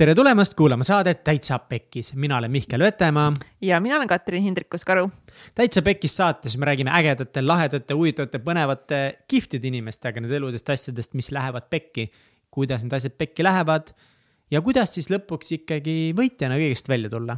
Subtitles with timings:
[0.00, 3.32] tere tulemast kuulama saadet Täitsa Pekkis, mina olen Mihkel Vetemaa.
[3.60, 5.10] ja mina olen Katrin Hindrikus-Karu.
[5.54, 11.28] täitsa Pekkis saates me räägime ägedate, lahedate, huvitavate, põnevate, kihvtide inimestega nende eludest, asjadest, mis
[11.30, 12.08] lähevad pekki.
[12.50, 13.92] kuidas need asjad pekki lähevad
[14.50, 17.36] ja kuidas siis lõpuks ikkagi võitjana kõigest välja tulla.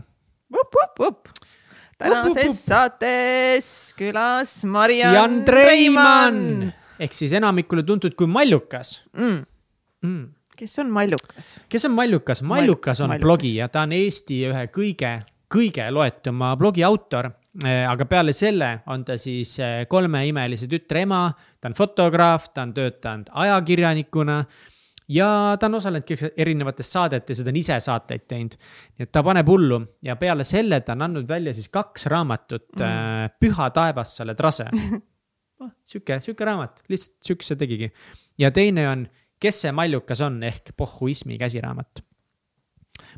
[1.98, 6.70] tänases saates külas Mariann Treimann
[7.00, 9.42] ehk siis enamikule tuntud kui Mallukas mm..
[10.06, 11.52] Mm kes on Mallukas?
[11.68, 12.42] kes on Mallukas?
[12.42, 13.26] Mallukas on Mallukas.
[13.26, 15.12] blogija, ta on Eesti ühe kõige,
[15.50, 17.32] kõige loetuma blogi autor.
[17.66, 21.26] Eh, aga peale selle on ta siis eh, kolme imelise tütre ema,
[21.60, 24.38] ta on fotograaf, ta on töötanud ajakirjanikuna
[25.12, 25.28] ja
[25.60, 28.56] ta on osalenud erinevates saadetes ja ta on ise saateid teinud.
[28.96, 32.70] nii et ta paneb hullu ja peale selle ta on andnud välja siis kaks raamatut
[32.78, 33.34] mm..
[33.42, 34.70] Püha taevas, sa oled rase
[35.60, 35.74] oh,.
[35.84, 37.92] sihuke, sihuke raamat, lihtsalt sihukese tegigi.
[38.38, 39.04] ja teine on
[39.42, 42.02] kes see Mallukas on ehk pohhuismi käsiraamat.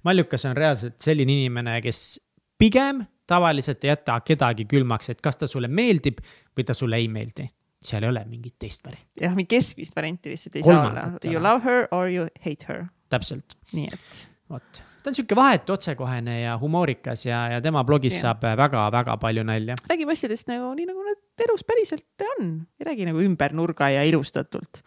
[0.04, 2.20] Mallukas on reaalselt selline inimene, kes
[2.58, 6.20] pigem tavaliselt ei jäta kedagi külmaks, et kas ta sulle meeldib
[6.56, 7.48] või ta sulle ei meeldi.
[7.84, 9.20] seal ei ole mingit teist varianti.
[9.20, 11.32] jah, mingit keskmist varianti lihtsalt ei Kolmandat saa olla.
[11.32, 12.86] You love her or you hate her.
[13.12, 13.56] täpselt.
[13.72, 14.20] nii et.
[14.50, 18.28] vot, ta on sihuke vahetu, otsekohene ja humoorikas ja, ja tema blogis ja.
[18.28, 19.76] saab väga-väga palju nalja.
[19.90, 22.52] räägib asjadest nagu nii, nagu need elus päriselt on.
[22.80, 24.84] ei räägi nagu ümber nurga ja ilustatult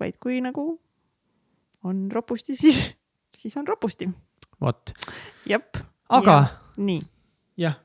[0.00, 0.68] vaid kui nagu
[1.86, 2.96] on ropusti, siis,
[3.36, 4.08] siis on ropusti.
[4.60, 4.92] vot.
[5.48, 5.80] jep.
[6.08, 6.38] aga.
[6.76, 7.00] nii.
[7.62, 7.78] jah,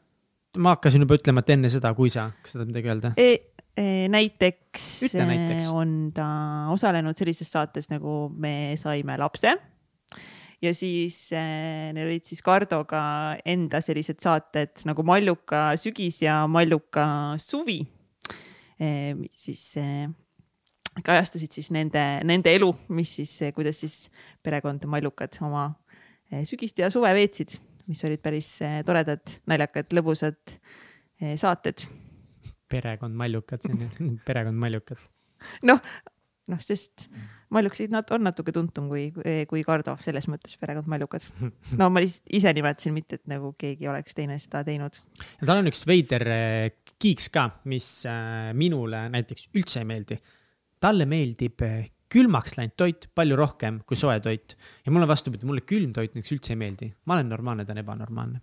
[0.58, 3.31] ma hakkasin juba ütlema, et enne seda, kui sa, kas sa tahad midagi öelda e?
[3.72, 6.26] E, näiteks, näiteks on ta
[6.73, 9.53] osalenud sellises saates nagu Me saime lapse
[10.62, 13.02] ja siis äh, neil olid siis Kardoga
[13.48, 17.06] enda sellised saated nagu Malluka sügis ja Malluka
[17.42, 17.80] suvi
[18.81, 19.16] äh,.
[19.31, 19.64] siis
[21.06, 23.98] kajastasid siis nende, nende elu, mis siis, kuidas siis
[24.44, 25.68] perekond Mallukad oma
[26.32, 27.58] eh, sügist ja suve veetsid,
[27.90, 30.40] mis olid päris eh, toredad, naljakad, lõbusad
[31.22, 31.86] eh, saated.
[32.72, 35.02] perekond Mallukad, see on perekond Mallukad.
[35.68, 35.81] noh,
[36.52, 37.08] noh, sest
[37.52, 39.09] Malluksid nad on natuke tuntum kui,
[39.50, 41.25] kui Kardo, selles mõttes perekond Mallukad.
[41.80, 45.02] no ma lihtsalt ise nimetasin, mitte et nagu keegi oleks teine seda teinud.
[45.40, 46.28] ja tal on üks veider
[47.02, 47.90] kiiks ka, mis
[48.56, 50.22] minule näiteks üldse ei meeldi
[50.81, 54.58] talle meeldib eh, külmaks läinud toit palju rohkem kui soe toit.
[54.86, 56.94] ja mulle vastupidi, mulle külm toit näiteks üldse ei meeldi.
[57.06, 58.42] ma olen normaalne, ta on ebanormaalne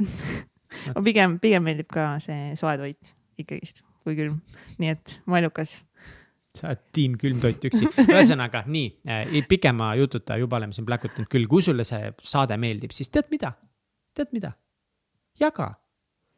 [0.00, 4.38] no pigem, pigem meeldib ka see soe toit ikkagist kui külm,
[4.80, 5.76] nii et mallukas.
[6.56, 7.88] sa oled tiim külmtoit üksi.
[8.06, 12.94] ühesõnaga nii äh,, pikema jututa juba oleme siin pläkutanud küll, kui sulle see saade meeldib,
[12.96, 13.54] siis tead mida?
[14.16, 14.52] tead mida?
[15.40, 15.72] jaga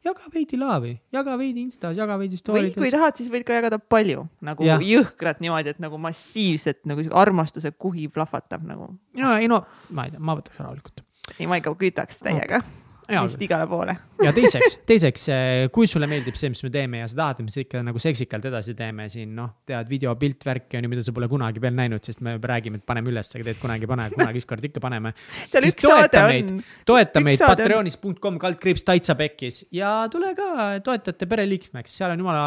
[0.03, 2.75] jaga veidi laavi, jaga veidi Instas, jaga veidi story des.
[2.75, 4.77] või kui tahad, siis võid ka jagada palju nagu ja.
[4.83, 8.93] jõhkrat niimoodi, et nagu massiivset nagu armastuse kuhi plahvatab nagu.
[9.19, 11.05] no ei no, ma ei tea, ma võtaks rahulikult.
[11.39, 12.82] ei, ma ikka kütaks täiega okay
[13.21, 17.09] vist igale poole ja teiseks, teiseks, eh, kui sulle meeldib see, mis me teeme ja
[17.09, 20.45] sa tahad, et me seda ikka nagu seksikalt edasi teeme siin, noh, tead video, pilt,
[20.47, 23.29] värki on ju, mida sa pole kunagi veel näinud, sest me räägime, et paneme üles,
[23.31, 25.13] aga tegelikult kunagi ei pane, kunagi ükskord ikka paneme.
[25.51, 26.63] seal üks saade on.
[26.87, 30.49] toeta meid patreonis.com kaldkriips täitsa pekkis ja tule ka
[30.85, 32.45] toetajate pereliikmeks, seal on jumala,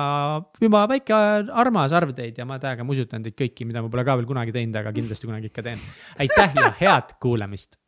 [0.63, 1.17] jumala väike
[1.65, 4.55] armas arv teid ja ma täiega musutan teid kõiki, mida ma pole ka veel kunagi
[4.57, 5.89] teinud, aga kindlasti kunagi ikka teen.
[6.23, 7.81] aitäh ja head kuulamist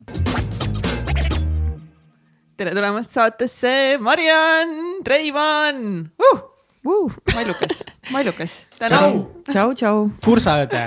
[2.59, 3.71] tere tulemast saatesse,
[4.03, 6.39] Mariann Treimann uh!.
[6.83, 8.55] Uh, mallukas, mallukas.
[8.79, 10.01] tšau, tšau, tšau.
[10.23, 10.81] kursaõde.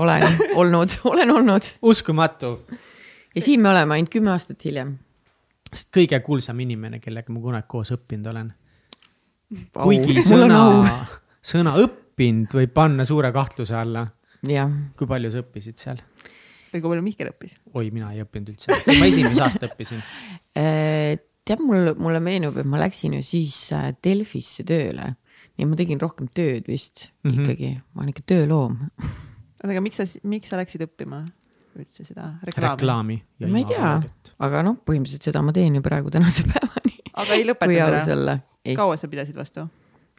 [0.00, 0.24] olen
[0.56, 1.68] olnud, olen olnud.
[1.84, 2.54] uskumatu.
[3.34, 4.94] ja siin me oleme ainult kümme aastat hiljem.
[5.92, 8.52] kõige kuulsam inimene, kellega ma kunagi koos õppinud olen.
[9.76, 10.62] kuigi sõna,
[11.52, 14.06] sõna õppinud võib panna suure kahtluse alla.
[14.40, 16.00] kui palju sa õppisid seal?
[16.74, 17.56] Või kui palju Mihkel õppis?
[17.74, 20.00] oi, mina ei õppinud üldse, ma esimese aasta õppisin
[20.60, 21.16] äh,
[21.46, 25.14] tead, mul, mulle meenub, et ma läksin ju siis äh, Delfisse tööle.
[25.56, 27.42] nii et ma tegin rohkem tööd vist mm -hmm.
[27.42, 28.78] ikkagi, ma olen ikka tööloom.
[29.60, 31.24] oota, aga miks sa, miks sa läksid õppima
[31.78, 32.76] üldse seda reklaami?
[32.80, 33.18] reklaami.
[33.50, 33.90] ma ei tea,
[34.38, 36.96] aga noh, põhimõtteliselt seda ma teen ju praegu tänase päevani.
[37.12, 38.40] aga ei lõpetanud ära?
[38.76, 39.68] kaua sa pidasid vastu?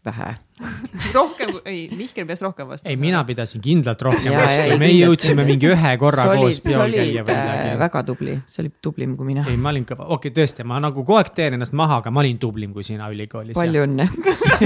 [0.05, 0.33] Vähe
[1.13, 2.89] rohkem, ei, Mihkel pidas rohkem vastu.
[2.89, 7.25] ei, mina pidasin kindlalt rohkem vastu, me jõudsime mingi ühe korra olid, koos peol käia
[7.25, 7.67] või midagi.
[7.73, 9.45] Äh, väga tubli, sa olid tublim kui mina.
[9.49, 12.13] ei, ma olin kõva, okei okay,, tõesti, ma nagu kogu aeg teen ennast maha, aga
[12.13, 13.57] ma olin tublim kui sina ülikoolis.
[13.57, 14.07] palju õnne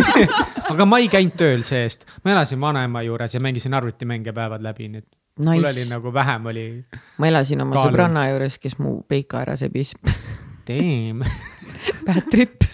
[0.74, 4.90] aga ma ei käinud tööl see-eest, ma elasin vanaema juures ja mängisin arvutimänge päevad läbi,
[4.92, 5.52] nii et nice.
[5.52, 6.66] mul oli nagu vähem oli.
[7.20, 7.92] ma elasin oma kaalu.
[7.92, 9.96] sõbranna juures, kes mu peika ära sebis
[10.66, 11.22] Damn
[12.08, 12.66] Bad trip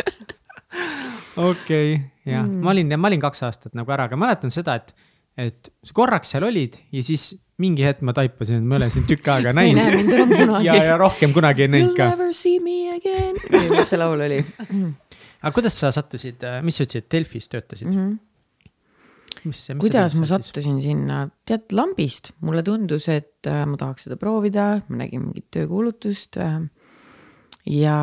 [1.38, 4.75] okei okay,, jah mm., ma olin, ma olin kaks aastat nagu ära, aga mäletan seda,
[4.81, 4.94] et,
[5.39, 7.31] et korraks seal olid ja siis
[7.62, 10.12] mingi hetk ma taipasin, et ma ei ole sind tükk aega sa näinud.
[10.68, 12.10] ja, ja rohkem kunagi ei näinud You'll ka.
[12.16, 13.38] never see me again.
[13.75, 14.42] mis see laul oli
[15.42, 17.98] aga kuidas sa sattusid, mis sa ütlesid, Delfis töötasid mm?
[17.98, 18.12] mm?
[18.12, 19.48] -hmm.
[19.50, 20.30] mis, mis kuidas ma?
[20.30, 25.50] sattusin sinna, tead lambist, mulle tundus, et äh, ma tahaks seda proovida, ma nägin mingit
[25.57, 26.62] töökuulutust äh,.
[27.69, 27.96] Ja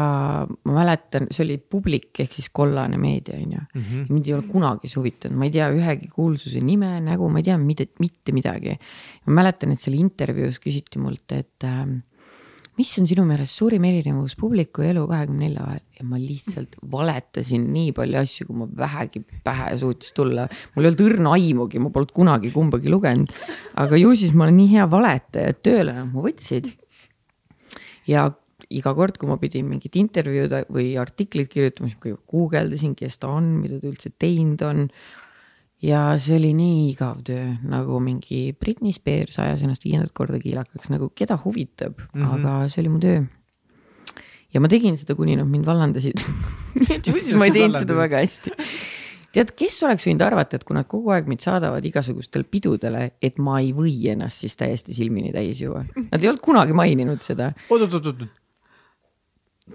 [0.47, 3.63] ma mäletan, see oli publik ehk siis kollane meedia on ju.
[3.75, 4.05] Mhm.
[4.13, 7.49] mind ei ole kunagi see huvitanud, ma ei tea ühegi kuulsuse nime, nägu, ma ei
[7.51, 8.79] tea mitte, mitte midagi.
[9.27, 11.87] ma mäletan, et seal intervjuus küsiti mult, et äh,
[12.79, 16.77] mis on sinu meelest suurim erinevus publiku ja elu kahekümne nelja vahel ja ma lihtsalt
[16.93, 20.47] valetasin nii palju asju, kui ma vähegi pähe suutis tulla.
[20.75, 23.35] mul ei olnud õrna aimugi, ma polnud kunagi kumbagi lugenud.
[23.83, 26.71] aga ju siis ma olen nii hea valetaja, et tööle nad mu võtsid.
[28.07, 28.29] ja
[28.69, 33.31] iga kord, kui ma pidin mingit intervjuud või artiklit kirjutama, siis ma guugeldasin, kes ta
[33.33, 34.87] on, mida ta üldse teinud on
[35.85, 40.91] ja see oli nii igav töö, nagu mingi Britney Spears ajas ennast viiendat korda kiilakaks,
[40.93, 42.23] nagu keda huvitab mm.
[42.23, 42.35] -hmm.
[42.35, 43.23] aga see oli mu töö.
[44.55, 46.25] ja ma tegin seda, kuni nad mind vallandasid.
[47.05, 48.51] siis ma ei teinud seda väga hästi.
[49.33, 53.39] tead, kes oleks võinud arvata, et kui nad kogu aeg mind saadavad igasugustele pidudele, et
[53.39, 55.85] ma ei või ennast siis täiesti silmini täis juua.
[56.11, 57.53] Nad ei olnud kunagi maininud seda.
[57.71, 58.29] oot, oot, oot, oot.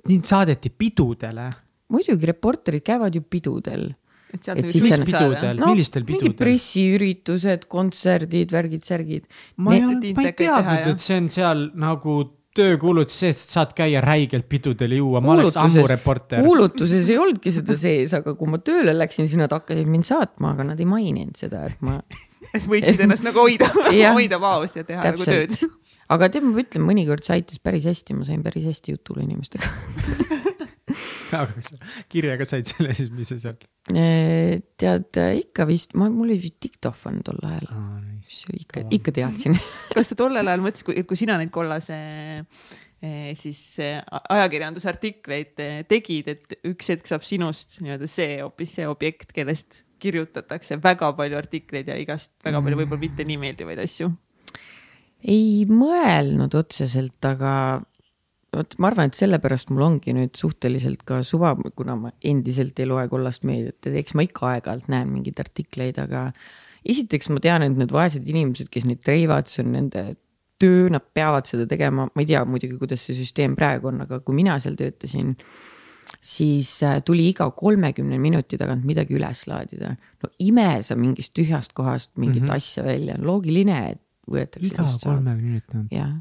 [0.09, 1.49] Mind saadeti pidudele.
[1.93, 3.91] muidugi reporterid käivad ju pidudel
[4.33, 5.09] et sealt Et nagu siis saada.
[5.09, 5.59] pidudel?
[5.59, 5.71] no,.
[5.71, 6.37] Millistel mingid pidudel?
[6.41, 9.27] pressiüritused, kontserdid, värgid-särgid.
[9.57, 12.15] ma ei olnud, ma ei teadnud, et see on seal nagu
[12.53, 16.43] töökuulutus sees, et saad käia räigelt pidudel juua, ma oleks ammu reporter.
[16.45, 20.53] kuulutuses ei olnudki seda sees, aga kui ma tööle läksin, siis nad hakkasid mind saatma,
[20.53, 21.99] aga nad ei maininud seda, et ma
[22.55, 23.69] et võiksid ennast nagu hoida
[24.17, 25.79] hoida vaos ja teha nagu tööd täpselt.
[26.11, 29.69] Aga tead, ma ütlen, mõnikord see aitas päris hästi, ma sain päris hästi jutule inimestega.
[31.33, 31.77] aga kas sa
[32.11, 33.59] kirjaga said selle siis, mis sa seal?
[34.79, 37.69] tead ikka vist, ma, mul oli vist diktofon tol ajal,
[38.19, 39.57] mis oli ikka, ikka teadsin.
[39.95, 41.97] kas sa tollel ajal mõtlesid, kui, kui sina neid kollase
[43.03, 43.97] eh, siis eh,
[44.35, 50.77] ajakirjandusartikleid eh, tegid, et üks hetk saab sinust nii-öelda see hoopis see objekt, kellest kirjutatakse
[50.83, 54.11] väga palju artikleid ja igast väga palju võib-olla mitte nii meeldivaid asju.
[55.23, 57.53] Ei mõelnud otseselt, aga
[58.53, 62.89] vot ma arvan, et sellepärast mul ongi nüüd suhteliselt ka suva, kuna ma endiselt ei
[62.89, 66.27] loe kollast meediat, et eks ma ikka aeg-ajalt näen mingeid artikleid, aga
[66.83, 70.05] esiteks ma tean, et need vaesed inimesed, kes neid treivad, see on nende
[70.61, 74.21] töö, nad peavad seda tegema, ma ei tea muidugi, kuidas see süsteem praegu on, aga
[74.23, 75.33] kui mina seal töötasin,
[76.23, 79.95] siis äh, tuli iga kolmekümne minuti tagant midagi üles laadida.
[80.23, 82.55] no ime sa mingist tühjast kohast mingit mm -hmm.
[82.55, 84.67] asja välja, loogiline, et võetakse.
[84.69, 85.87] iga kolme minuti on.
[85.93, 86.13] jah,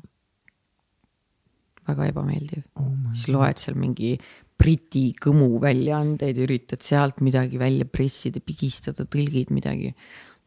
[1.89, 4.17] väga ebameeldiv Oh siis loed seal mingi
[4.63, 9.91] Briti kõmu väljaandeid, üritad sealt midagi välja pressida, pigistada, tõlgid midagi.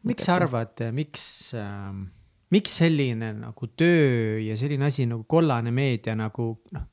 [0.08, 0.38] miks sa?
[0.38, 1.90] arvad, miks äh,,
[2.54, 6.86] miks selline nagu töö ja selline asi nagu kollane meedia nagu noh,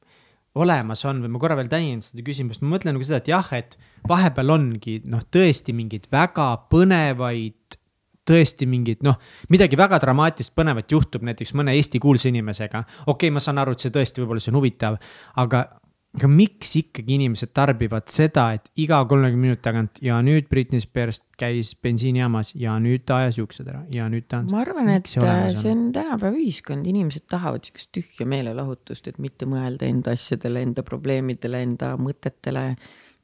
[0.59, 3.47] olemas on või ma korra veel täiendan seda küsimust, ma mõtlen nagu seda, et jah,
[3.55, 3.77] et
[4.09, 7.79] vahepeal ongi noh, tõesti mingeid väga põnevaid,
[8.27, 9.19] tõesti mingid noh,
[9.53, 12.83] midagi väga dramaatilist põnevat juhtub näiteks mõne Eesti kuulsa inimesega.
[13.05, 14.99] okei okay,, ma saan aru, et see tõesti võib-olla see on huvitav,
[15.43, 15.65] aga
[16.13, 21.23] aga miks ikkagi inimesed tarbivad seda, et iga kolmekümne minuti tagant ja nüüd Britney Spears
[21.39, 24.51] käis bensiinijaamas ja nüüd ta ajas juuksed ära ja nüüd ta on.
[24.53, 29.49] ma arvan, et äh, see on tänapäeva ühiskond, inimesed tahavad sihukest tühja meelelahutust, et mitte
[29.49, 32.75] mõelda enda asjadele, enda probleemidele, enda mõtetele.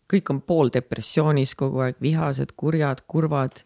[0.10, 3.62] kõik on pooldepressioonis kogu aeg, vihased, kurjad, kurvad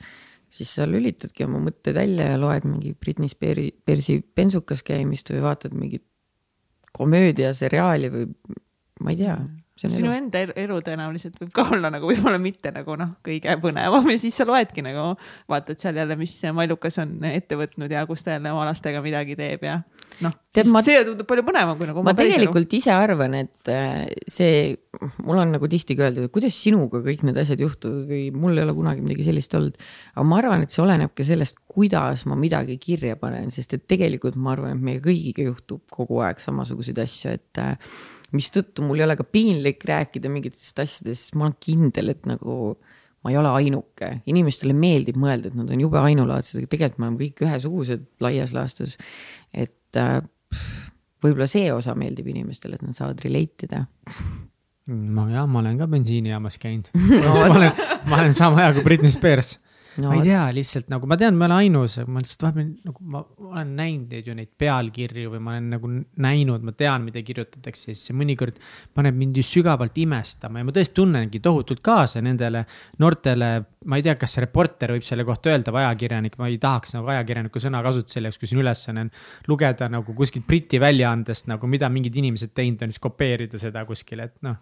[0.54, 5.42] siis sa lülitadki oma mõtted välja ja loed mingi Britney Spearsi, Spearsi bensukas käimist või
[5.46, 6.06] vaatad mingit
[6.94, 8.28] komöödiaseriaali või
[9.02, 9.38] ma ei tea.
[9.80, 14.06] Sinu enda elu, elu tõenäoliselt võib ka olla nagu võib-olla mitte nagu noh, kõige põnevam
[14.12, 15.16] ja siis sa loedki nagu,
[15.50, 19.38] vaatad seal jälle, mis Mallukas on ette võtnud ja kus ta jälle oma lastega midagi
[19.40, 19.80] teeb ja
[20.22, 20.36] noh,
[20.70, 20.84] ma...
[20.86, 24.76] see tundub palju põnevam kui nagu ma tegelikult ise arvan, et äh, see,
[25.26, 28.60] mul on nagu tihti ka öeldud, et kuidas sinuga kõik need asjad juhtuvad või mul
[28.60, 29.80] ei ole kunagi midagi sellist olnud.
[30.14, 33.88] aga ma arvan, et see oleneb ka sellest, kuidas ma midagi kirja panen, sest et
[33.90, 37.96] tegelikult ma arvan, et meie kõigiga juhtub kogu aeg samasuguseid asju, et äh,
[38.34, 42.76] mistõttu mul ei ole ka piinlik rääkida mingitest asjadest, ma olen kindel, et nagu
[43.24, 47.08] ma ei ole ainuke, inimestele meeldib mõelda, et nad on jube ainulaadsed, aga tegelikult me
[47.08, 48.98] oleme kõik ühesugused laias laastus.
[49.54, 50.20] et äh,
[51.24, 53.86] võib-olla see osa meeldib inimestele, et nad saavad relate ida.
[54.90, 57.36] ma jah, ma olen ka bensiinijaamas käinud no.
[57.48, 59.56] ma olen, ma olen sama hea kui Britney Spears.
[59.98, 60.10] No,.
[60.10, 63.22] ma ei tea, lihtsalt nagu ma tean, ma olen ainus, ma lihtsalt vahepeal nagu ma
[63.50, 65.92] olen näinud neid ju neid pealkirju või ma olen nagu
[66.26, 68.60] näinud, ma tean, mida kirjutatakse ja siis see mõnikord
[68.96, 72.66] paneb mind ju sügavalt imestama ja ma tõesti tunnengi tohutult kaasa nendele
[73.04, 73.52] noortele.
[73.86, 77.10] ma ei tea, kas reporter võib selle kohta öelda või ajakirjanik, ma ei tahaks nagu
[77.14, 79.12] ajakirjaniku sõna kasutada selle jaoks, kui siin ülesanne on
[79.52, 84.32] lugeda nagu kuskilt Briti väljaandest nagu, mida mingid inimesed teinud on, siis kopeerida seda kuskile,
[84.32, 84.58] et noh.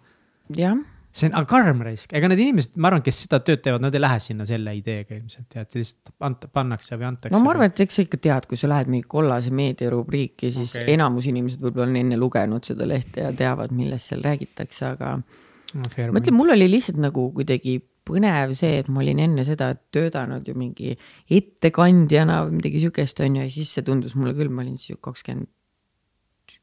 [0.56, 0.76] jah
[1.12, 3.94] see on, aga karm raisk, ega need inimesed, ma arvan, kes seda tööd teevad, nad
[3.96, 7.34] ei lähe sinna selle ideega ilmselt et lihtsalt ant-, pannakse või antakse.
[7.34, 10.50] no ma arvan, et eks sa ikka tead, kui sa lähed mingi kollase meedia rubriiki,
[10.54, 10.88] siis okay.
[10.94, 15.84] enamus inimesed võib-olla on enne lugenud seda lehte ja teavad, millest seal räägitakse, aga no,.
[15.84, 17.78] ma ütlen, mul oli lihtsalt nagu kuidagi
[18.08, 20.96] põnev see, et ma olin enne seda töötanud ju mingi
[21.30, 24.98] ettekandjana või midagi sihukest on ju ja siis see tundus mulle küll, ma olin siis
[25.04, 25.52] kakskümmend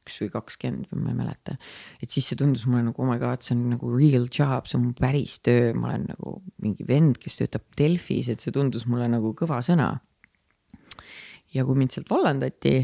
[0.09, 1.55] üks või kakskümmend ma ei mäleta.
[2.01, 4.79] et siis see tundus mulle nagu oh my god, see on nagu real job, see
[4.79, 8.87] on mu päris töö, ma olen nagu mingi vend, kes töötab Delfis, et see tundus
[8.89, 9.97] mulle nagu kõva sõna.
[11.53, 12.83] ja kui mind sealt vallandati,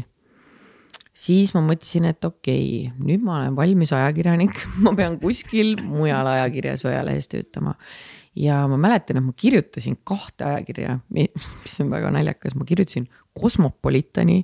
[1.16, 6.28] siis ma mõtlesin, et okei okay,, nüüd ma olen valmis ajakirjanik, ma pean kuskil mujal
[6.36, 7.74] ajakirjas või ajalehes töötama.
[8.36, 14.42] Ja ma mäletan, et ma kirjutasin kahte ajakirja, mis on väga naljakas, ma kirjutasin Cosmopolitani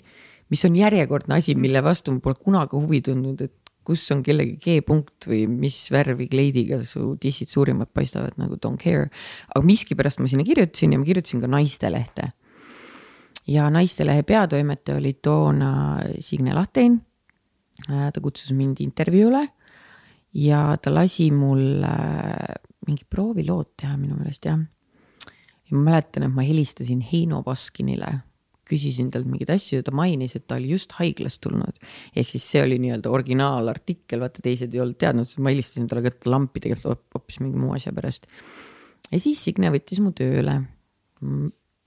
[0.52, 4.58] mis on järjekordne asi, mille vastu ma pole kunagi huvi tundnud, et kus on kellegi
[4.62, 9.08] G-punkt või mis värvi kleidiga su tissid suurimad paistavad nagu don't care.
[9.48, 12.32] aga miskipärast ma sinna kirjutasin ja ma kirjutasin ka naistelehte.
[13.46, 17.00] ja naistelehe peatoimetaja oli toona Signe Lahtein.
[17.88, 19.48] ta kutsus mind intervjuule
[20.34, 22.54] ja ta lasi mul äh,
[22.86, 24.58] mingi proovilood teha minu meelest jah.
[24.58, 28.20] ja ma mäletan, et ma helistasin Heino Baskinile
[28.68, 31.80] küsisin talt mingeid asju ja ta mainis, et ta oli just haiglast tulnud.
[32.16, 36.30] ehk siis see oli nii-öelda originaalartikkel, vaata teised ei olnud teadnud, ma helistasin talle ka
[36.30, 38.26] lampi tegelikult hoopis mingi muu asja pärast.
[39.10, 40.62] ja siis Signe võttis mu tööle.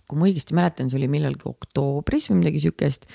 [0.05, 3.07] kui ma õigesti mäletan, see oli millalgi oktoobris või midagi sihukest.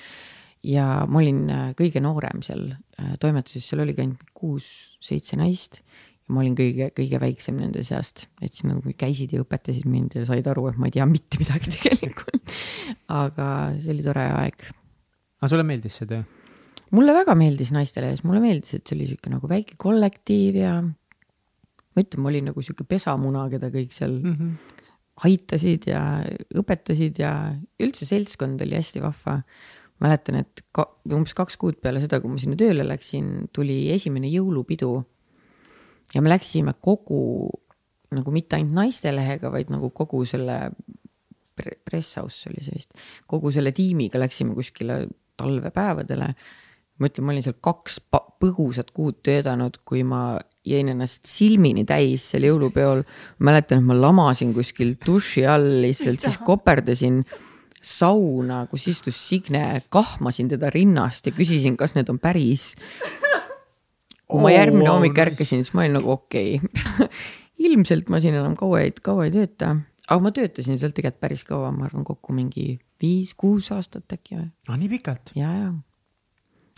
[0.64, 5.82] ja ma olin äh, kõige noorem seal äh, toimetuses, seal oligi ainult kuus-seitse naist
[6.30, 10.24] ma olin kõige, kõige väiksem nende seast, et siis nagu käisid ja õpetasid mind ja
[10.28, 12.54] said aru, et ma ei tea mitte midagi tegelikult.
[13.10, 13.46] aga
[13.78, 14.68] see oli tore aeg.
[15.40, 16.22] aga sulle meeldis see töö?
[16.96, 22.04] mulle väga meeldis naistelehes, mulle meeldis, et see oli sihuke nagu väike kollektiiv ja ma
[22.04, 24.80] ütlen, ma olin nagu sihuke pesamuna, keda kõik seal mm -hmm.
[25.28, 26.02] aitasid ja
[26.62, 27.34] õpetasid ja
[27.82, 29.40] üldse seltskond oli hästi vahva
[30.00, 34.30] mäletan, et ka, umbes kaks kuud peale seda, kui ma sinna tööle läksin, tuli esimene
[34.32, 34.94] jõulupidu
[36.14, 37.50] ja me läksime kogu
[38.14, 40.56] nagu mitte ainult naistelehega, vaid nagu kogu selle
[41.60, 42.96] press-house oli see vist,
[43.30, 45.04] kogu selle tiimiga läksime kuskile
[45.40, 46.34] talvepäevadele.
[47.00, 47.94] ma ütlen, ma olin seal kaks
[48.42, 50.38] põgusat kuud töötanud, kui ma
[50.68, 53.04] jäin ennast silmini täis seal jõulupeol.
[53.38, 57.22] mäletan, et ma lamasin kuskil duši all lihtsalt, siis koperdasin
[57.80, 62.74] sauna, kus istus Signe, kahmasin teda rinnast ja küsisin, kas need on päris
[64.30, 67.10] kui ma järgmine oh, hommik ärkasin, siis ma olin nagu okei okay.
[67.66, 69.74] ilmselt ma siin enam kaua ei, kaua ei tööta,
[70.06, 74.50] aga ma töötasin seal tegelikult päris kaua, ma arvan kokku mingi viis-kuus aastat äkki või.
[74.68, 75.32] no nii pikalt?
[75.38, 75.70] ja, ja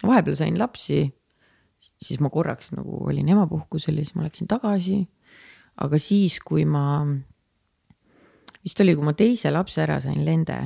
[0.06, 1.04] vahepeal sain lapsi,
[1.78, 5.04] siis ma korraks nagu olin emapuhkusel ja siis ma läksin tagasi.
[5.82, 7.04] aga siis, kui ma,
[8.64, 10.58] vist oli, kui ma teise lapse ära sain, Lende,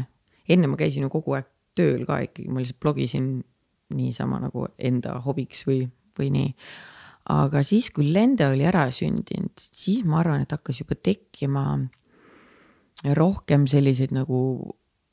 [0.49, 3.28] enne ma käisin ju kogu aeg tööl ka ikkagi, ma lihtsalt blogisin
[3.95, 5.85] niisama nagu enda hobiks või
[6.18, 6.54] või nii.
[7.35, 11.66] aga siis, kui Lende oli ära sündinud, siis ma arvan, et hakkas juba tekkima
[13.16, 14.38] rohkem selliseid nagu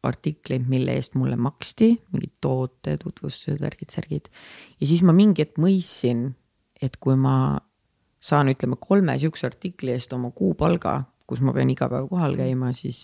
[0.04, 4.30] artikleid, mille eest mulle maksti, mingid toote tutvustused, värgid, särgid.
[4.80, 6.34] ja siis ma mingi hetk mõistsin,
[6.84, 7.60] et kui ma
[8.24, 12.74] saan, ütleme kolme sihukese artikli eest oma kuupalga, kus ma pean iga päev kohal käima,
[12.76, 13.00] siis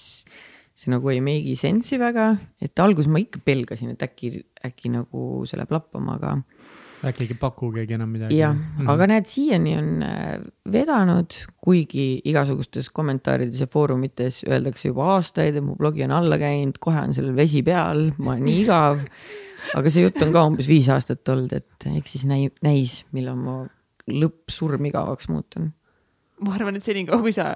[0.80, 5.46] see nagu ei make'i sense'i väga, et alguses ma ikka pelgasin, et äkki, äkki nagu
[5.48, 6.38] see läheb lappama, aga
[7.06, 8.38] äkki ei pakugegi enam midagi.
[8.38, 8.92] jah mm, -hmm.
[8.92, 10.40] aga näed, siiani on äh,
[10.72, 16.80] vedanud, kuigi igasugustes kommentaarides ja foorumites öeldakse juba aastaid, et mu blogi on alla käinud,
[16.80, 19.04] kohe on sellel vesi peal, ma olen nii igav.
[19.78, 23.36] aga see jutt on ka umbes viis aastat olnud, et eks siis näi-, näis, millal
[23.40, 23.58] ma
[24.10, 25.74] lõppsurm igavaks muutun.
[26.40, 27.54] ma arvan, et senikaua, kui sa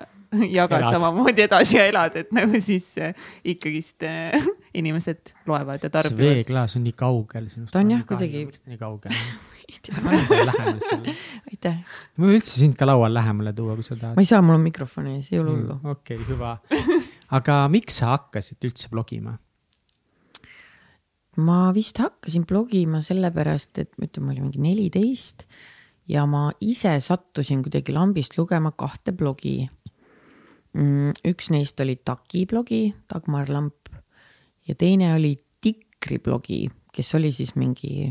[0.60, 0.92] jagad elad.
[0.98, 4.36] samamoodi edasi ja elad, et nagu siis äh, ikkagist äh,
[4.74, 6.20] inimesed loevad ja tarbivad.
[6.20, 7.74] see veeklaas on nii kaugel sinust.
[7.74, 8.46] ta on jah kuidagi.
[8.70, 9.14] nii kaugel
[11.50, 11.78] aitäh.
[12.18, 14.18] ma võin üldse sind ka laual lähemale tuua, kui sa tahad.
[14.18, 15.96] ma ei saa, mul on mikrofon ees, ei ole hullu mm,.
[15.96, 16.52] okei okay,, hüva.
[17.38, 19.38] aga miks sa hakkasid üldse blogima?
[21.44, 25.48] ma vist hakkasin blogima sellepärast, et ütleme, ma olin mingi neliteist
[26.12, 29.62] ja ma ise sattusin kuidagi lambist lugema kahte blogi
[30.76, 31.24] mm,.
[31.32, 33.83] üks neist oli Taki blogi, Dagmar Lamp
[34.68, 38.10] ja teine oli Tikri blogi, kes oli siis mingi,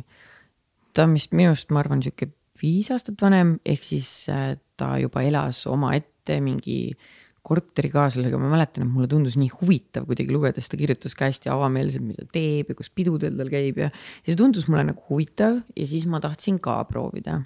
[0.94, 2.30] ta on vist minust, ma arvan, sihuke
[2.62, 6.94] viis aastat vanem, ehk siis äh, ta juba elas omaette mingi
[7.42, 12.04] korterikaaslasega, ma mäletan, et mulle tundus nii huvitav kuidagi lugedes, ta kirjutas ka hästi avameelselt,
[12.06, 15.86] mida teeb ja kus pidudel tal käib ja, ja see tundus mulle nagu huvitav ja
[15.90, 17.40] siis ma tahtsin ka proovida.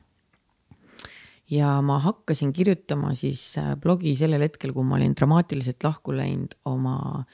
[1.49, 6.59] ja ma hakkasin kirjutama siis äh, blogi sellel hetkel, kui ma olin dramaatiliselt lahku läinud
[6.69, 7.25] oma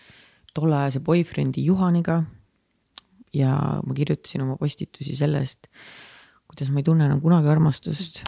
[0.55, 2.23] tolleajase boyfriend'i Juhaniga.
[3.33, 5.69] ja ma kirjutasin oma postitusi sellest
[6.53, 8.21] kuidas ma ei tunne enam kunagi armastust.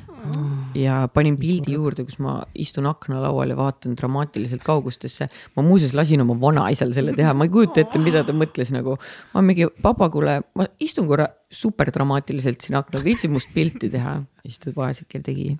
[0.74, 5.28] ja panin pildi juurde, kus ma istun aknalaual ja vaatan dramaatiliselt kaugustesse.
[5.56, 8.96] ma muuseas lasin oma vanaisal selle teha, ma ei kujuta ette, mida ta mõtles nagu.
[9.34, 14.16] ma mingi, papa, kuule, ma istun korra super dramaatiliselt siin aknal, viitsid must pilti teha.
[14.24, 15.50] ja siis ta vaeseke tegi.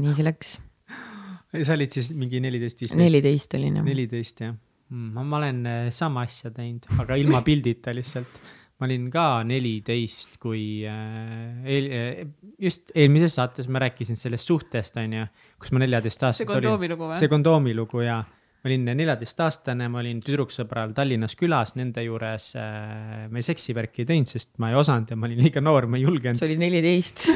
[0.00, 0.56] nii see läks.
[1.60, 3.02] sa olid siis mingi neliteist, viisteist?
[3.02, 3.90] neliteist olin jah.
[3.92, 4.56] neliteist jah.
[4.92, 8.38] Ma, ma olen äh, sama asja teinud, aga ilma pildita lihtsalt
[8.74, 12.22] ma olin ka neliteist, kui äh, eel, äh,
[12.60, 15.26] just eelmises saates ma rääkisin sellest suhtest, on ju,
[15.60, 16.64] kus ma neljateist-aastaselt olin.
[16.64, 17.20] see kondoomi lugu või?
[17.20, 22.46] see kondoomi lugu ja ma olin neljateistaastane, ma olin tüdruksõbral Tallinnas külas nende juures
[23.28, 26.06] me seksivärki ei teinud, sest ma ei osanud ja ma olin liiga noor, ma ei
[26.06, 26.40] julgenud.
[26.40, 27.26] sa olid neliteist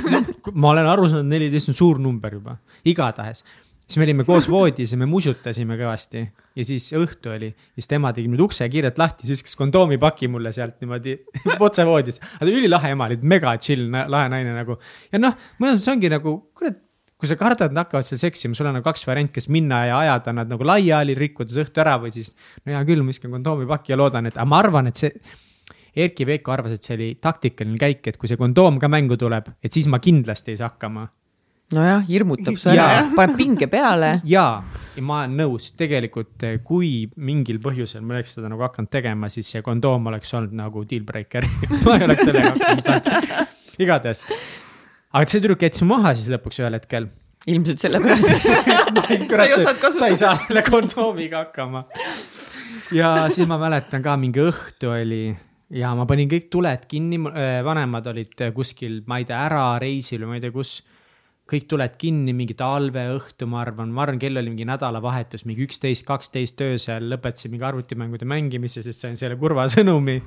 [0.57, 2.57] ma olen aru saanud, neliteist on suur number juba,
[2.89, 3.45] igatahes
[3.89, 8.11] siis me olime koos voodis ja me musutasime kõvasti ja siis õhtu oli, siis tema
[8.13, 11.15] tegi nüüd ukse kiirelt lahti, siis viskas kondoomipaki mulle sealt niimoodi
[11.67, 12.21] otse voodis.
[12.37, 14.77] aga ülilahe ema, oli mega chill, lahe naine nagu.
[15.13, 16.79] ja noh, mõnes mõttes ongi nagu, kurat,
[17.19, 19.99] kui sa kardad, nad hakkavad seal seksima, sul on nagu kaks varianti, kas minna ja
[20.05, 22.35] ajada nad nagu laiali, rikkudes õhtu ära või siis.
[22.65, 25.15] no hea küll, ma viskan kondoomipaki ja loodan, et, aga ma arvan, et see
[25.99, 29.49] Erkki Veiko arvas, et see oli taktikaline käik, et kui see kondoom ka mängu tuleb,
[29.65, 31.09] et siis ma kindlasti ei saa hakkama
[31.75, 34.13] nojah, hirmutab su ära, paneb pinge peale.
[34.35, 34.47] ja,
[34.97, 39.31] ja ma olen nõus, tegelikult eh, kui mingil põhjusel ma oleks seda nagu hakanud tegema,
[39.33, 41.47] siis see kondoom oleks olnud nagu deal breaker.
[41.85, 43.09] Ma ei oleks sellega hakkama saanud,
[43.85, 44.25] igatahes.
[45.13, 47.11] aga see tüdruk jättis maha siis lõpuks ühel hetkel.
[47.49, 48.49] ilmselt sellepärast.
[49.99, 51.85] Sa ei saa selle kondoomiga hakkama.
[52.97, 55.27] ja siis ma mäletan ka mingi õhtu oli
[55.77, 60.33] ja ma panin kõik tuled kinni, vanemad olid kuskil, ma ei tea, ära reisil või
[60.33, 60.79] ma ei tea, kus
[61.49, 66.05] kõik tuled kinni, mingi talveõhtu, ma arvan, ma arvan, kell oli mingi nädalavahetus, mingi üksteist,
[66.09, 70.21] kaksteist öösel, lõpetasin mingi arvutimängude mängimise, sest sain selle kurva sõnumi.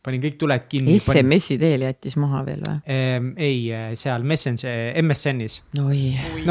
[0.00, 0.94] panin kõik tuled kinni.
[0.96, 3.32] SMS-i teel jättis maha veel või ehm,?
[3.36, 3.58] ei,
[4.00, 5.60] seal Messenger, MSN-is.
[5.76, 5.90] no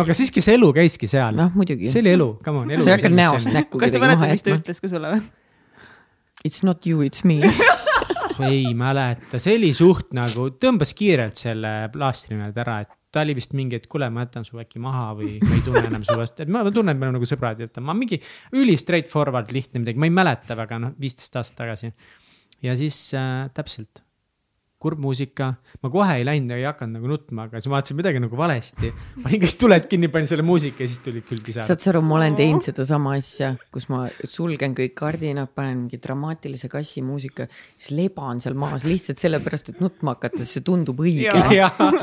[0.03, 1.34] aga siiski see elu käiski seal.
[1.39, 1.89] noh, muidugi.
[1.89, 2.86] see oli elu, come on, elu.
[2.86, 5.27] sa ei hakka näost näkku kas sa mäletad, mis ta ütles ka sulle või?
[6.45, 7.41] It's not you, it's me
[8.47, 13.36] ei mäleta, see oli suht nagu, tõmbas kiirelt selle plaastri nüüd ära, et ta oli
[13.38, 16.17] vist mingi, et kuule, ma jätan su äkki maha või ma ei tunne enam su
[16.17, 18.19] vastu, et ma tunnen, et me oleme nagu sõbrad ja ma mingi
[18.58, 21.91] üli straightforward lihtne midagi, ma ei mäleta väga, noh, viisteist aastat tagasi.
[22.65, 24.04] ja siis äh, täpselt
[24.80, 25.50] kurb muusika,
[25.84, 28.92] ma kohe ei läinud, ei hakanud nagu nutma, aga siis ma vaatasin midagi nagu valesti.
[29.26, 31.68] panin kõik tuled kinni, panin selle muusika ja siis tulid küll pisarad.
[31.68, 36.00] saad sa aru, ma olen teinud sedasama asja, kus ma sulgen kõik kardinad, panen mingi
[36.00, 41.36] dramaatilise kassi muusika, siis leban seal maas lihtsalt sellepärast, et nutma hakata, see tundub õige.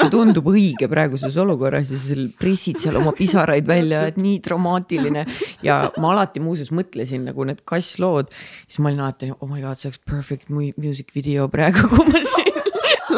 [0.02, 5.24] see tundub õige praeguses olukorras ja sa pressid seal oma pisaraid välja, et nii dramaatiline.
[5.64, 8.28] ja ma alati muuseas mõtlesin nagu need kasslood,
[8.68, 12.20] siis ma olin alati, oh my god, see oleks perfect music video praegu, kui ma
[12.20, 12.65] siin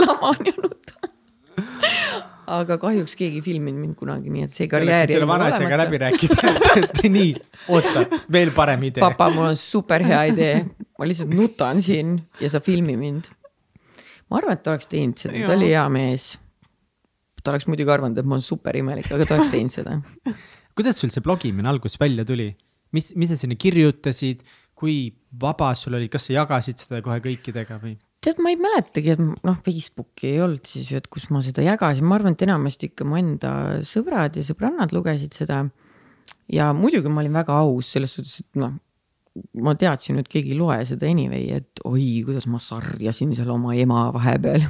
[0.03, 1.13] laman ja nutan.
[2.59, 5.11] aga kahjuks keegi ei filminud mind kunagi, nii et see karjäär.
[5.13, 7.33] selle vanaisega läbi rääkida, et, et nii,
[7.75, 9.03] oota, veel parem idee.
[9.05, 10.55] papa, mul on super hea idee,
[10.99, 13.29] ma lihtsalt nutan siin ja sa filmi mind.
[14.31, 16.31] ma arvan, et ta oleks teinud seda, ta oli hea mees.
[17.43, 19.99] ta oleks muidugi arvanud, et ma olen super imelik, aga ta oleks teinud seda.
[20.79, 22.53] kuidas sul see blogimine alguses välja tuli?
[22.93, 24.45] mis, mis sa sinna kirjutasid,
[24.79, 25.09] kui
[25.41, 27.97] vaba sul oli, kas sa jagasid seda kohe kõikidega või?
[28.25, 32.07] Tead, ma ei mäletagi, et noh, Facebooki ei olnud siis, et kus ma seda jagasin,
[32.09, 33.53] ma arvan, et enamasti ikka mu enda
[33.87, 35.65] sõbrad ja sõbrannad lugesid seda.
[36.53, 38.75] ja muidugi ma olin väga aus selles suhtes, et noh,
[39.63, 43.77] ma teadsin, et keegi ei loe seda anyway, et oi, kuidas ma sarjasin seal oma
[43.79, 44.67] ema vahepeal.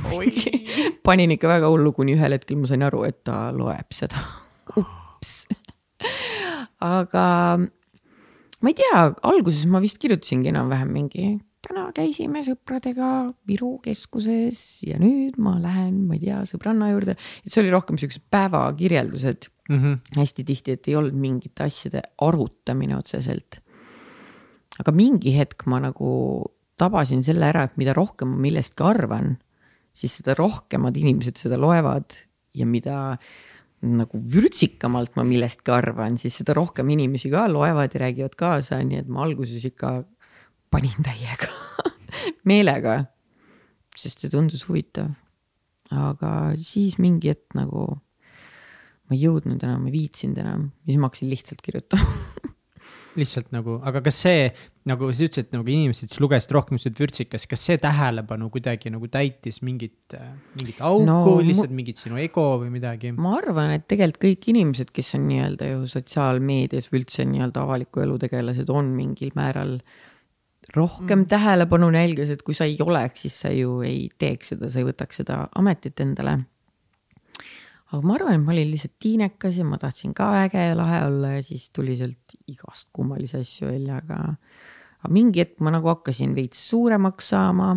[1.07, 4.21] panin ikka väga hullu, kuni ühel hetkel ma sain aru, et ta loeb seda.
[4.77, 5.49] ups.
[6.85, 7.25] aga
[7.59, 11.31] ma ei tea, alguses ma vist kirjutasingi enam-vähem mingi
[11.67, 13.09] täna käisime sõpradega
[13.49, 17.17] Viru keskuses ja nüüd ma lähen, ma ei tea, sõbranna juurde.
[17.45, 20.21] et see oli rohkem siuksed päevakirjeldused mm -hmm.
[20.21, 23.61] hästi tihti, et ei olnud mingite asjade arutamine otseselt.
[24.79, 26.45] aga mingi hetk ma nagu
[26.79, 29.39] tabasin selle ära, et mida rohkem ma millestki arvan,
[29.93, 32.15] siis seda rohkemad inimesed seda loevad
[32.55, 33.19] ja mida
[33.83, 38.99] nagu vürtsikamalt ma millestki arvan, siis seda rohkem inimesi ka loevad ja räägivad kaasa, nii
[39.03, 40.05] et ma alguses ikka
[40.71, 41.49] panin täiega
[42.49, 43.05] meelega.
[43.99, 45.15] sest see tundus huvitav.
[45.91, 47.89] aga siis mingi hetk nagu
[49.09, 52.53] ma ei jõudnud enam, ei viitsinud enam, siis ma hakkasin lihtsalt kirjutama
[53.19, 54.49] lihtsalt nagu, aga kas see,
[54.89, 59.09] nagu sa ütlesid, nagu inimesed siis lugesid rohkem seda vürtsikas, kas see tähelepanu kuidagi nagu
[59.13, 60.15] täitis mingit,
[60.59, 63.13] mingit auku no,, lihtsalt mingit sinu ego või midagi?
[63.17, 68.05] ma arvan, et tegelikult kõik inimesed, kes on nii-öelda ju sotsiaalmeedias või üldse nii-öelda avaliku
[68.05, 69.79] elu tegelased, on mingil määral
[70.77, 71.29] rohkem mm.
[71.31, 74.89] tähelepanu nälgas, et kui sa ei oleks, siis sa ju ei teeks seda, sa ei
[74.89, 76.39] võtaks seda ametit endale
[77.89, 81.01] aga ma arvan, et ma olin lihtsalt tiinekas ja ma tahtsin ka äge ja lahe
[81.07, 84.19] olla ja siis tuli sealt igast kummalisi asju välja, aga,
[85.01, 87.71] aga mingi hetk ma nagu hakkasin veits suuremaks saama.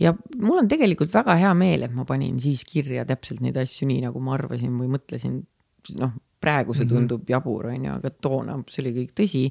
[0.00, 3.86] ja mul on tegelikult väga hea meel, et ma panin siis kirja täpselt neid asju
[3.86, 5.38] nii, nagu ma arvasin või mõtlesin.
[6.02, 6.94] noh, praegu see mhm.
[6.94, 7.34] tundub mm -hmm.
[7.34, 9.44] jabur, on ju, aga toona see oli kõik tõsi.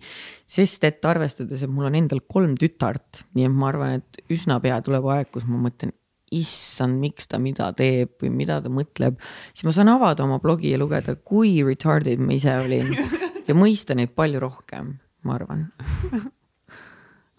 [0.45, 4.59] sest et arvestades, et mul on endal kolm tütart, nii et ma arvan, et üsna
[4.59, 5.93] pea tuleb aeg, kus ma mõtlen,
[6.31, 9.17] issand, miks ta mida teeb või mida ta mõtleb,
[9.53, 12.93] siis ma saan avada oma blogi ja lugeda, kui retarded ma ise olin
[13.47, 15.67] ja mõista neid palju rohkem, ma arvan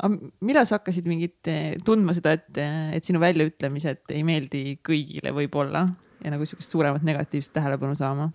[0.02, 4.64] aga millal sa hakkasid mingit eh, tundma seda, et, eh, et sinu väljaütlemised ei meeldi
[4.84, 5.86] kõigile võib-olla
[6.22, 8.30] ja nagu sihukest suuremat negatiivset tähelepanu saama?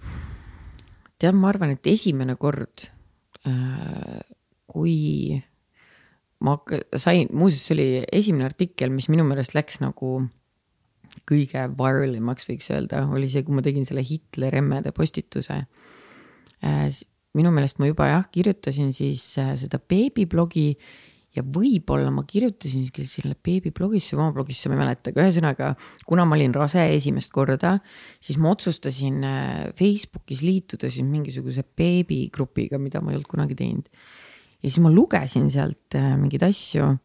[1.21, 2.87] Tead, ma arvan, et esimene kord,
[3.47, 4.21] äh,
[4.69, 5.37] kui
[6.45, 6.57] ma
[6.99, 10.19] sain, muuseas, see oli esimene artikkel, mis minu meelest läks nagu
[11.27, 15.63] kõige viralimaks võiks öelda, oli see, kui ma tegin selle Hitler emmede postituse.
[16.65, 16.87] Äh,
[17.37, 20.71] minu meelest ma juba jah, kirjutasin siis äh, seda beebiblogi
[21.37, 25.71] ja võib-olla ma kirjutasin selle beebiblogisse või oma blogisse, ma ei mäleta, aga ühesõnaga,
[26.09, 27.77] kuna ma olin rase esimest korda,
[28.19, 33.89] siis ma otsustasin äh, Facebookis liituda siis mingisuguse beebigrupiga, mida ma ei olnud kunagi teinud.
[34.57, 36.95] ja siis ma lugesin sealt mingeid asju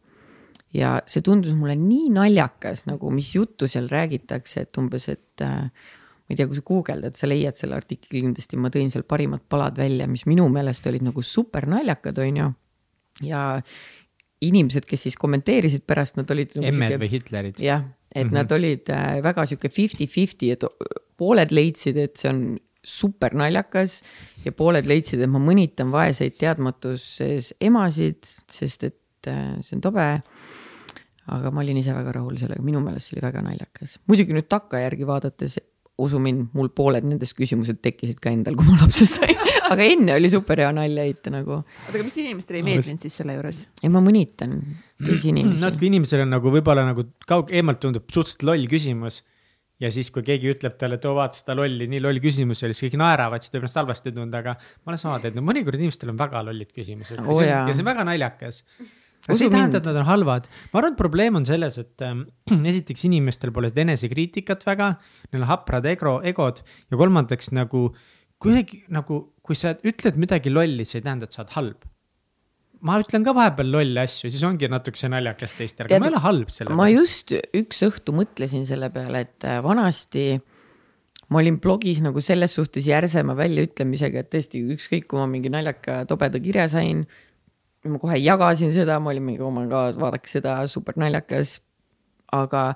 [0.73, 5.69] ja see tundus mulle nii naljakas nagu, mis juttu seal räägitakse, et umbes, et äh,
[6.23, 9.43] ma ei tea, kui sa guugeldad, sa leiad selle artikli kindlasti, ma tõin seal parimad
[9.49, 12.51] palad välja, mis minu meelest olid nagu super naljakad, on ju.
[13.29, 13.43] ja
[14.43, 16.69] inimesed, kes siis kommenteerisid pärast, nad olid nagu.
[16.71, 17.61] emmed või Hitlerid.
[17.63, 18.35] jah, et mm -hmm.
[18.39, 20.65] nad olid äh, väga sihuke fifty-fifty, et
[21.17, 22.43] pooled leidsid, et see on
[22.83, 24.01] super naljakas
[24.43, 30.07] ja pooled leidsid, et ma mõnitan vaeseid teadmatuses emasid, sest et äh, see on tobe
[31.31, 33.99] aga ma olin ise väga rahul sellega, minu meelest see oli väga naljakas.
[34.11, 35.59] muidugi nüüd takkajärgi vaadates,
[36.03, 39.37] usu mind, mul pooled nendest küsimused tekkisid ka endal, kui ma lapse sain
[39.69, 41.59] aga enne oli super hea nalja heita nagu.
[41.61, 43.63] oota, aga mis inimestele ei meeldinud siis selle juures?
[43.81, 44.57] ei, ma mõnitan
[45.03, 45.63] teisi inimesi.
[45.63, 49.21] no, et kui inimesel on nagu võib-olla nagu kaug-, eemalt tundub suhteliselt loll küsimus
[49.83, 52.75] ja siis, kui keegi ütleb talle, et oo vaata seda lolli, nii loll küsimus oli,
[52.77, 55.47] siis kõik naeravad, siis ta võib ennast halvasti tunda, aga ma olen sama teinud, no
[55.49, 58.61] mõnikord inimestel on väga lollid küsimused oh, ja, ja see on väga naljakas
[59.23, 60.47] aga see ei tähenda, et nad on halvad.
[60.71, 62.15] ma arvan, et probleem on selles, et äh,
[62.73, 64.93] esiteks inimestel pole seda enesekriitikat väga,
[65.31, 67.89] neil on haprad ego, egod ja kolmandaks nagu
[68.43, 71.89] kuidagi nagu, kui sa ütled midagi lolli, see ei tähenda, et sa oled halb
[72.83, 76.23] ma ütlen ka vahepeal lolle asju, siis ongi natukese naljakas teistel, aga ma ei ole
[76.23, 77.31] halb selle ma pärast.
[77.31, 80.25] just üks õhtu mõtlesin selle peale, et äh, vanasti
[81.31, 86.03] ma olin blogis nagu selles suhtes järsema väljaütlemisega, et tõesti ükskõik, kui ma mingi naljaka
[86.09, 87.05] tobeda kirja sain,
[87.87, 91.61] ma kohe jagasin seda, ma olin mingi, oh my god, vaadake seda, super naljakas.
[92.33, 92.73] aga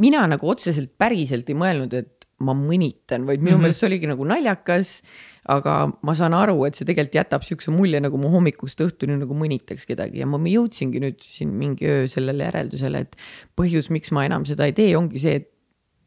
[0.00, 3.62] mina nagu otseselt päriselt ei mõelnud, et ma mõnitan, vaid minu mm -hmm.
[3.62, 5.02] meelest see oligi nagu naljakas.
[5.52, 5.74] Aga
[6.06, 9.88] ma saan aru, et see tegelikult jätab siukse mulje, nagu ma hommikust õhtuni nagu mõnitaks
[9.88, 10.22] kedagi.
[10.22, 13.18] Ja ma jõudsingi nüüd siin mingi öö sellele järeldusele, et
[13.58, 15.50] põhjus, miks ma enam seda ei tee, ongi see, et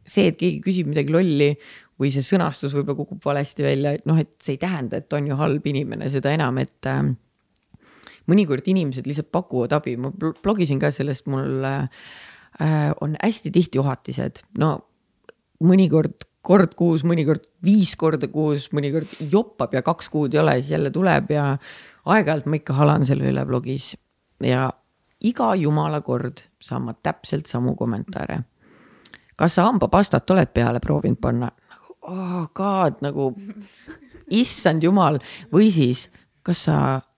[0.08, 1.52] see, et keegi küsib midagi lolli
[1.97, 5.30] või see sõnastus võib-olla kukub valesti välja, et noh, et see ei tähenda, et on
[5.30, 7.02] ju halb inimene, seda enam, et äh,
[8.30, 11.89] mõnikord inimesed lihtsalt pakuvad abi, ma blogisin ka sellest, mul äh,
[13.02, 14.76] on hästi tihti ohatised, no
[15.65, 20.74] mõnikord kord kuus, mõnikord viis korda kuus, mõnikord joppab ja kaks kuud ei ole, siis
[20.78, 21.50] jälle tuleb ja
[22.08, 23.92] aeg-ajalt ma ikka halan selle üle blogis
[24.44, 24.70] ja
[25.28, 28.44] iga jumala kord saan ma täpselt samu kommentaare.
[29.36, 31.52] kas sa hambapastat oled peale proovinud panna?
[31.72, 33.34] nagu oh god, nagu
[34.32, 35.20] issand jumal
[35.54, 36.08] või siis,
[36.44, 36.78] kas sa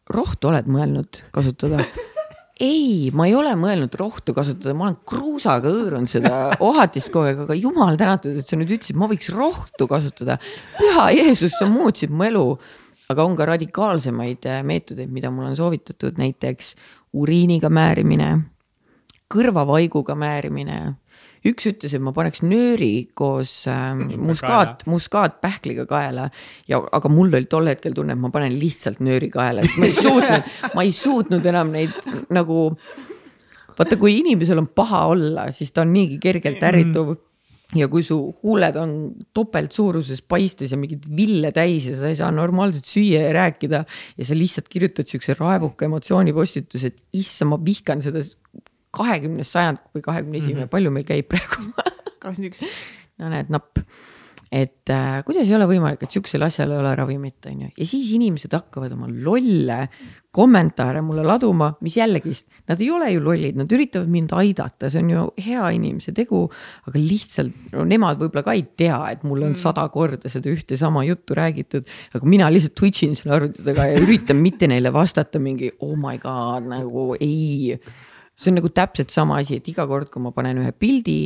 [0.09, 1.83] rohtu oled mõelnud kasutada?
[2.59, 6.35] ei, ma ei ole mõelnud rohtu kasutada, ma olen kruusaga hõõrunud seda
[6.69, 10.37] ohatist kogu aeg, aga jumal tänatud, et sa nüüd ütlesid, ma võiks rohtu kasutada.
[10.77, 12.45] püha Jeesus, sa muutsid mu elu.
[13.09, 16.75] aga on ka radikaalsemaid äh, meetodeid, mida mul on soovitatud, näiteks
[17.17, 18.35] uriiniga määrimine
[19.29, 20.79] kõrvavaiguga määrimine
[21.47, 26.27] üks ütles, et ma paneks nööri koos äh, muskaat, muskaatpähkliga kaela
[26.69, 29.87] ja, aga mul oli tol hetkel tunne, et ma panen lihtsalt nööri kaela, sest ma
[29.87, 31.95] ei suutnud, ma ei suutnud enam neid
[32.35, 32.69] nagu.
[33.79, 37.25] vaata, kui inimesel on paha olla, siis ta on niigi kergelt ärrituv mm
[37.77, 38.93] ja kui su huuled on
[39.35, 43.83] topeltsuuruses paistes ja mingeid ville täis ja sa ei saa normaalselt süüa ja rääkida.
[44.17, 48.23] ja sa lihtsalt kirjutad siukse raevuka emotsioonipostituse, et issand, ma vihkan seda
[48.95, 50.73] kahekümnes sajand või kahekümne esimene -hmm.
[50.73, 51.69] palju meil käib praegu
[52.23, 52.63] kakskümmend üks.
[53.19, 53.81] no näed, napp.
[54.49, 57.85] et äh, kuidas ei ole võimalik, et sihukesel asjal ei ole ravimit, on ju, ja
[57.85, 59.83] siis inimesed hakkavad oma lolle
[60.33, 65.01] kommentaare mulle laduma, mis jällegist, nad ei ole ju lollid, nad üritavad mind aidata, see
[65.01, 66.43] on ju hea inimese tegu.
[66.89, 69.61] aga lihtsalt no nemad võib-olla ka ei tea, et mulle on mm.
[69.61, 71.85] sada korda seda ühte sama juttu räägitud.
[72.13, 75.97] aga mina lihtsalt twitch in selle arvuti taga ja üritan mitte neile vastata mingi oh
[75.97, 77.77] my god nagu ei
[78.39, 81.19] see on nagu täpselt sama asi, et iga kord, kui ma panen ühe pildi,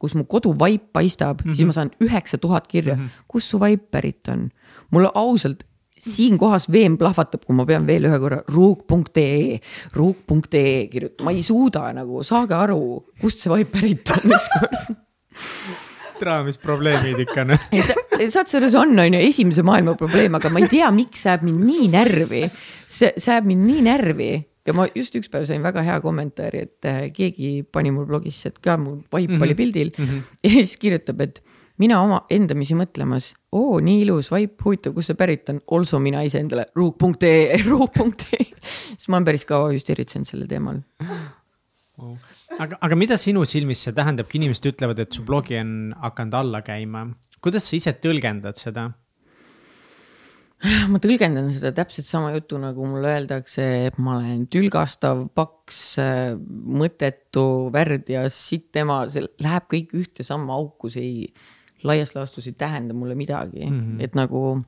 [0.00, 1.56] kus mu koduvaip paistab mm, -hmm.
[1.56, 3.26] siis ma saan üheksa tuhat kirja mm, -hmm.
[3.28, 4.50] kust su vaip pärit on.
[4.90, 5.66] mulle ausalt
[6.00, 9.60] siin kohas veem plahvatab, kui ma pean veel ühe korra ruuk.ee,
[9.92, 14.96] ruuk.ee kirjutama, ma ei suuda nagu, saage aru, kust see vaip pärit on ükskord
[16.20, 17.56] tere, mis probleemid ikka on.
[18.28, 21.46] saad selles on, on ju esimese maailma probleem, aga ma ei tea, miks see ajab
[21.48, 22.42] mind nii närvi.
[22.86, 24.30] see, see ajab mind nii närvi
[24.66, 28.52] ja ma just üks päev sain väga hea kommentaari, et äh, keegi pani mul blogisse,
[28.52, 29.42] et ka mul vaip mm -hmm.
[29.42, 30.22] oli pildil mm -hmm.
[30.44, 31.42] ja siis kirjutab, et
[31.80, 36.22] mina oma endamisi mõtlemas, oo nii ilus vaip, huvitav, kust see pärit on, also mina
[36.22, 38.44] iseendale ruuk.ee, ruuk.ee.
[38.62, 40.80] siis ma olen päris kaua just eritsenud sellel teemal
[41.98, 42.16] wow..
[42.58, 46.34] aga, aga mida sinu silmis see tähendab, kui inimesed ütlevad, et su blogi on hakanud
[46.34, 47.06] alla käima,
[47.40, 48.90] kuidas sa ise tõlgendad seda?
[50.92, 55.80] Ma tõlgendan seda täpselt sama jutu, nagu mulle öeldakse, et ma olen tülgastav, paks,
[56.80, 57.44] mõttetu,
[57.74, 61.30] värdjas, sitt ema, see läheb kõik ühte samma auku, see ei,
[61.86, 64.04] laias laastus ei tähenda mulle midagi mm, -hmm.
[64.04, 64.60] et nagu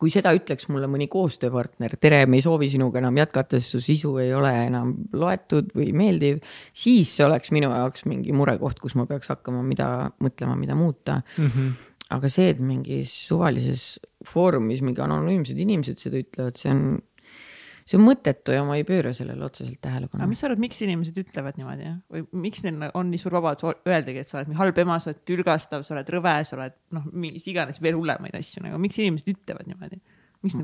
[0.00, 3.80] kui seda ütleks mulle mõni koostööpartner, tere, me ei soovi sinuga enam jätkata, sest su
[3.84, 6.38] sisu ei ole enam loetud või meeldiv,
[6.72, 9.90] siis see oleks minu jaoks mingi murekoht, kus ma peaks hakkama mida
[10.24, 11.46] mõtlema, mida muuta mm.
[11.46, 11.70] -hmm
[12.10, 16.82] aga see, et mingis suvalises foorumis mingi anonüümsed inimesed seda ütlevad, see on,
[17.88, 20.22] see on mõttetu ja ma ei pööra sellele otseselt tähelepanu.
[20.22, 23.66] aga mis sa arvad, miks inimesed ütlevad niimoodi või miks neil on nii suur vabadus
[23.88, 26.76] öeldagi, et sa oled nii halb ema, sa oled tülgastav, sa oled rõve, sa oled
[26.96, 30.00] noh, mis iganes veel hullemaid asju nagu, miks inimesed ütlevad niimoodi?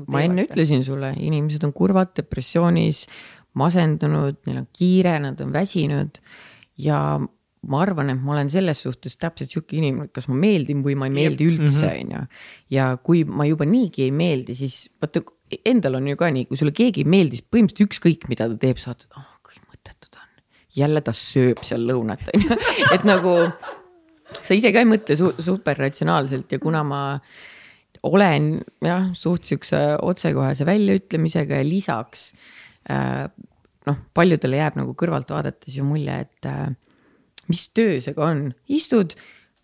[0.09, 3.03] Ma enne ütlesin sulle, inimesed on kurvad, depressioonis,
[3.57, 6.17] masendunud, neil on kiire, nad on väsinud
[6.81, 7.01] ja
[7.67, 10.95] ma arvan, et ma olen selles suhtes täpselt sihuke inimene, et kas ma meeldin või
[10.99, 12.03] ma ei meeldi üldse, mhm.
[12.03, 12.43] on ju.
[12.77, 15.23] ja kui ma juba niigi ei meeldi, siis vaata
[15.67, 18.59] endal on ju ka nii, kui sulle keegi ei meeldi, siis põhimõtteliselt ükskõik, mida ta
[18.61, 20.31] teeb, sa oled, oh kui mõttetu ta on.
[20.79, 22.57] jälle ta sööb seal lõunat, on ju,
[22.95, 23.35] et nagu
[24.41, 27.01] sa ise ka ei mõtle su super ratsionaalselt ja kuna ma
[28.07, 32.29] olen jah, suht siukse otsekohese väljaütlemisega ja lisaks
[32.91, 33.25] äh,
[33.87, 36.67] noh, paljudele jääb nagu kõrvalt vaadates ju mulje, et äh,
[37.47, 39.15] mis töö see ka on, istud,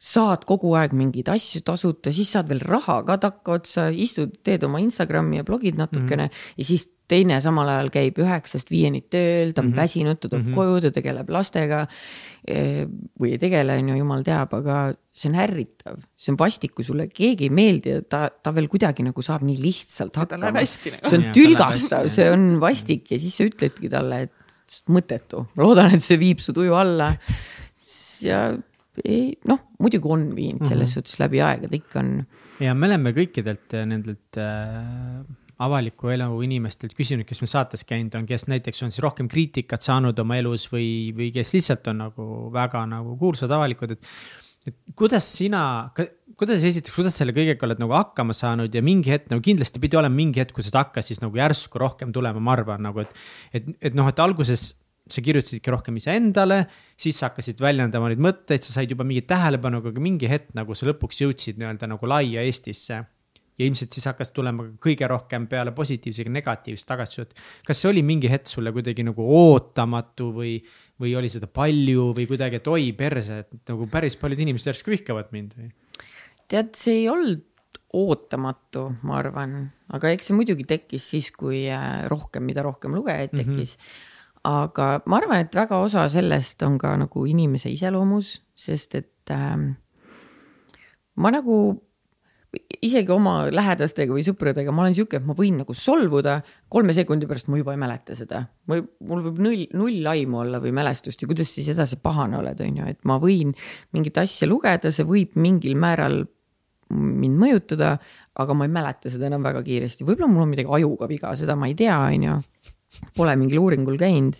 [0.04, 4.82] saad kogu aeg mingeid asju tasuta, siis saad veel raha ka takkaotsa, istud, teed oma
[4.84, 6.58] Instagrami ja blogid natukene mm -hmm.
[6.58, 9.78] ja siis teine samal ajal käib üheksast viieni tööl, ta on mm -hmm.
[9.78, 10.56] väsinud, ta tuleb mm -hmm.
[10.56, 11.88] koju, ta tegeleb lastega.
[12.48, 12.86] Eh,
[13.19, 16.84] või ei tegele, on ju, jumal teab, aga see on ärritav, see on vastik, kui
[16.84, 20.52] sulle keegi ei meeldi ja ta, ta veel kuidagi nagu saab nii lihtsalt hakkama.
[20.52, 20.65] Nagu.
[20.65, 26.04] see on tülgastav, see on vastik ja siis sa ütledki talle, et mõttetu, loodan, et
[26.04, 27.13] see viib su tuju alla
[28.25, 28.45] ja
[29.01, 30.93] ei noh, muidugi on viinud selles mm -hmm.
[30.93, 32.12] suhtes läbi aegade, ikka on.
[32.62, 35.23] ja me oleme kõikidelt äh, nendelt äh,
[35.63, 39.86] avaliku elu inimestelt küsinud, kes meil saates käinud on, kes näiteks on siis rohkem kriitikat
[39.86, 44.13] saanud oma elus või, või kes lihtsalt on nagu väga nagu kuulsad, avalikud, et.
[44.67, 45.91] et kuidas sina,
[46.39, 49.99] kuidas esiteks, kuidas selle kõigega oled nagu hakkama saanud ja mingi hetk nagu kindlasti pidi
[49.99, 53.13] olema mingi hetk, kui seda hakkas siis nagu järsku rohkem tulema, ma arvan nagu, et.
[53.53, 54.71] et, et noh, et alguses
[55.10, 56.62] sa kirjutasidki rohkem iseendale,
[57.00, 60.78] siis sa hakkasid väljendama neid mõtteid, sa said juba mingit tähelepanu, aga mingi hetk nagu
[60.78, 63.02] sa lõpuks jõudsid nii-öelda nagu laia Eestisse.
[63.54, 67.36] ja ilmselt siis hakkas tulema kõige rohkem peale positiivsega negatiivset tagasisidet.
[67.68, 70.56] kas see oli mingi hetk sulle kuidagi nagu ootamatu või,
[71.00, 74.96] või oli seda palju või kuidagi, et oi perse, et nagu päris paljud inimesed järsku
[74.96, 75.70] vihkavad mind või?
[76.48, 77.44] tead, see ei olnud
[77.94, 83.36] ootamatu, ma arvan, aga eks see muidugi tekkis siis, kui äh, rohkem, mida rohkem lugejaid
[83.36, 83.44] mhm.
[83.44, 83.84] tekkis mm.
[83.84, 84.12] -hmm
[84.47, 89.58] aga ma arvan, et väga osa sellest on ka nagu inimese iseloomus, sest et äh,
[91.15, 91.58] ma nagu
[92.53, 96.38] isegi oma lähedastega või sõpradega ma olen sihuke, et ma võin nagu solvuda,
[96.71, 98.43] kolme sekundi pärast ma juba ei mäleta seda.
[98.69, 102.77] mul võib null, null aimu olla või mälestust ja kuidas siis edasi pahane oled, on
[102.82, 103.56] ju, et ma võin
[103.95, 106.21] mingit asja lugeda, see võib mingil määral
[106.93, 107.95] mind mõjutada,
[108.38, 111.58] aga ma ei mäleta seda enam väga kiiresti, võib-olla mul on midagi ajuga viga, seda
[111.58, 112.38] ma ei tea, on ju.
[113.17, 114.38] Pole mingil uuringul käinud.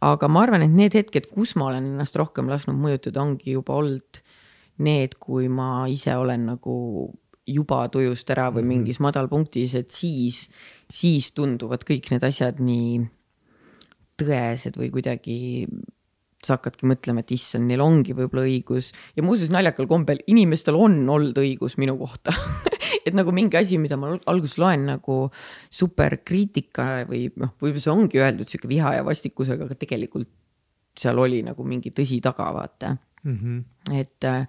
[0.00, 3.74] aga ma arvan, et need hetked, kus ma olen ennast rohkem lasknud mõjutada, ongi juba
[3.80, 4.20] olnud
[4.86, 6.74] need, kui ma ise olen nagu
[7.48, 8.68] juba tujust ära või mhm.
[8.72, 10.44] mingis madalpunktis, et siis,
[10.90, 13.00] siis tunduvad kõik need asjad nii
[14.18, 15.38] tõesed või kuidagi
[16.44, 21.00] sa hakkadki mõtlema, et issand, neil ongi võib-olla õigus ja muuseas naljakal kombel inimestel on
[21.10, 22.34] olnud õigus minu kohta
[23.08, 25.20] et nagu mingi asi, mida ma alguses loen nagu
[25.74, 30.30] superkriitika või noh, võib-olla see ongi öeldud sihuke viha ja vastikusega, aga tegelikult
[30.98, 33.36] seal oli nagu mingi tõsi taga, vaata mm.
[33.38, 33.98] -hmm.
[34.00, 34.46] et äh,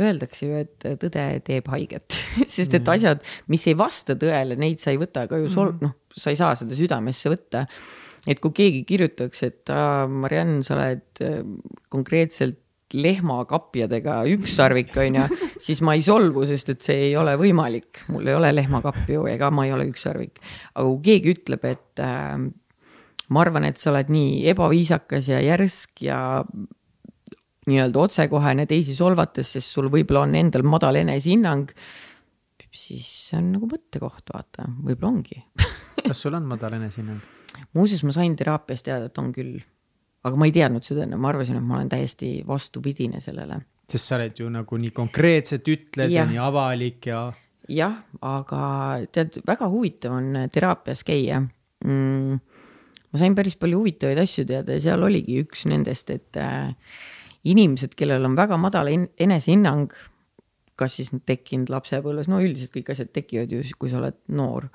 [0.00, 2.94] öeldakse ju, et tõde teeb haiget sest et -hmm.
[2.94, 5.84] asjad, mis ei vasta tõele, neid sa ei võta ka ju sol-, mhm.
[5.84, 7.66] noh, sa ei saa seda südamesse võtta.
[8.28, 9.70] et kui keegi kirjutaks, et
[10.08, 11.40] Mariann, sa oled äh,
[11.88, 12.58] konkreetselt
[12.96, 18.28] lehmakapjadega ükssarvik, on ju, siis ma ei solvu, sest et see ei ole võimalik, mul
[18.28, 20.42] ei ole lehmakapju ega ma ei ole ükssarvik.
[20.74, 22.36] aga kui keegi ütleb, et äh,
[23.32, 26.20] ma arvan, et sa oled nii ebaviisakas ja järsk ja
[27.70, 31.70] nii-öelda otsekohene teisi solvates, sest sul võib-olla on endal madal enesehinnang,
[32.72, 35.44] siis see on nagu mõttekoht, vaata, võib-olla ongi
[36.06, 37.20] kas sul on madal enesehinnang?
[37.76, 39.60] muuseas, ma sain teraapias teada, et on küll.
[40.22, 43.60] Aga ma ei teadnud seda enne, ma arvasin, et ma olen täiesti vastupidine sellele.
[43.92, 47.24] sest sa oled ju nagu nii konkreetselt ütled ja, ja nii avalik ja.
[47.68, 48.62] jah, aga
[49.12, 52.38] tead, väga huvitav on teraapias käia mm,.
[53.12, 56.72] ma sain päris palju huvitavaid asju teada ja seal oligi üks nendest, et äh,
[57.48, 59.90] inimesed, kellel on väga madal enesehinnang,
[60.78, 64.70] kas siis tekkinud lapsepõlves, no üldiselt kõik asjad tekivad ju, kui sa oled noor.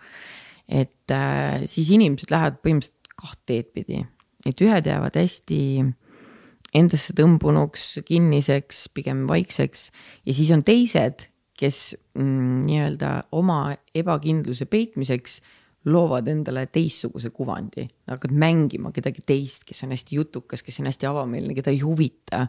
[0.67, 4.03] et äh, siis inimesed lähevad põhimõtteliselt kaht teed pidi,
[4.51, 5.61] et ühed jäävad hästi
[6.77, 9.87] endasse tõmbunuks, kinniseks, pigem vaikseks
[10.27, 13.61] ja siis on teised, kes mm, nii-öelda oma
[13.97, 15.39] ebakindluse peitmiseks
[15.87, 21.07] loovad endale teistsuguse kuvandi, hakkad mängima kedagi teist, kes on hästi jutukas, kes on hästi
[21.09, 22.47] avameelne, keda ei huvita.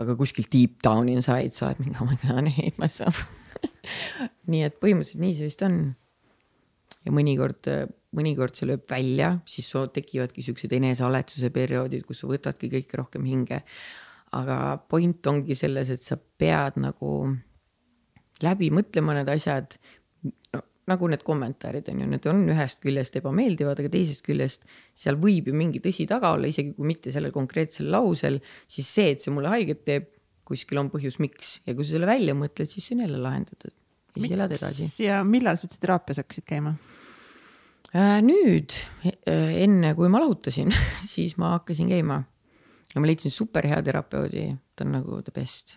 [0.00, 3.18] aga kuskil deep down inside sa oled mingi oh my god I hate myself
[4.50, 5.76] nii et põhimõtteliselt nii see vist on.
[7.04, 7.68] ja mõnikord,
[8.16, 13.62] mõnikord see lööb välja, siis tekivadki siuksed enesealetsuse perioodid, kus sa võtadki kõike rohkem hinge.
[14.30, 17.32] aga point ongi selles, et sa pead nagu
[18.44, 19.74] läbi mõtlema need asjad
[20.54, 25.18] no, nagu need kommentaarid on ju, need on ühest küljest ebameeldivad, aga teisest küljest seal
[25.18, 28.38] võib ju mingi tõsi taga olla, isegi kui mitte sellel konkreetsel lausel,
[28.70, 30.08] siis see, et see mulle haiget teeb,
[30.46, 33.74] kuskil on põhjus, miks ja kui sa selle välja mõtled, siis see on jälle lahendatud
[34.14, 34.88] ja siis elad edasi.
[35.04, 36.74] ja millal sa üldse teraapias hakkasid käima?
[37.90, 40.70] Äh, nüüd, äh, enne kui ma lahutasin,
[41.12, 42.20] siis ma hakkasin käima.
[42.94, 45.76] Ja ma leidsin super hea terapeudi, ta on nagu the best,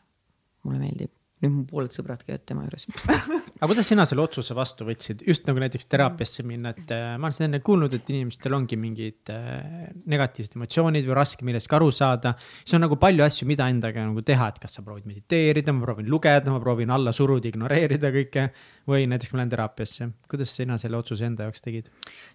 [0.65, 1.13] mulle meeldib.
[1.43, 2.85] Nüüd mu pooled sõbrad käivad tema juures
[3.63, 7.29] aga kuidas sina selle otsuse vastu võtsid, just nagu näiteks teraapiasse minna, et äh, ma
[7.29, 11.87] olen seda enne kuulnud, et inimestel ongi mingid äh, negatiivsed emotsioonid või raske millestki aru
[11.95, 12.33] saada.
[12.57, 15.85] siis on nagu palju asju, mida endaga nagu teha, et kas sa proovid mediteerida, ma
[15.85, 18.49] proovin lugeda, ma proovin alla suruda, ignoreerida kõike.
[18.91, 21.87] või näiteks ma lähen teraapiasse, kuidas sina selle otsuse enda jaoks tegid?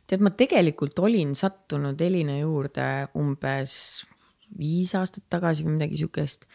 [0.09, 2.87] tead, ma tegelikult olin sattunud Elina juurde
[3.21, 4.07] umbes
[4.57, 6.49] viis aastat tagasi või midagi sihukest.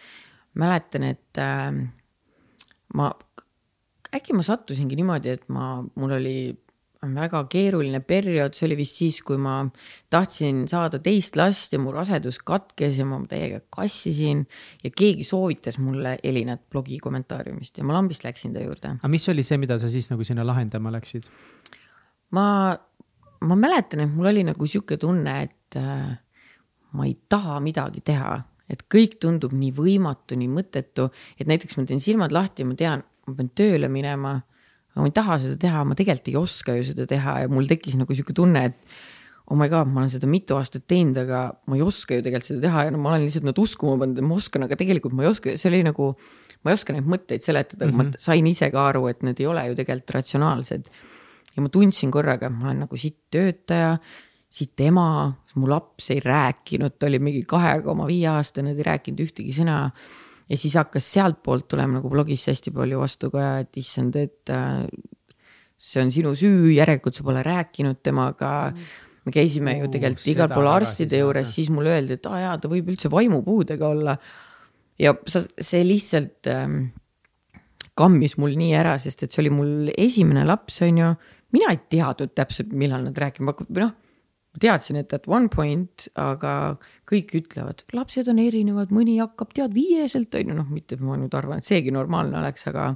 [0.57, 1.69] mäletan, et äh,
[2.97, 3.11] ma,
[4.13, 6.37] äkki ma sattusingi niimoodi, et ma, mul oli
[7.11, 9.57] väga keeruline periood, see oli vist siis, kui ma
[10.13, 14.45] tahtsin saada teist last ja mu rasedus katkes ja ma täiega kassisin.
[14.83, 18.95] ja keegi soovitas mulle Elinat blogi kommentaariumist ja ma lambist läksin ta juurde.
[18.99, 21.27] aga mis oli see, mida sa siis nagu sinna lahendama läksid?
[22.31, 22.77] ma,
[23.41, 26.17] ma mäletan, et mul oli nagu sihuke tunne, et äh,
[26.93, 28.39] ma ei taha midagi teha
[28.71, 32.77] et kõik tundub nii võimatu, nii mõttetu, et näiteks ma teen silmad lahti ja ma
[32.79, 34.41] tean, ma pean tööle minema.
[34.93, 37.67] aga ma ei taha seda teha, ma tegelikult ei oska ju seda teha ja mul
[37.69, 38.77] tekkis nagu sihuke tunne, et
[39.51, 42.51] oh my god, ma olen seda mitu aastat teinud, aga ma ei oska ju tegelikult
[42.51, 45.15] seda teha ja no ma olen lihtsalt nad uskuma pannud, et ma oskan, aga tegelikult
[45.17, 46.13] ma ei oska, see oli nagu.
[46.63, 47.97] ma ei oska neid mõtteid seletada mm, -hmm.
[47.97, 48.19] ma mhm.
[48.23, 50.93] sain ise ka aru, et need ei ole ju tegelikult ratsionaalsed.
[51.55, 53.97] ja ma tundsin korraga, et ma olen nagu sitt töötaja
[54.53, 58.89] siit ema, mu laps ei rääkinud, ta oli mingi kahe koma viie aastane, ta ei
[58.91, 59.77] rääkinud ühtegi sõna.
[60.49, 64.83] Ja siis hakkas sealtpoolt tulema nagu blogis hästi palju vastukaja, et issand, et äh,
[65.77, 68.53] see on sinu süü, järelikult sa pole rääkinud temaga
[69.23, 72.71] me käisime ju tegelikult igal pool arstide juures, siis mulle öeldi, et aa jaa, ta
[72.71, 74.17] võib üldse vaimupuudega olla.
[74.99, 76.81] ja sa, see lihtsalt ähm,
[77.97, 81.11] kammis mul nii ära, sest et see oli mul esimene laps, on ju.
[81.55, 83.95] mina ei teadnud täpselt, millal nad rääkima hakkavad või noh,
[84.53, 86.53] ma teadsin, et at one point, aga
[87.09, 91.33] kõik ütlevad, lapsed on erinevad, mõni hakkab tead viieselt on ju, noh, mitte ma nüüd
[91.37, 92.91] arvan, et seegi normaalne oleks, aga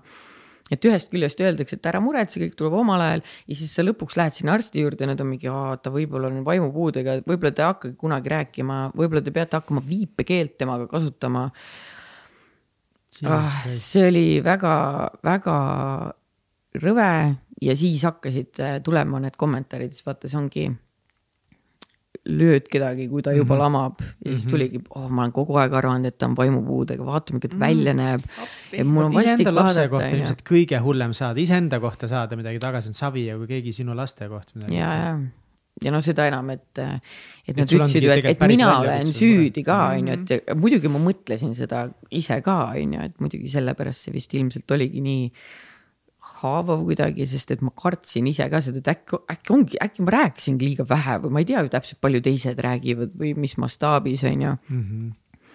[0.74, 4.18] et ühest küljest öeldakse, et ära muretse, kõik tuleb omal ajal ja siis sa lõpuks
[4.20, 5.50] lähed sinna arsti juurde ja nad on mingi,
[5.82, 10.58] ta võib-olla on vaimupuudega, võib-olla te ei hakkagi kunagi rääkima, võib-olla te peate hakkama viipekeelt
[10.60, 11.48] temaga kasutama
[13.32, 13.62] ah,.
[13.72, 15.58] see oli väga-väga
[16.84, 17.14] rõve
[17.64, 20.68] ja siis hakkasid äh, tulema need kommentaarid, siis vaata, see ongi
[22.28, 23.64] lööd kedagi, kui ta juba mm -hmm.
[23.64, 24.52] lamab ja siis mhm.
[24.52, 27.68] tuligi, oh, ma olen kogu aeg arvanud, et ta on vaimupuudega, vaatame, kuidas mm -hmm.
[27.68, 28.22] välja näeb.
[28.74, 29.90] et mul on vastik vaadata.
[29.90, 33.74] kohta ilmselt kõige hullem saada, iseenda kohta saada midagi tagasi on savi ja kui keegi
[33.74, 34.76] sinu laste kohta midagi.
[34.76, 35.20] ja, ja,
[35.84, 36.80] ja no seda enam, et,
[37.48, 41.00] et nad ütlesid ju, et, et mina olen süüdi ka, on ju, et muidugi ma
[41.00, 45.32] mõtlesin seda ise ka, on ju, et muidugi sellepärast see vist ilmselt oligi nii
[46.42, 50.14] haavav kuidagi, sest et ma kartsin ise ka seda, et äkki, äkki ongi, äkki ma
[50.18, 54.24] rääkisingi liiga vähe või ma ei tea ju täpselt, palju teised räägivad või mis mastaabis
[54.30, 54.82] on ju mm.
[54.84, 55.46] -hmm.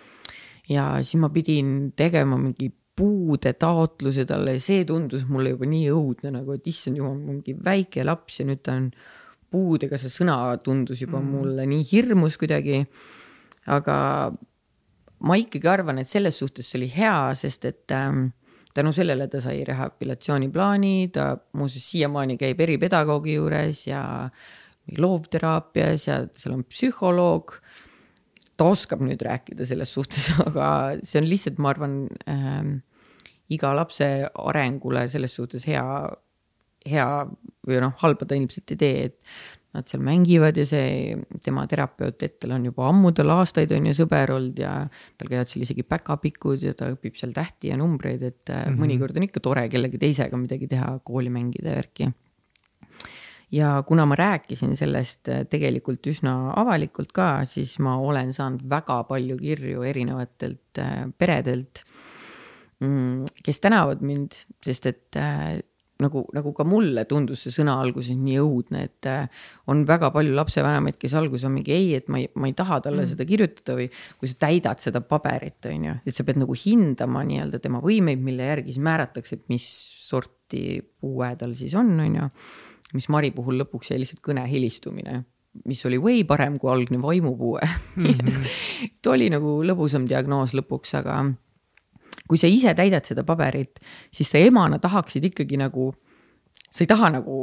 [0.75, 5.89] ja siis ma pidin tegema mingi puude taotluse talle ja see tundus mulle juba nii
[5.95, 8.91] õudne nagu, et issand jumal, mingi väike laps ja nüüd ta on
[9.53, 11.37] puudega, see sõna tundus juba mm -hmm.
[11.37, 12.87] mulle nii hirmus kuidagi.
[13.67, 14.33] aga
[15.23, 18.33] ma ikkagi arvan, et selles suhtes see oli hea, sest et ähm,
[18.75, 24.03] tänu sellele ta sai rehabilitatsiooniplaani, ta muuseas siiamaani käib eripedagoogi juures ja
[24.99, 27.59] loovteraapias ja seal on psühholoog.
[28.57, 30.67] ta oskab nüüd rääkida selles suhtes, aga
[31.03, 31.95] see on lihtsalt, ma arvan
[32.29, 32.75] äh,,
[33.53, 34.09] iga lapse
[34.39, 35.85] arengule selles suhtes hea,
[36.89, 37.09] hea
[37.69, 39.33] või noh, halba ta ilmselt ei tee, et
[39.73, 41.15] nad seal mängivad ja see
[41.45, 44.73] tema terapeut Ettel on juba ammu tal aastaid on ju sõber olnud ja
[45.19, 48.83] tal käivad seal isegi päkapikud ja ta õpib seal tähti ja numbreid, et mm -hmm.
[48.83, 52.13] mõnikord on ikka tore kellegi teisega midagi teha, kooli mängida ja värki.
[53.53, 59.05] ja kuna ma rääkisin sellest äh, tegelikult üsna avalikult ka, siis ma olen saanud väga
[59.05, 61.85] palju kirju erinevatelt äh, peredelt,
[62.81, 65.17] mm, kes tänavad mind, sest et
[66.03, 70.35] nagu, nagu ka mulle tundus see sõna alguses nii õudne, et äh, on väga palju
[70.37, 73.13] lapsevanemaid, kes alguses on mingi ei, et ma ei, ma ei taha talle mm.
[73.15, 73.89] seda kirjutada või
[74.21, 78.23] kui sa täidad seda paberit, on ju, et sa pead nagu hindama nii-öelda tema võimeid,
[78.25, 79.67] mille järgi siis määratakse, et mis
[80.03, 82.31] sorti puue tal siis on, on ju.
[82.99, 85.23] mis Mari puhul lõpuks jäi lihtsalt kõne helistumine
[85.69, 87.61] mis oli way parem kui algne vaimupuue
[87.97, 88.05] mm.
[88.05, 88.53] -hmm.
[89.03, 91.19] ta oli nagu lõbusam diagnoos lõpuks, aga
[92.29, 93.83] kui sa ise täidad seda paberit,
[94.15, 95.91] siis sa emana tahaksid ikkagi nagu,
[96.71, 97.39] sa ei taha nagu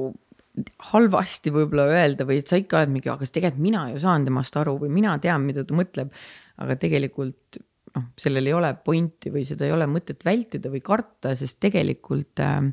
[0.89, 4.57] halvasti võib-olla öelda või et sa ikka oled mingi, aga tegelikult mina ju saan temast
[4.59, 6.11] aru või mina tean, mida ta mõtleb.
[6.59, 7.59] aga tegelikult
[7.95, 12.41] noh, sellel ei ole pointi või seda ei ole mõtet vältida või karta, sest tegelikult
[12.43, 12.67] äh,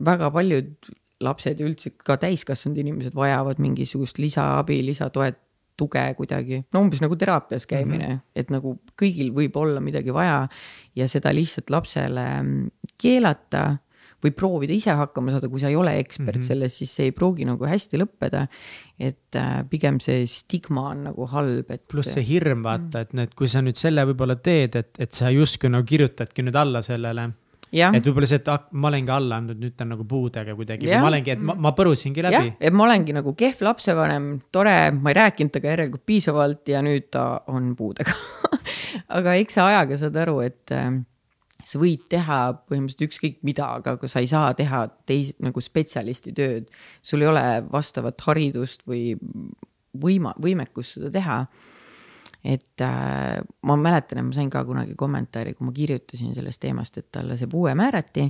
[0.00, 5.38] väga paljud lapsed ja üldse ka täiskasvanud inimesed vajavad mingisugust lisaabi, lisatoet,
[5.82, 8.42] tuge kuidagi, no umbes nagu teraapias käimine mm, -hmm.
[8.42, 10.44] et nagu kõigil võib olla midagi vaja
[10.96, 12.68] ja seda lihtsalt lapsele mm,
[13.02, 13.64] keelata
[14.22, 16.46] või proovida ise hakkama saada, kui sa ei ole ekspert mm -hmm.
[16.46, 18.46] selles, siis see ei pruugi nagu hästi lõppeda.
[18.98, 21.88] et äh, pigem see stigma on nagu halb, et.
[21.88, 25.30] pluss see hirm vaata, et need, kui sa nüüd selle võib-olla teed, et, et sa
[25.30, 27.32] justkui nagu kirjutadki nüüd alla sellele
[27.96, 30.90] et võib-olla see, et ah, ma olengi alla andnud, nüüd ta on nagu puudega kuidagi,
[30.92, 32.52] ma olengi, et ma, ma põrusingi läbi.
[32.60, 37.08] et ma olengi nagu kehv lapsevanem, tore, ma ei rääkinud temaga järelikult piisavalt ja nüüd
[37.14, 38.12] ta on puudega.
[39.16, 40.90] Aga eks sa ajaga saad aru, et äh,
[41.64, 46.34] sa võid teha põhimõtteliselt ükskõik mida, aga kui sa ei saa teha teis-, nagu spetsialisti
[46.36, 46.70] tööd,
[47.04, 49.14] sul ei ole vastavat haridust või
[49.98, 51.38] võima-, võimekust seda teha
[52.44, 56.98] et äh, ma mäletan, et ma sain ka kunagi kommentaari, kui ma kirjutasin sellest teemast,
[56.98, 58.26] et talle see puue määrati.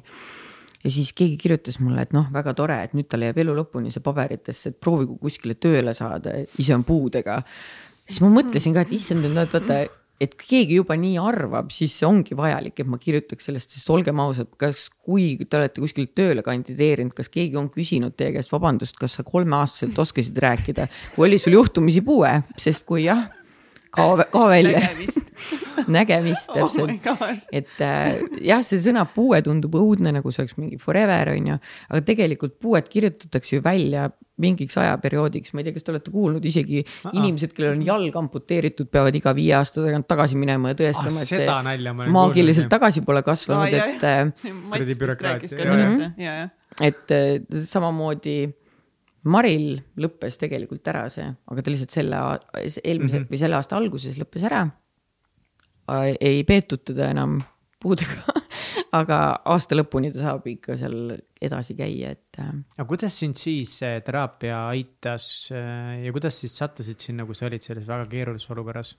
[0.83, 3.93] ja siis keegi kirjutas mulle, et noh, väga tore, et nüüd tal jääb elu lõpuni
[3.95, 7.43] see paberitesse, et proovigu kuskile tööle saada, ise on puudega.
[8.07, 9.83] siis ma mõtlesin ka, et issand, et vaata,
[10.23, 14.21] et keegi juba nii arvab, siis see ongi vajalik, et ma kirjutaks sellest, sest olgem
[14.23, 18.99] ausad, kas, kui te olete kuskil tööle kandideerinud, kas keegi on küsinud teie käest vabandust,
[19.01, 20.87] kas sa kolmeaastaselt oskasid rääkida,
[21.17, 23.31] kui oli sul juhtumisi puue, sest kui jah
[23.93, 24.81] kao, kao välja.
[25.89, 27.07] nägemist oh täpselt.
[27.11, 27.23] Oh,
[27.53, 28.15] et äh,
[28.45, 31.57] jah, see sõna puue tundub õudne, nagu see oleks mingi forever on ju,
[31.89, 34.03] aga tegelikult puued kirjutatakse ju välja
[34.43, 37.13] mingiks ajaperioodiks, ma ei tea, kas te olete kuulnud, isegi uh -uh.
[37.19, 41.23] inimesed, kellel on jalg amputeeritud, peavad iga viie aasta tagant tagasi minema ja tõestama oh,,
[41.23, 41.47] et see
[42.17, 44.03] maagiliselt tagasi pole kasvanud no,, et.
[44.03, 44.19] Äh,
[46.81, 48.39] et äh, samamoodi
[49.25, 53.31] Maril lõppes tegelikult ära see, aga ta lihtsalt selle eelmise mm -hmm.
[53.31, 54.67] või selle aasta alguses lõppes ära.
[56.21, 57.41] ei peetud teda enam
[57.83, 58.35] puudega
[59.01, 59.19] aga
[59.53, 62.39] aasta lõpuni ta saab ikka seal edasi käia, et.
[62.39, 67.49] Äh, aga kuidas sind siis teraapia aitas äh, ja kuidas siis sattusid sinna, kui sa
[67.49, 68.95] olid selles väga keerulises olukorras?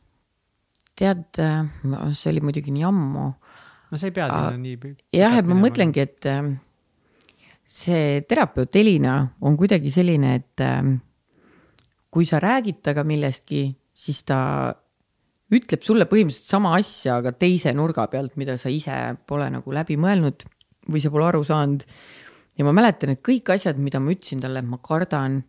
[1.00, 1.66] tead, äh,
[2.14, 3.30] see oli muidugi nii ammu.
[3.92, 4.94] no sa ei pea sinna nii.
[5.16, 6.30] jah, et ma mõtlengi, et
[7.64, 10.64] see terapeut Elina on kuidagi selline, et
[12.14, 14.40] kui sa räägid temaga millestki, siis ta
[15.54, 18.98] ütleb sulle põhimõtteliselt sama asja, aga teise nurga pealt, mida sa ise
[19.30, 20.46] pole nagu läbi mõelnud
[20.90, 21.86] või sa pole aru saanud.
[22.58, 25.42] ja ma mäletan, et kõik asjad, mida ma ütlesin talle, et ma kardan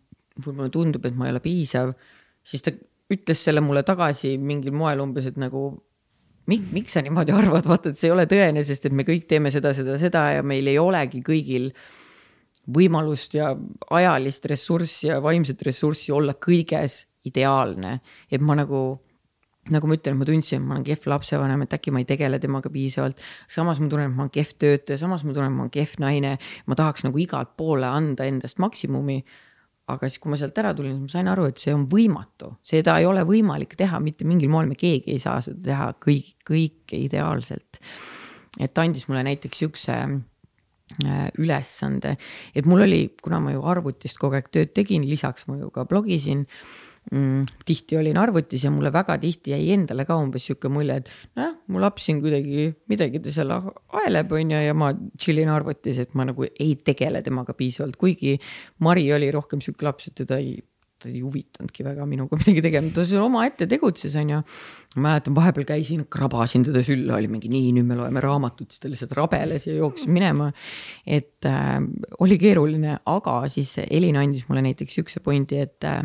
[0.45, 1.93] mulle tundub, et ma ei ole piisav,
[2.45, 2.73] siis ta
[3.13, 5.67] ütles selle mulle tagasi mingil moel umbes, et nagu
[6.51, 9.29] miks, miks sa niimoodi arvad, vaata, et see ei ole tõene, sest et me kõik
[9.29, 11.71] teeme seda, seda, seda ja meil ei olegi kõigil
[12.71, 13.53] võimalust ja
[13.91, 18.01] ajalist ressurssi ja vaimset ressurssi olla kõiges ideaalne.
[18.31, 19.01] et ma nagu
[19.73, 22.39] nagu ma ütlen, ma tundsin, et ma olen kehv lapsevanem, et äkki ma ei tegele
[22.41, 23.21] temaga piisavalt.
[23.49, 25.97] samas ma tunnen, et ma olen kehv töötaja, samas ma tunnen, et ma olen kehv
[26.05, 26.37] naine.
[26.67, 29.25] ma tahaks nagu igalt poole anda endast maksimumi.
[29.89, 32.99] aga siis, kui ma sealt ära tulin, ma sain aru, et see on võimatu, seda
[32.99, 37.01] ei ole võimalik teha mitte mingil moel, me keegi ei saa seda teha kõik, kõike
[37.01, 37.81] ideaalselt.
[38.61, 39.97] et ta andis mulle näiteks siukse
[41.41, 42.17] ülesande,
[42.55, 45.87] et mul oli, kuna ma ju arvutist kogu aeg tööd tegin, lisaks ma ju ka
[45.91, 46.45] blogisin
[47.13, 51.11] mm, tihti olin arvutis ja mulle väga tihti jäi endale ka umbes sihuke mulje, et
[51.37, 55.53] nojah, mu laps siin kuidagi midagi ta seal aeleb, on ju, ja ma chill in
[55.53, 58.39] arvutis, et ma nagu ei tegele temaga piisavalt, kuigi
[58.85, 60.57] Mari oli rohkem sihuke laps, et teda ei
[61.05, 64.41] ta ei huvitanudki väga minuga midagi tegema, ta seal omaette tegutses, onju.
[64.97, 68.83] ma mäletan, vahepeal käisin, krabasin teda sülle, oli mingi nii, nüüd me loeme raamatut, siis
[68.83, 70.51] ta lihtsalt rabeles ja jooksis minema.
[71.05, 71.77] et äh,
[72.25, 76.03] oli keeruline, aga siis Elin andis mulle näiteks siukse pointi, et äh,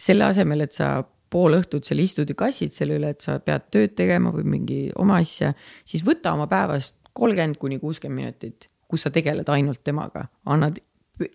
[0.00, 0.94] selle asemel, et sa
[1.30, 4.80] pool õhtut seal istud ja kassid selle üle, et sa pead tööd tegema või mingi
[4.98, 5.52] oma asja,
[5.86, 10.80] siis võta oma päevast kolmkümmend kuni kuuskümmend minutit, kus sa tegeled ainult temaga, annad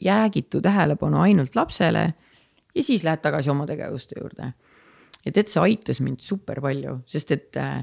[0.02, 2.14] jäägitu tähelepanu ainult lapsele
[2.76, 4.54] ja siis lähed tagasi oma tegevuste juurde
[5.26, 7.80] ja tead, see aitas mind super palju, sest et äh,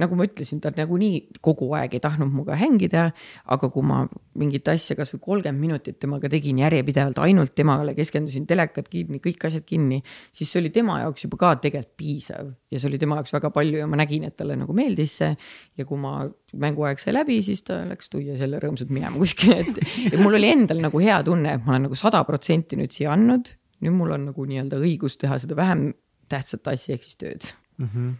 [0.00, 3.10] nagu ma ütlesin, ta nagunii kogu aeg ei tahtnud minuga hängida.
[3.52, 4.02] aga kui ma
[4.40, 9.66] mingit asja kasvõi kolmkümmend minutit temaga tegin järjepidevalt, ainult temale keskendusin, telekad kinni, kõik asjad
[9.68, 10.00] kinni,
[10.32, 13.52] siis see oli tema jaoks juba ka tegelikult piisav ja see oli tema jaoks väga
[13.52, 15.34] palju ja ma nägin, et talle nagu meeldis see.
[15.76, 16.24] ja kui ma
[16.56, 19.84] mänguaeg sai läbi, siis ta läks tuia selle rõõmsalt minema kuskile, et,
[20.14, 23.12] et mul oli endal nagu hea tunne, et ma olen nagu sada protsenti nüüd siia
[23.12, 23.52] andnud
[23.84, 25.90] nüüd mul on nagu nii-öelda õigus teha seda vähem
[26.30, 27.44] tähtsat asja ehk siis tööd
[27.78, 27.88] mm.
[27.92, 28.14] -hmm.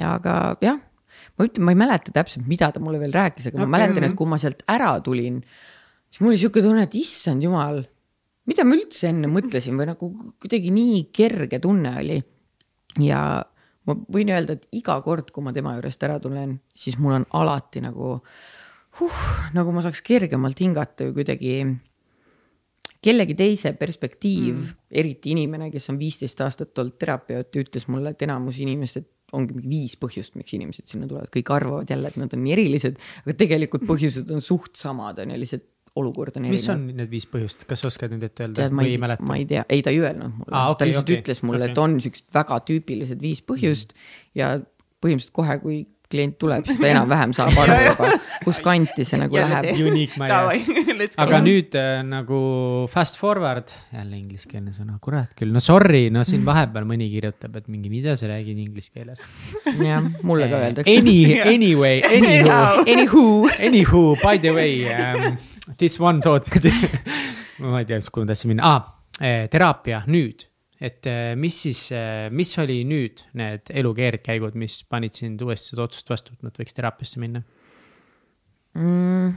[0.00, 0.80] ja aga jah,
[1.38, 3.66] ma ütlen, ma ei mäleta täpselt, mida ta mulle veel rääkis, aga okay.
[3.66, 5.40] ma mäletan, et kui ma sealt ära tulin,
[6.10, 7.82] siis mul oli sihuke tunne, et issand jumal,
[8.50, 10.10] mida ma üldse enne mõtlesin või nagu
[10.42, 12.20] kuidagi nii kerge tunne oli.
[13.02, 13.20] ja
[13.84, 17.26] ma võin öelda, et iga kord, kui ma tema juurest ära tulen, siis mul on
[17.36, 18.18] alati nagu
[19.00, 19.24] huh,
[19.56, 21.56] nagu ma saaks kergemalt hingata või kuidagi
[23.04, 28.24] kellegi teise perspektiiv mm., eriti inimene, kes on viisteist aastat olnud terapeut, ütles mulle, et
[28.26, 32.34] enamus inimesed ongi mingi viis põhjust, miks inimesed sinna tulevad, kõik arvavad jälle, et nad
[32.36, 36.58] on nii erilised, aga tegelikult põhjused on suht samad, on ju, lihtsalt olukord on erinev.
[36.58, 39.26] mis on need viis põhjust, kas sa oskad nüüd ette öelda Tead, või ei mäleta?
[39.28, 41.60] ma ei tea, ei ta ei öelnud mulle ah,, okay, ta lihtsalt okay, ütles mulle
[41.62, 44.16] okay., et on siuksed väga tüüpilised viis põhjust mm.
[44.40, 44.48] ja
[45.04, 45.78] põhimõtteliselt kohe, kui
[46.10, 48.08] klient tuleb, siis ta enam-vähem saab aru juba,
[48.44, 49.70] kus kanti see nagu läheb.
[49.88, 50.66] Unique Marias.
[51.24, 52.38] aga nüüd äh, nagu
[52.92, 57.68] fast forward, jälle ingliskeelne sõna, kurat küll, no sorry, no siin vahepeal mõni kirjutab, et
[57.72, 59.24] mingi, mida sa räägid inglise keeles.
[59.80, 60.96] jah, mulle ka öeldakse.
[61.00, 61.18] Any,
[61.56, 63.26] anyway, anywho, anywho,
[63.58, 65.38] anywho, by the way um,,
[65.80, 66.48] this one thought
[67.64, 68.74] ma ei tea, kuhu ma tahtsin minna.
[68.74, 68.90] Ah,,
[69.50, 70.46] teraapia nüüd
[70.84, 75.72] et äh, mis siis, äh, mis oli nüüd need elu keerdkäigud, mis panid sind uuesti
[75.72, 77.42] seda otsust vastu võtma, et võiks teraapiasse minna
[78.76, 79.34] mm,?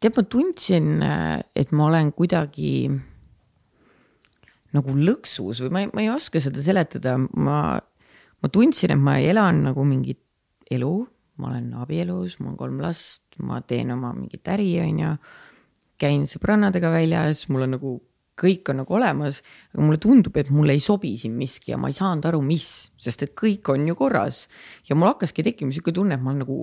[0.00, 2.88] tead, ma tundsin, äh, et ma olen kuidagi
[4.76, 7.60] nagu lõksus või ma ei, ma ei oska seda seletada, ma,
[8.40, 10.22] ma tundsin, et ma elan nagu mingit
[10.70, 10.92] elu,
[11.40, 15.14] ma olen abielus, mul on kolm last, ma teen oma mingit äri, on ju.
[16.00, 17.90] käin sõbrannadega väljas, mul on nagu
[18.40, 19.42] kõik on nagu olemas,
[19.74, 22.66] aga mulle tundub, et mulle ei sobi siin miski ja ma ei saanud aru, mis,
[23.00, 24.46] sest et kõik on ju korras.
[24.88, 26.60] ja mul hakkaski tekkima sihuke tunne, et ma olen nagu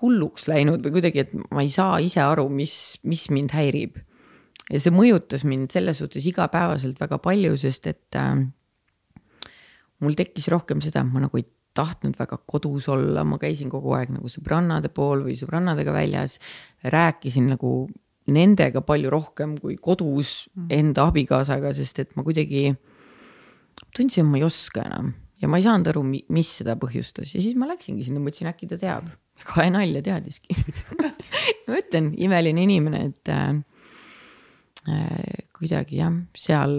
[0.00, 4.00] hulluks läinud või kuidagi, et ma ei saa ise aru, mis, mis mind häirib.
[4.70, 8.46] ja see mõjutas mind selles suhtes igapäevaselt väga palju, sest et äh,
[10.00, 14.10] mul tekkis rohkem seda, ma nagu ei tahtnud väga kodus olla, ma käisin kogu aeg
[14.14, 16.38] nagu sõbrannade pool või sõbrannadega väljas,
[16.82, 17.88] rääkisin nagu
[18.34, 20.68] nendega palju rohkem kui kodus mm.
[20.76, 22.70] enda abikaasaga, sest et ma kuidagi
[23.96, 27.42] tundsin, et ma ei oska enam ja ma ei saanud aru, mis seda põhjustas ja
[27.42, 29.08] siis ma läksingi sinna, mõtlesin, äkki ta teab.
[29.40, 30.56] kahe nalja teadiski
[31.66, 33.54] ma ütlen, imeline inimene, et äh,
[34.90, 36.76] äh, kuidagi jah, seal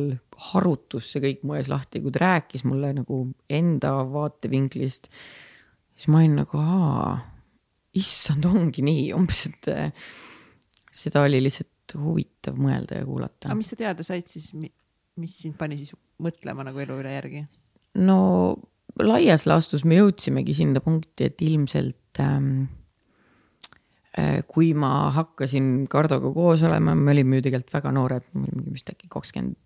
[0.52, 5.10] harutus see kõik mu ees lahti, kui ta rääkis mulle nagu enda vaatevinklist.
[5.95, 7.16] siis ma olin nagu, aa,
[7.97, 10.10] issand, ongi nii, umbes, et äh,
[10.92, 13.50] seda oli lihtsalt huvitav mõelda ja kuulata.
[13.50, 17.46] aga mis sa teada said siis, mis sind pani siis mõtlema nagu elu üle järgi?
[18.00, 18.20] no
[19.00, 22.64] laias laastus me jõudsimegi sinna punkti, et ilmselt ähm,
[24.18, 28.76] äh, kui ma hakkasin Kardoga koos olema, me olime ju tegelikult väga noored, me olime
[28.76, 29.58] vist äkki kakskümmend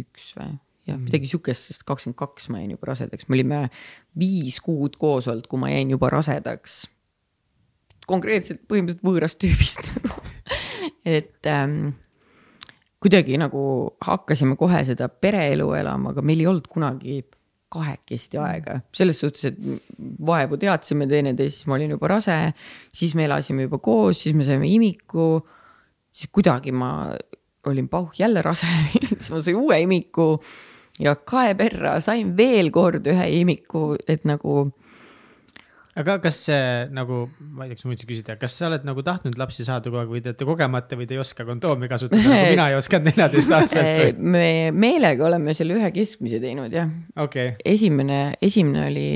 [0.00, 0.54] üks või
[0.88, 1.04] jah, mm.
[1.08, 3.60] midagi sihukest, sest kakskümmend kaks ma jäin juba rasedaks, me olime
[4.20, 6.84] viis kuud koos olnud, kui ma jäin juba rasedaks.
[8.08, 9.92] Konkreetselt põhimõtteliselt võõrast tüübist
[11.04, 11.92] et ähm,
[13.02, 13.62] kuidagi nagu
[14.04, 17.20] hakkasime kohe seda pereelu elama, aga meil ei olnud kunagi
[17.74, 19.56] kahekesti aega, selles suhtes, et
[20.24, 22.36] vaevu teadsime teineteist, siis ma olin juba rase,
[22.94, 25.42] siis me elasime juba koos, siis me saime imiku.
[26.14, 27.10] siis kuidagi ma
[27.66, 28.66] olin pauh jälle rase
[29.18, 30.38] siis ma sain uue imiku
[31.02, 34.70] ja kae perra sain veel kord ühe imiku, et nagu
[36.00, 36.60] aga kas see
[36.94, 37.24] nagu,
[37.54, 40.00] ma ei tea, kas ma võiksin küsida, kas sa oled nagu tahtnud lapsi saada kogu
[40.02, 43.06] aeg või te olete kogemata või te ei oska kondoomi kasutada nagu mina ei osanud
[43.10, 44.32] neljateistaastaselt või?
[44.34, 46.90] me meelega oleme selle ühe keskmise teinud jah.
[47.26, 47.54] Okay..
[47.64, 49.06] esimene, esimene oli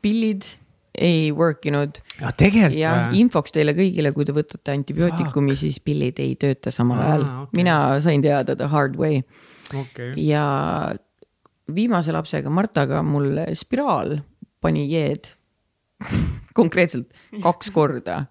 [0.00, 0.48] pillid,
[0.96, 2.00] ei work inud.
[2.22, 3.20] ja tegelikult ja või?
[3.20, 7.26] infoks teile kõigile, kui te võtate antibiootikumi, siis pillid ei tööta samal ajal.
[7.44, 7.60] okay..
[7.60, 9.20] mina sain teada the hard way.
[9.68, 10.14] Okay..
[10.22, 10.46] ja
[11.76, 14.16] viimase lapsega, Martaga, mul spiraal
[14.64, 15.35] pani jeed
[16.58, 17.12] konkreetselt
[17.44, 18.22] kaks korda.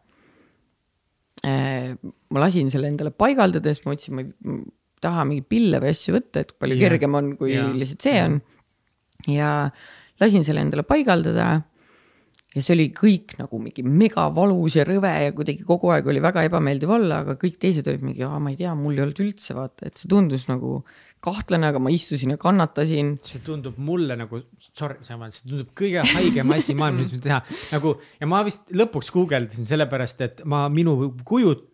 [1.45, 1.93] Äh,
[2.33, 4.63] ma lasin selle endale paigaldada, sest ma mõtlesin, ma ei
[5.03, 6.87] taha mingeid pille või asju võtta, et palju yeah.
[6.87, 7.71] kergem on, kui yeah.
[7.75, 8.39] lihtsalt see on.
[9.29, 9.51] ja
[10.21, 11.49] lasin selle endale paigaldada.
[12.55, 16.45] Ja see oli kõik nagu mingi megavalus ja rõve ja kuidagi kogu aeg oli väga
[16.47, 19.89] ebameeldiv olla, aga kõik teised olid mingi, ma ei tea, mul ei olnud üldse vaata,
[19.89, 20.79] et see tundus nagu
[21.25, 23.15] kahtlane, aga ma istusin ja kannatasin.
[23.25, 24.41] see tundub mulle nagu,
[24.71, 27.41] sorry, see tundub kõige haigem asi maailmas, mis teha
[27.75, 30.95] nagu ja ma vist lõpuks guugeldasin sellepärast, et ma, minu
[31.27, 31.65] kujut-,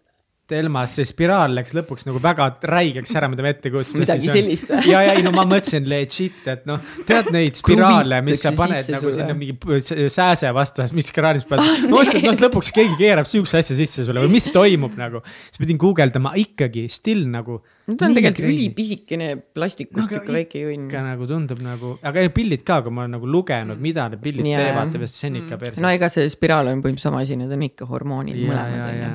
[0.56, 4.04] Elmas see spiraal läks lõpuks nagu väga räigeks ära, mida me ette kujutasime.
[4.04, 4.82] midagi sellist või?
[4.92, 8.90] ja, ja ei no ma mõtlesin legit, et noh, tead neid spiraale, mis sa paned
[8.94, 9.18] nagu sulle.
[9.20, 11.84] sinna mingi sääse vastas, mis kraanis paned ah,.
[11.88, 15.24] ma mõtlesin, et noh, lõpuks keegi keerab sihukese asja sisse sulle või mis toimub nagu.
[15.50, 17.60] siis pidin guugeldama ikkagi still nagu.
[17.88, 20.90] no ta on tegelikult ülipisikene plastikust no, ikka väike junn.
[20.90, 24.52] ikka nagu tundub nagu, aga pillid ka, kui ma olen nagu lugenud, mida need pillid
[24.52, 25.84] ja, teevad, see on ikka perse.
[25.84, 29.14] no ega see spiraal on põhimõtteliselt sama asi, need on ikka hormoonid mõlemad on ju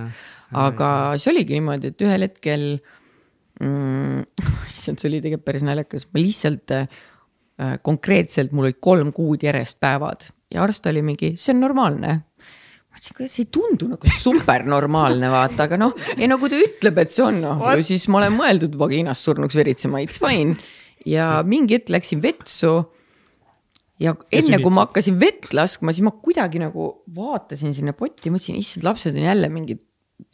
[0.54, 0.88] aga
[1.18, 2.68] see oligi niimoodi, et ühel hetkel
[3.62, 4.22] mm,,
[4.70, 6.86] issand, see oli tegelikult päris naljakas, ma lihtsalt äh,
[7.82, 12.20] konkreetselt, mul olid kolm kuud järjest päevad ja arst oli mingi, see on normaalne
[12.96, 17.00] ma ütlesin, kuidas ei tundu nagu supernormaalne, vaata, aga noh, ei no kui ta ütleb,
[17.02, 20.56] et see on, noh, siis ma olen mõeldud vagiinas surnuks veritsema, it's fine.
[21.04, 22.86] ja mingi hetk läksin vetsu.
[24.00, 28.56] ja enne kui ma hakkasin vett laskma, siis ma kuidagi nagu vaatasin sinna potti, mõtlesin,
[28.60, 29.84] issand, lapsed on jälle mingid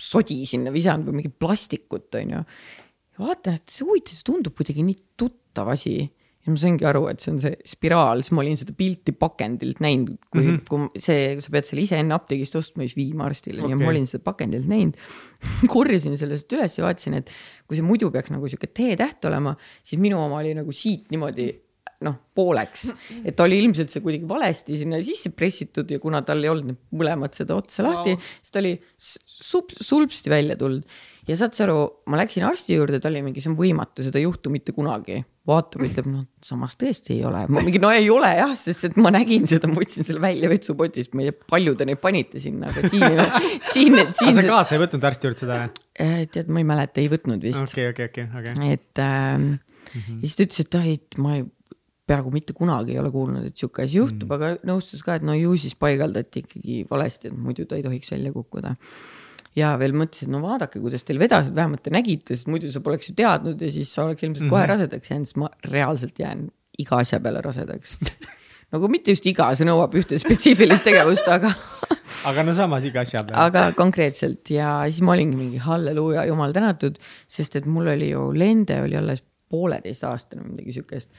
[0.00, 2.40] sodi sinna visanud või mingit plastikut, on ju.
[3.12, 5.96] ja vaatan, et see huvitav, see tundub kuidagi nii tuttav asi.
[6.42, 9.82] ja ma saingi aru, et see on see spiraal, siis ma olin seda pilti pakendilt
[9.84, 10.88] näinud, kui mm, -hmm.
[10.92, 13.90] kui see, sa pead selle ise enne apteegist ostma, siis viima arstile okay., ja ma
[13.92, 14.98] olin seda pakendilt näinud
[15.74, 17.30] korjasin sellest üles ja vaatasin, et
[17.66, 21.50] kui see muidu peaks nagu sihuke T-täht olema, siis minu oma oli nagu siit niimoodi
[22.04, 22.90] noh, pooleks.
[23.28, 27.34] et oli ilmselt see kuidagi valesti sinna sisse pressitud ja kuna tal ei olnud mõlemad
[27.36, 30.86] seda otsa lahti wow., siis ta oli sup-, sulpsti välja tulnud.
[31.28, 31.76] ja saad sa aru,
[32.10, 35.20] ma läksin arsti juurde, ta oli mingi, see on võimatu, seda ei juhtu mitte kunagi.
[35.46, 37.44] vaatab, ütleb, noh, samas tõesti ei ole.
[37.50, 40.50] ma mingi, no ei ole jah, sest et ma nägin seda, ma võtsin selle välja
[40.52, 43.18] vetsupotist, ma ei tea, palju te neid panite sinna, aga siin,
[43.72, 44.36] siin, siin.
[44.38, 45.64] sa kaasa ei võtnud arsti juurde seda?
[46.00, 47.64] Äh, tead, ma ei mäleta, ei võtnud vist.
[47.66, 48.72] okei, okei, okei, okei.
[48.78, 50.22] et ähm, mm -hmm.
[50.22, 51.44] ja siis ta ütles, et ai, et ma ei
[52.08, 55.26] peaaegu mitte kunagi ei ole kuulnud, et sihuke asi juhtub mm., aga nõustus ka, et
[55.26, 58.74] no ju siis paigaldati ikkagi valesti, et muidu ta ei tohiks välja kukkuda.
[59.56, 62.72] ja veel mõtlesin, et no vaadake, kuidas teil vedas, et vähemalt te nägite, sest muidu
[62.72, 64.50] sa poleks ju teadnud ja siis sa oleks ilmselt mm -hmm.
[64.50, 64.70] kohe mhm.
[64.74, 66.48] rasedaks jäänud, sest ma reaalselt jään
[66.78, 67.98] iga asja peale rasedaks
[68.72, 71.52] nagu mitte just iga, see nõuab ühte spetsiifilist tegevust, aga
[72.30, 73.36] aga no samas iga asja peale.
[73.44, 76.96] aga konkreetselt ja siis ma olingi mingi halleluuja, jumal tänatud,
[77.28, 79.22] sest et mul oli ju lende oli alles
[79.52, 81.12] pooleteistaastane, midagi sihukest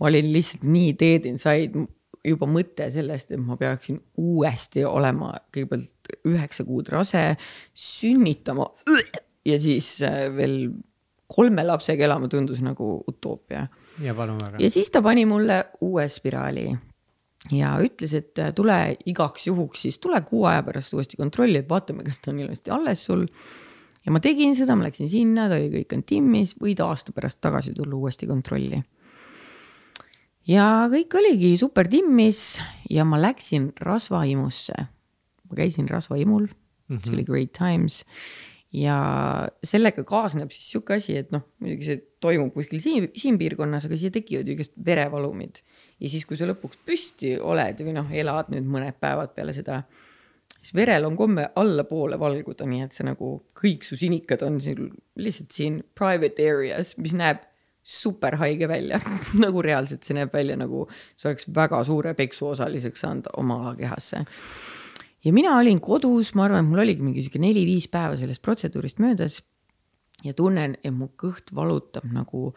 [0.00, 1.86] ma olin lihtsalt nii dead inside,
[2.24, 7.32] juba mõte sellest, et ma peaksin uuesti olema kõigepealt üheksa kuud rase,
[7.74, 8.68] sünnitama
[9.48, 10.70] ja siis äh, veel
[11.32, 13.66] kolme lapsega elama tundus nagu utoopia.
[14.02, 14.56] ja palun väga.
[14.60, 16.70] ja siis ta pani mulle uue spiraali.
[17.52, 21.68] ja ütles, et äh, tule igaks juhuks, siis tule kuu aja pärast uuesti kontrolli, et
[21.68, 23.26] vaatame, kas ta on ilusti alles sul.
[24.06, 27.40] ja ma tegin seda, ma läksin sinna, ta oli kõik on timmis, võid aasta pärast
[27.40, 28.82] tagasi tulla uuesti kontrolli.
[30.48, 34.86] Ja kõik oligi super timmis ja ma läksin rasvaimusse.
[35.48, 37.04] ma käisin rasvaimul mm, -hmm.
[37.04, 38.04] see oli great times
[38.72, 38.96] ja
[39.64, 43.98] sellega kaasneb siis sihuke asi, et noh, muidugi see toimub kuskil siin, siin piirkonnas, aga
[44.00, 45.60] siia tekivad ju igast verevalumid
[46.00, 49.82] ja siis, kui sa lõpuks püsti oled või noh, elad nüüd mõned päevad peale seda,
[50.56, 54.88] siis verel on komme allapoole valguda, nii et see nagu kõik su sinikad on siin
[55.20, 57.44] lihtsalt siin private areas, mis näeb
[57.82, 59.00] super haige välja
[59.44, 64.24] nagu reaalselt see näeb välja nagu see oleks väga suure peksu osaliseks saanud oma kehasse.
[65.24, 69.02] ja mina olin kodus, ma arvan, et mul oligi mingi sihuke neli-viis päeva sellest protseduurist
[69.02, 69.40] möödas
[70.22, 72.52] ja tunnen, et mu kõht valutab nagu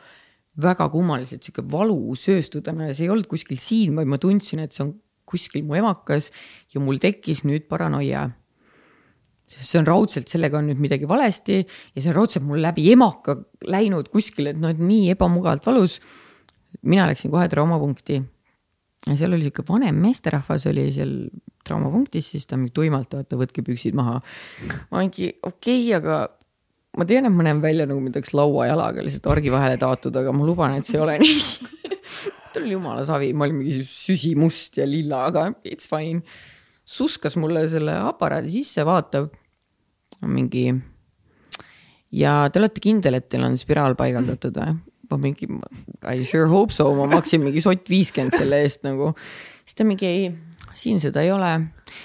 [0.62, 4.86] väga kummaliselt sihuke valusööstudena ja see ei olnud kuskil siin, vaid ma tundsin, et see
[4.86, 4.94] on
[5.26, 6.30] kuskil mu emakas
[6.74, 8.30] ja mul tekkis nüüd paranoia.
[9.46, 13.38] See on raudselt, sellega on nüüd midagi valesti ja see on raudselt mul läbi emaka
[13.70, 16.00] läinud kuskile, et noh, et nii ebamugavalt valus.
[16.82, 18.22] mina läksin kohe traumapunkti.
[19.08, 21.18] ja seal oli sihuke vanem meesterahvas oli seal
[21.66, 24.22] traumapunktis, siis ta mingi tuimalt, vaata, võtke püksid maha.
[24.92, 26.26] ma mingi okei okay,, aga
[26.98, 30.34] ma tean, et ma näen välja nagu mind oleks lauajalaga lihtsalt argi vahele taotud, aga
[30.34, 31.40] ma luban, et see ei ole nii
[32.56, 36.24] ta oli jumala savi, ma olin mingi süsimust ja lilla, aga it's fine.
[36.86, 39.32] Suskas mulle selle aparaadi sisse, vaatab
[40.26, 40.70] mingi.
[42.14, 44.76] ja te olete kindel, et teil on spiraal paigaldatud või?
[45.10, 45.48] ma mingi,
[46.10, 49.14] I sure hope so, ma maksin mingi sott viiskümmend selle eest nagu.
[49.66, 50.30] siis ta mingi ei,
[50.78, 51.52] siin seda ei ole.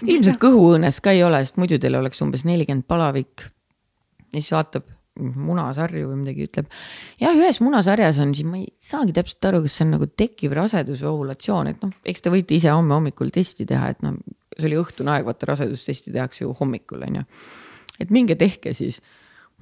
[0.06, 3.46] ilmselt kõhuõõnes ka ei ole, sest muidu teil oleks umbes nelikümmend palavik
[4.30, 4.88] ja siis vaatab
[5.20, 6.68] munasarju või midagi, ütleb.
[7.20, 10.54] jah, ühes munasarjas on siis, ma ei saagi täpselt aru, kas see on nagu tekkiv
[10.56, 14.16] rasedus või ovulatsioon, et noh, eks te võite ise homme hommikul testi teha, et noh,
[14.60, 17.26] see oli õhtune aeg, vaata rasedustesti tehakse ju hommikul, on ju.
[18.00, 19.00] et minge tehke siis.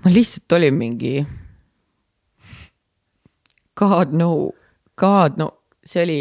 [0.05, 1.26] ma lihtsalt olin mingi.
[3.78, 4.30] God no,
[4.99, 5.53] God no,
[5.86, 6.20] see oli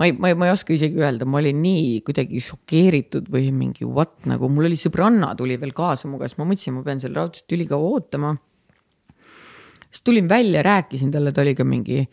[0.00, 3.50] ma ei, ma ei, ma ei oska isegi öelda, ma olin nii kuidagi šokeeritud või
[3.52, 7.02] mingi what nagu mul oli sõbranna tuli veel kaasa mu käest, ma mõtlesin, ma pean
[7.02, 8.34] seal raudselt ülikaua ootama.
[9.90, 12.06] siis tulin välja, rääkisin talle, ta oli ka mingi,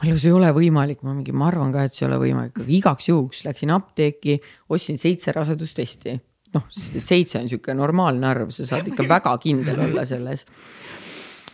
[0.00, 2.18] ma olin, see ei ole võimalik, ma mingi, ma arvan ka, et see ei ole
[2.22, 4.38] võimalik, aga igaks juhuks läksin apteeki,
[4.72, 6.16] ostsin seitse rasedustesti.
[6.56, 10.46] noh, sest et seitse on sihuke normaalne arv, sa saad ikka väga kindel olla selles.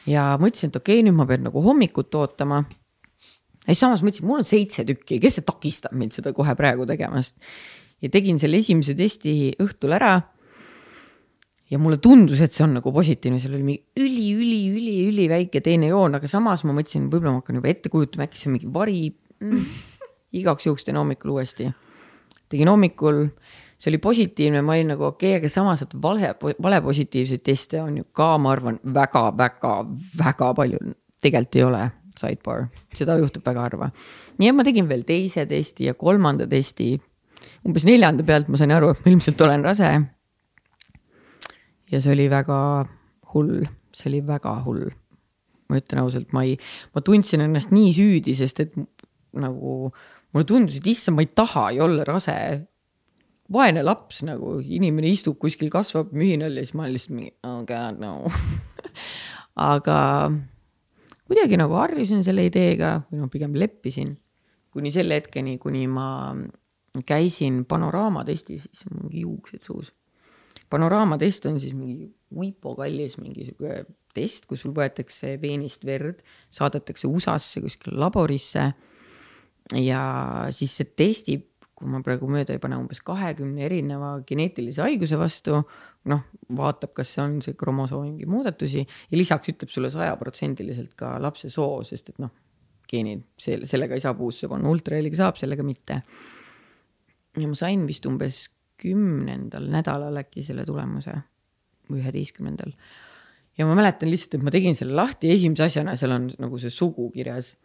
[0.06, 2.62] ja mõtlesin, et okei okay,, nüüd ma pean nagu hommikut ootama
[3.66, 6.86] ja siis samas mõtlesin, mul on seitse tükki, kes see takistab mind seda kohe praegu
[6.86, 7.36] tegemast.
[8.02, 10.20] ja tegin selle esimese testi õhtul ära.
[11.70, 15.62] Ja mulle tundus, et see on nagu positiivne, seal oli mingi üli, üli, üli, üliväike
[15.64, 18.56] teine joon, aga samas ma mõtlesin, võib-olla ma hakkan juba ette kujutama, äkki see on
[18.56, 19.00] mingi vari
[19.42, 19.68] mm..
[20.40, 21.70] igaks juhuks teen hommikul uuesti.
[22.52, 23.24] tegin hommikul,
[23.74, 27.82] see oli positiivne, ma olin nagu okei okay,, aga samas, et vale, vale positiivseid teste
[27.82, 29.76] on ju ka, ma arvan väga, väga,
[30.22, 30.82] väga palju
[31.22, 31.84] tegelikult ei ole
[32.16, 33.90] sidebar, seda juhtub väga harva.
[34.38, 36.94] nii et ma tegin veel teise testi ja kolmanda testi.
[37.66, 39.90] umbes neljanda pealt ma sain aru, et ma ilmselt olen rase.
[41.92, 42.58] Ja see oli väga
[43.32, 44.86] hull, see oli väga hull.
[45.66, 46.52] ma ütlen ausalt, ma ei,
[46.94, 48.76] ma tundsin ennast nii süüdi, sest et
[49.34, 49.90] nagu
[50.30, 52.36] mulle tundus, et issand, ma ei taha ju olla rase
[53.50, 57.58] vaene laps nagu, inimene istub kuskil, kasvab mühinal ja siis ma olen lihtsalt mingi oh
[57.66, 58.12] god no
[59.72, 59.98] aga
[61.26, 64.14] kuidagi nagu harjusin selle ideega või noh, pigem leppisin
[64.76, 66.08] kuni selle hetkeni, kuni ma
[67.08, 69.92] käisin panoraamatestis, siis mingi juuksed suus.
[70.72, 73.84] Panoraamatest on siis mingi Wipo kallis mingi sihuke
[74.16, 78.72] test, kus sul võetakse veenist verd, saadetakse USA-sse kuskile laborisse.
[79.74, 80.00] ja
[80.54, 81.44] siis see testib,
[81.76, 85.60] kui ma praegu mööda ei pane, umbes kahekümne erineva geneetilise haiguse vastu
[86.06, 86.22] noh,
[86.56, 91.50] vaatab, kas see on see kromosoomi mingi muudatusi ja lisaks ütleb sulle sajaprotsendiliselt ka lapse
[91.52, 92.32] soo, sest et noh,
[92.88, 96.00] geenid, see, sellega ei saa puusse panna, ultraheliga saab, sellega mitte.
[97.36, 98.46] ja ma sain vist umbes
[98.80, 101.14] kümnendal nädalal äkki selle tulemuse
[101.90, 102.72] või üheteistkümnendal.
[103.58, 106.70] ja ma mäletan lihtsalt, et ma tegin selle lahti, esimese asjana seal on nagu see
[106.70, 107.56] sugu kirjas.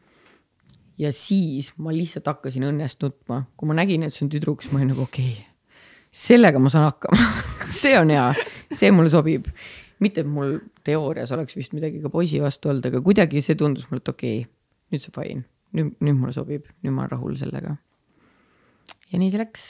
[0.97, 4.73] ja siis ma lihtsalt hakkasin õnnest nutma, kui ma nägin, et see on tüdruk, siis
[4.73, 5.51] ma olin nagu okei okay
[6.11, 7.27] sellega ma saan hakkama
[7.81, 8.27] see on hea,
[8.71, 9.47] see mulle sobib.
[10.01, 13.87] mitte, et mul teoorias oleks vist midagi ka poisi vastu olnud, aga kuidagi see tundus
[13.89, 14.49] mulle, et okei okay,,
[14.91, 15.45] nüüd see fine,
[15.77, 17.77] nüüd, nüüd mulle sobib, nüüd ma olen rahul sellega.
[19.11, 19.67] ja nii see läks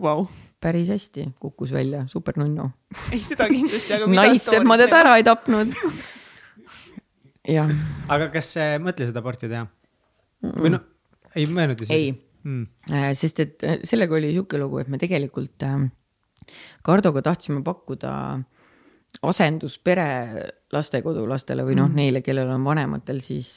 [0.00, 0.26] wow..
[0.60, 2.68] päris hästi kukkus välja, super nunnu.
[3.12, 5.74] ei, seda kindlasti, aga nice, et ma teda ära ei tapnud
[7.56, 7.72] jah.
[8.08, 9.66] aga kas mõtle seda aborti teha
[10.56, 10.84] või noh,
[11.34, 11.96] ei mõelnud isegi?
[11.96, 12.10] ei
[12.46, 13.14] mm..
[13.18, 15.66] sest et sellega oli sihuke lugu, et me tegelikult
[16.86, 18.10] Kardoga tahtsime pakkuda
[19.26, 20.04] asenduspere
[20.70, 23.48] lastekodulastele või noh mm., neile, kellel on vanematel siis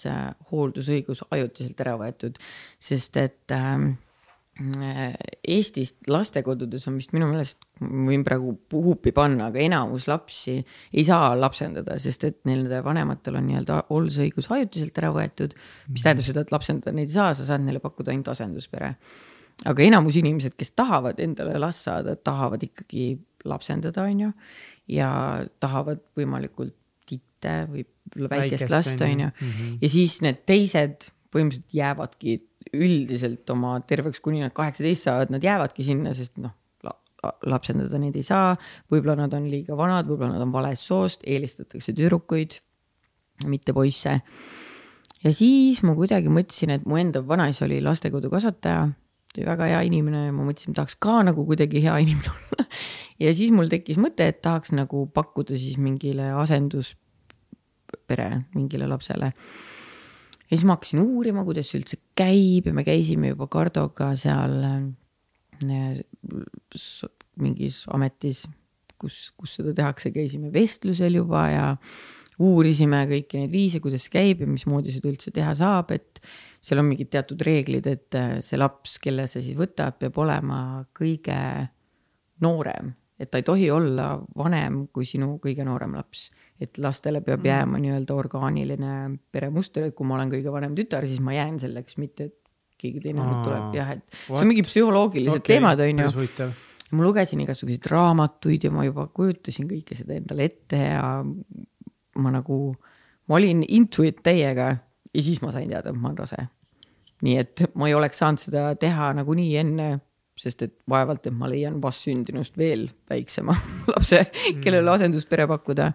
[0.51, 2.39] hooldusõigus ajutiselt ära võetud,
[2.81, 3.75] sest et äh,
[4.59, 11.31] Eestist lastekodudes on vist minu meelest, võin praegu huupi panna, aga enamus lapsi ei saa
[11.39, 15.55] lapsendada, sest et nende vanematel on nii-öelda hooldusõigus ajutiselt ära võetud.
[15.87, 18.95] mis tähendab seda, et lapsendada neid ei saa, sa saad neile pakkuda ainult asenduspere.
[19.69, 23.13] aga enamus inimesed, kes tahavad endale last saada, tahavad ikkagi
[23.45, 24.33] lapsendada, on ju.
[24.89, 25.09] ja
[25.59, 26.75] tahavad võimalikult
[27.07, 27.85] titte või
[28.27, 29.31] väikest last, on ju.
[29.39, 29.79] Mhm.
[29.81, 32.39] ja siis need teised põhimõtteliselt jäävadki
[32.75, 36.53] üldiselt oma terveks, kuni nad kaheksateist saavad, nad jäävadki sinna, sest noh
[36.85, 36.93] la,,
[37.49, 38.55] lapsendada neid ei saa.
[38.91, 42.51] võib-olla nad on liiga vanad, võib-olla nad on valest soost, eelistatakse tüdrukuid,
[43.49, 44.21] mitte poisse.
[45.23, 48.81] ja siis ma kuidagi mõtlesin, et mu enda vanaisa oli lastekodu kasvataja,
[49.29, 52.63] ta oli väga hea inimene ja ma mõtlesin, tahaks ka nagu kuidagi hea inimene olla
[53.23, 59.33] ja siis mul tekkis mõte, et tahaks nagu pakkuda siis mingile asenduspere mingile lapsele
[60.49, 64.55] ja siis ma hakkasin uurima, kuidas see üldse käib ja me käisime juba Kardoga seal
[64.65, 65.99] äh,
[67.39, 68.45] mingis ametis,
[68.99, 71.65] kus, kus seda tehakse, käisime vestlusel juba ja
[72.39, 76.21] uurisime kõiki neid viise, kuidas see käib ja mismoodi seda üldse teha saab, et
[76.63, 80.61] seal on mingid teatud reeglid, et äh, see laps, kelle sa siis võtad, peab olema
[80.97, 81.37] kõige
[82.43, 86.29] noorem, et ta ei tohi olla vanem kui sinu kõige noorem laps
[86.59, 87.49] et lastele peab mm.
[87.49, 88.93] jääma nii-öelda orgaaniline
[89.31, 92.35] peremuster, et kui ma olen kõige vanem tütar, siis ma jään selleks, mitte et
[92.79, 94.39] keegi teine nüüd tuleb, jah, et What?
[94.39, 96.49] see on mingi psühholoogilised okay, teemad, on ju.
[96.95, 101.03] ma lugesin igasuguseid raamatuid ja ma juba kujutasin kõike seda endale ette ja
[102.19, 102.59] ma nagu,
[103.27, 104.71] ma olin into it täiega
[105.13, 106.47] ja siis ma sain teada, et ma olen rase.
[107.25, 109.89] nii et ma ei oleks saanud seda teha nagunii enne,
[110.39, 113.55] sest et vaevalt, et ma leian vastsündinust veel väiksema
[113.91, 114.23] lapse,
[114.63, 114.95] kellele mm.
[114.95, 115.91] asenduspere pakkuda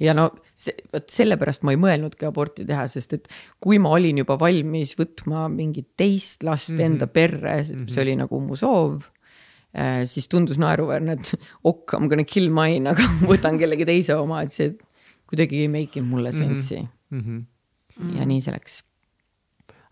[0.00, 3.30] ja no see, vot sellepärast ma ei mõelnudki aborti teha, sest et
[3.62, 6.86] kui ma olin juba valmis võtma mingit teist last mm -hmm.
[6.86, 8.00] enda perre, see mm -hmm.
[8.02, 9.08] oli nagu mu soov
[9.76, 10.04] äh,.
[10.04, 11.34] siis tundus naeruväärne, et
[11.64, 14.76] ok, I m gonna kill mine, aga võtan kellegi teise oma, et see
[15.26, 16.38] kuidagi ei make inud mulle mhm.
[16.38, 17.20] sensi mm.
[17.20, 18.18] -hmm.
[18.18, 18.82] ja nii see läks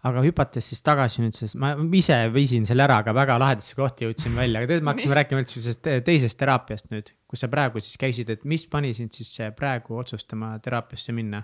[0.07, 4.07] aga hüpates siis tagasi nüüd, sest ma ise viisin selle ära, aga väga lahedasse kohti
[4.07, 7.83] jõudsin välja, aga tegelikult me hakkasime rääkima üldse sellest teisest teraapiast nüüd, kus sa praegu
[7.83, 11.43] siis käisid, et mis pani sind siis praegu otsustama teraapiasse minna?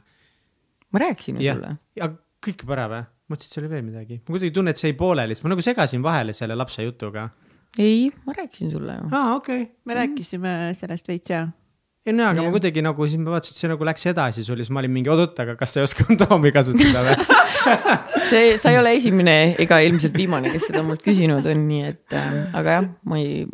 [0.94, 1.74] ma rääkisin ju sulle.
[1.98, 2.10] ja
[2.44, 3.02] kõik juba ära või?
[3.32, 5.54] mõtlesin, et seal oli veel midagi, ma kuidagi tunnen, et see jäi pooleli, sest ma
[5.54, 7.26] nagu segasin vahele selle lapse jutuga.
[7.74, 9.10] ei, ma rääkisin sulle ju.
[9.10, 9.74] aa, okei okay..
[9.84, 11.48] me rääkisime sellest veits ja
[12.04, 12.46] ei no aga ja.
[12.46, 14.82] ma kuidagi nagu siis ma vaatasin, et see nagu läks edasi sul ja siis ma
[14.82, 17.16] olin mingi, oot-oot, aga kas sa ei oska kondoomi kasutada või
[18.30, 22.16] see, sa ei ole esimene ega ilmselt viimane, kes seda mult küsinud on, nii et
[22.18, 23.46] äh, aga jah, ma ei,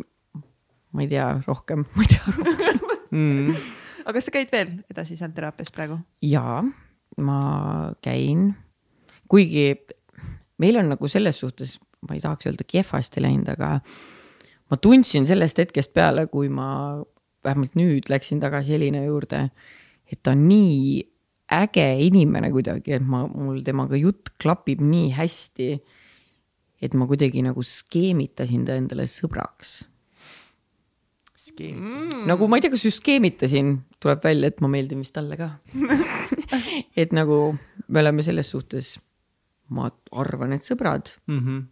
[0.91, 2.81] ma ei tea rohkem, ma ei tea rohkem
[3.15, 3.61] mm..
[4.03, 6.01] aga kas sa käid veel edasi seal teraapias praegu?
[6.27, 6.59] jaa,
[7.23, 7.39] ma
[8.03, 8.49] käin,
[9.31, 9.69] kuigi
[10.61, 13.77] meil on nagu selles suhtes, ma ei tahaks öelda kehvasti läinud, aga
[14.71, 16.99] ma tundsin sellest hetkest peale, kui ma
[17.45, 19.47] vähemalt nüüd läksin tagasi Elina juurde,
[20.11, 21.01] et ta on nii
[21.51, 25.71] äge inimene kuidagi, et ma, mul temaga jutt klapib nii hästi.
[26.81, 29.83] et ma kuidagi nagu skeemitasin ta endale sõbraks.
[31.59, 32.23] mm.?
[32.29, 35.51] nagu ma ei tea, kas just skeemitasin, tuleb välja, et ma meeldin vist talle ka
[37.01, 38.95] et nagu me oleme selles suhtes,
[39.69, 41.39] ma arvan, et sõbrad mm.
[41.39, 41.65] -hmm.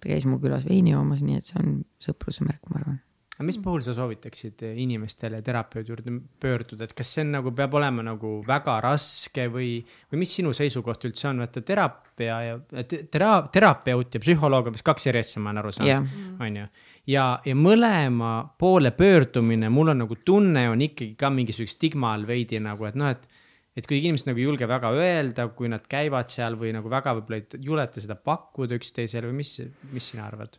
[0.00, 3.00] ta käis mu külas veini joomas, nii et see on sõpruse märk, ma arvan
[3.34, 7.74] aga mis puhul sa soovitaksid inimestele terapeudi juurde pöörduda, et kas see on nagu, peab
[7.74, 9.70] olema nagu väga raske või,
[10.12, 14.86] või mis sinu seisukoht üldse on, vaata teraapia ja tera-, terapeut ja psühholoog on vist
[14.86, 16.66] kaks asja, ma olen aru saanud yeah., on ju.
[17.10, 22.28] ja, ja mõlema poole pöördumine, mul on nagu tunne on ikkagi ka mingisuguse stigma all
[22.28, 23.26] veidi nagu, et noh, et
[23.74, 27.16] et kui inimesed nagu ei julge väga öelda, kui nad käivad seal või nagu väga
[27.18, 29.56] võib-olla ei juleta seda pakkuda üksteisele või mis,
[29.90, 30.54] mis sina arvad?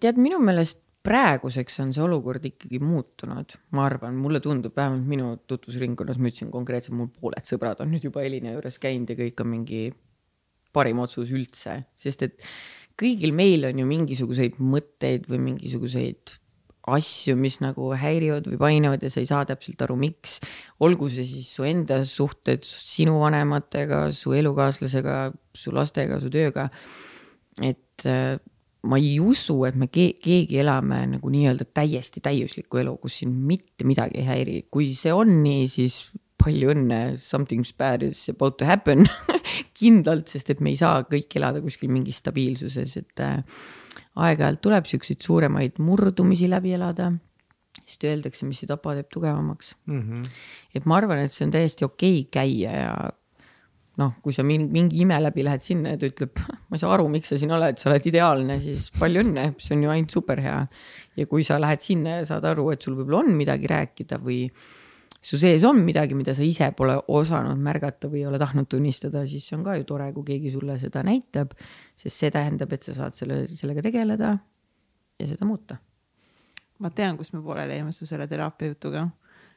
[0.00, 5.32] tead, minu meelest praeguseks on see olukord ikkagi muutunud, ma arvan, mulle tundub, vähemalt minu
[5.50, 9.42] tutvusringkonnas, ma ütlesin konkreetselt, mul pooled sõbrad on nüüd juba Elina juures käinud ja kõik
[9.44, 9.82] on mingi
[10.74, 12.48] parim otsus üldse, sest et
[13.00, 16.38] kõigil meil on ju mingisuguseid mõtteid või mingisuguseid
[16.94, 20.38] asju, mis nagu häirivad või painavad ja sa ei saa täpselt aru, miks.
[20.84, 25.18] olgu see siis su enda suhted sinu vanematega, su elukaaslasega,
[25.56, 26.68] su lastega, su tööga.
[27.62, 28.04] et
[28.84, 33.32] ma ei usu, et me ke keegi elame nagu nii-öelda täiesti täiuslikku elu, kus siin
[33.48, 34.58] mitte midagi ei häiri.
[34.70, 35.98] kui see on nii, siis
[36.44, 39.06] palju õnne, something bad is about to happen
[39.78, 43.38] kindlalt, sest et me ei saa kõik elada kuskil mingis stabiilsuses, et äh,
[44.20, 47.12] aeg-ajalt tuleb siukseid suuremaid murdumisi läbi elada
[47.82, 50.00] siis öeldakse, mis ei tapa, teeb tugevamaks mm.
[50.00, 50.30] -hmm.
[50.74, 52.94] et ma arvan, et see on täiesti okei okay käia ja
[54.00, 56.38] noh, kui sa mingi, mingi ime läbi lähed sinna ja ta ütleb,
[56.68, 59.76] ma ei saa aru, miks sa siin oled, sa oled ideaalne, siis palju õnne, see
[59.76, 60.62] on ju ainult super hea.
[61.14, 64.48] ja kui sa lähed sinna ja saad aru, et sul võib-olla on midagi rääkida või
[65.24, 69.22] su sees on midagi, mida sa ise pole osanud märgata või ei ole tahtnud tunnistada,
[69.30, 71.54] siis see on ka ju tore, kui keegi sulle seda näitab.
[71.96, 74.34] sest see tähendab, et sa saad selle, sellega tegeleda
[75.20, 75.78] ja seda muuta.
[76.82, 79.06] ma tean, kus me pooleli jäime su selle teraapia jutuga,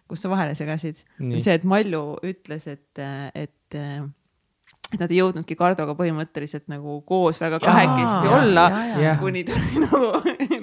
[0.07, 1.01] kus sa vahele segasid.
[1.17, 3.81] see, et Malju ütles, et, et
[4.87, 8.67] et nad ei jõudnudki Kardoga põhimõtteliselt nagu koos väga kahekesti olla,
[9.19, 10.11] kuni tuli nagu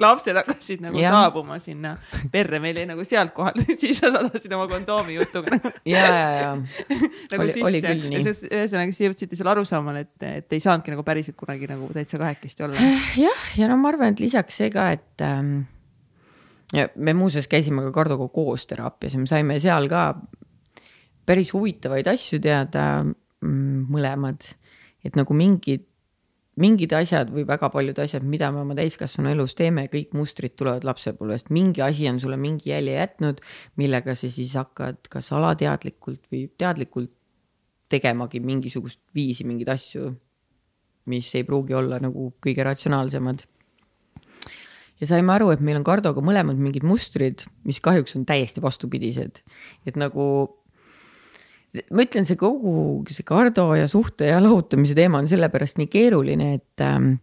[0.00, 1.10] lapsed hakkasid nagu ja.
[1.12, 1.92] saabuma sinna
[2.32, 5.58] perre, meil jäi nagu sealt kohalt, siis sa sadasid oma kondoomi jutuga.
[5.84, 8.48] Ja, ja, ja nagu oli, sisse.
[8.48, 12.64] ühesõnaga, siis jõudsite seal arusaamale, et, et ei saanudki nagu päriselt kunagi nagu täitsa kahekesti
[12.64, 12.88] olla.
[13.20, 15.66] jah, ja no ma arvan, et lisaks see ka, et ähm,
[16.72, 20.06] ja me muuseas käisime ka Kardoga koos teraapias ja me saime seal ka
[21.28, 22.86] päris huvitavaid asju teada
[23.44, 24.54] mõlemad.
[25.04, 25.82] et nagu mingid,
[26.56, 30.84] mingid asjad või väga paljud asjad, mida me oma täiskasvanu elus teeme, kõik mustrid tulevad
[30.84, 33.42] lapsepõlvest, mingi asi on sulle mingi jälje jätnud,
[33.76, 37.12] millega sa siis hakkad kas alateadlikult või teadlikult
[37.92, 40.14] tegemagi mingisugust viisi mingeid asju,
[41.12, 43.44] mis ei pruugi olla nagu kõige ratsionaalsemad
[45.00, 49.42] ja saime aru, et meil on Kardoga mõlemad mingid mustrid, mis kahjuks on täiesti vastupidised.
[49.86, 50.24] et nagu
[51.74, 56.50] ma ütlen, see kogu see Kardo ja suhte ja lahutamise teema on sellepärast nii keeruline,
[56.58, 57.14] et ähm,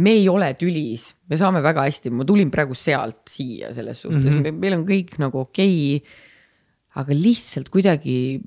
[0.00, 4.30] me ei ole tülis, me saame väga hästi, ma tulin praegu sealt siia selles suhtes
[4.32, 4.60] mm, -hmm.
[4.64, 6.20] meil on kõik nagu okei okay,.
[7.02, 8.40] aga lihtsalt kuidagi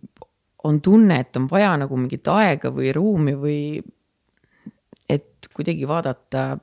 [0.66, 3.60] on tunne, et on vaja nagu mingit aega või ruumi või
[5.10, 6.58] et kuidagi vaadata,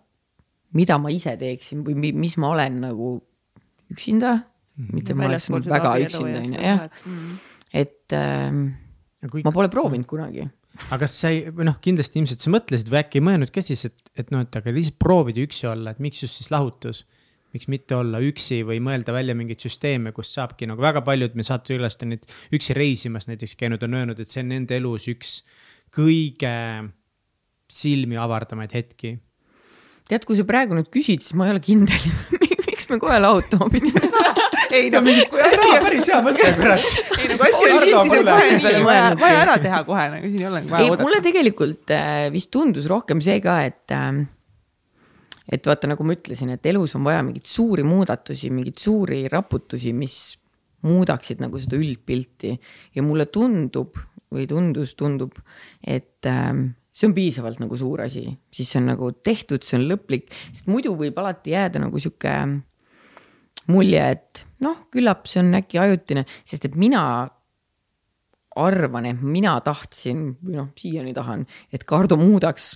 [0.74, 3.14] mida ma ise teeksin või mis ma olen nagu
[3.92, 4.40] üksinda.
[4.92, 8.66] mitte ma oleksin väga üksinda, on ju, jah mhm et ähm,
[9.30, 9.44] kui...
[9.46, 10.44] ma pole proovinud kunagi
[10.88, 13.64] aga kas sa ei, või noh, kindlasti ilmselt sa mõtlesid või äkki ei mõelnud ka
[13.64, 17.04] siis, et, et noh, et aga lihtsalt proovida üksi olla, et miks just siis lahutus?
[17.52, 21.44] miks mitte olla üksi või mõelda välja mingeid süsteeme, kus saabki nagu väga paljud meie
[21.44, 22.22] saatekülalised on nüüd
[22.56, 25.34] üksi reisimas näiteks käinud, on öelnud, et see on nende elus üks
[25.92, 26.54] kõige
[27.72, 29.18] silmi avardamaid hetki.
[30.08, 32.08] tead, kui sa praegu nüüd küsid, siis ma ei ole kindel
[32.70, 34.00] miks me kohe lahutama pidime
[34.72, 36.86] ei no, kui asi on päris hea mõte, kurat.
[37.18, 40.30] ei no kui asi on siis, siis on kohe vaja, vaja ära teha kohe, nagu
[40.30, 41.06] siin ei ole vaja oodata.
[41.06, 44.22] mulle tegelikult äh, vist tundus rohkem see ka, et äh,
[45.52, 49.92] et vaata, nagu ma ütlesin, et elus on vaja mingeid suuri muudatusi, mingeid suuri raputusi,
[49.96, 50.16] mis
[50.86, 52.54] muudaksid nagu seda üldpilti.
[52.96, 53.98] Ja mulle tundub
[54.32, 55.36] või tundus, tundub,
[55.84, 56.52] et äh,
[56.92, 60.70] see on piisavalt nagu suur asi, siis see on nagu tehtud, see on lõplik, sest
[60.72, 62.36] muidu võib alati jääda nagu sihuke
[63.70, 67.02] mulje, et noh, küllap see on äkki ajutine, sest et mina
[68.58, 72.74] arvan, et mina tahtsin või noh, siiani tahan, et Kardo muudaks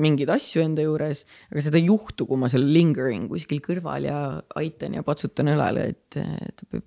[0.00, 4.20] mingeid asju enda juures, aga seda ei juhtu, kui ma seal lingering kuskil kõrval ja
[4.56, 6.86] aitan ja patsutan õlale, et ta peab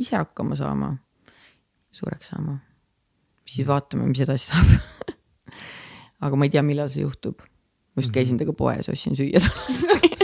[0.00, 0.90] ise hakkama saama,
[1.94, 2.58] suureks saama.
[3.50, 4.68] siis vaatame, mis edasi saab
[6.26, 7.42] aga ma ei tea, millal see juhtub.
[7.94, 9.42] ma just käisin temaga poes, ostsin süüa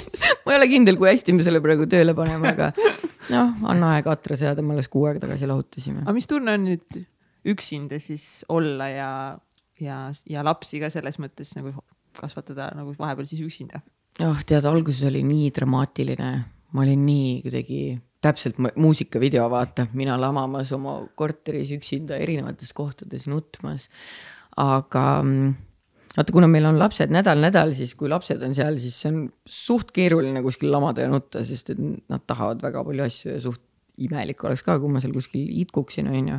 [0.46, 2.70] ma ei ole kindel, kui hästi me selle praegu tööle paneme, aga
[3.34, 6.04] noh, anna aega atra seada, me alles kuu aega tagasi lahutasime.
[6.06, 7.00] aga mis tunne on nüüd
[7.46, 9.10] üksinda siis olla ja,
[9.82, 11.74] ja, ja lapsi ka selles mõttes nagu
[12.16, 13.82] kasvatada nagu vahepeal siis üksinda?
[14.24, 16.32] oh, tead, alguses oli nii dramaatiline,
[16.72, 17.80] ma olin nii kuidagi
[18.24, 23.90] täpselt muusikavideo, vaata, mina lamamas oma korteris üksinda erinevates kohtades nutmas.
[24.56, 25.54] aga mm,
[26.16, 29.92] vaata, kuna meil on lapsed nädal-nädal, siis kui lapsed on seal, siis see on suht
[29.96, 33.62] keeruline kuskil lamada ja nutta, sest et nad tahavad väga palju asju ja suht
[33.96, 36.38] imelik oleks ka, kui ma seal kuskil itkuksin, on ju.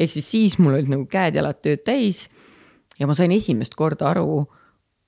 [0.00, 2.28] ehk siis siis mul olid nagu käed-jalad tööd täis.
[2.98, 4.44] ja ma sain esimest korda aru,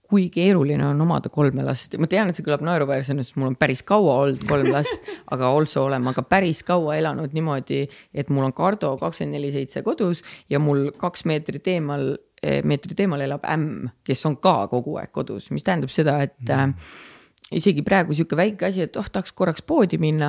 [0.07, 3.59] kui keeruline on omada kolme last ma tean, et see kõlab naeruväärsena, sest mul on
[3.59, 7.85] päris kaua olnud kolm last, aga also olen ma ka päris kaua elanud niimoodi,
[8.15, 12.99] et mul on Kardo kakskümmend neli seitse kodus ja mul kaks meetrit eemal Eh, meetrit
[13.01, 16.75] eemal elab ämm, kes on ka kogu aeg kodus, mis tähendab seda, et mm.
[16.77, 20.29] äh, isegi praegu sihuke väike asi, et oh, tahaks korraks poodi minna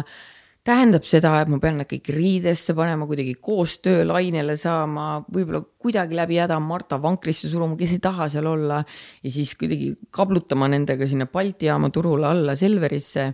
[0.67, 6.17] tähendab seda, et ma pean nad kõik riidesse panema, kuidagi koos töölainele saama, võib-olla kuidagi
[6.17, 8.81] läbi häda Marta vankrisse suruma, kes ei taha seal olla.
[9.23, 13.33] ja siis kuidagi kablutama nendega sinna Balti jaama turule alla Selverisse.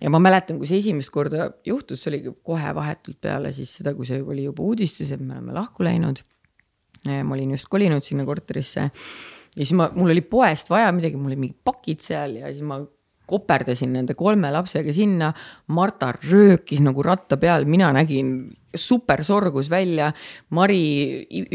[0.00, 3.94] ja ma mäletan, kui see esimest korda juhtus, see oli kohe vahetult peale siis seda,
[3.94, 6.22] kui see oli juba uudistes, et me oleme lahku läinud
[7.24, 8.80] ma olin just kolinud sinna korterisse.
[8.80, 12.62] ja siis ma, mul oli poest vaja midagi, mul olid mingid pakid seal ja siis
[12.62, 12.78] ma
[13.30, 15.30] koperdasin nende kolme lapsega sinna.
[15.76, 20.10] Marta röökis nagu ratta peal, mina nägin super sorgus välja.
[20.54, 20.80] Mari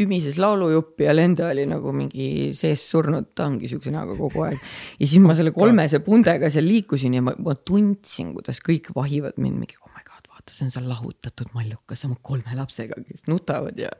[0.02, 4.64] ümises laulujuppi ja Lende oli nagu mingi sees surnud, ta ongi siukse näoga kogu aeg.
[5.00, 9.40] ja siis ma selle kolmese pundega seal liikusin ja ma, ma tundsin, kuidas kõik vahivad
[9.42, 13.28] mind mingi oh my god, vaata, see on seal lahutatud mallukas oma kolme lapsega, kes
[13.32, 13.94] nutavad ja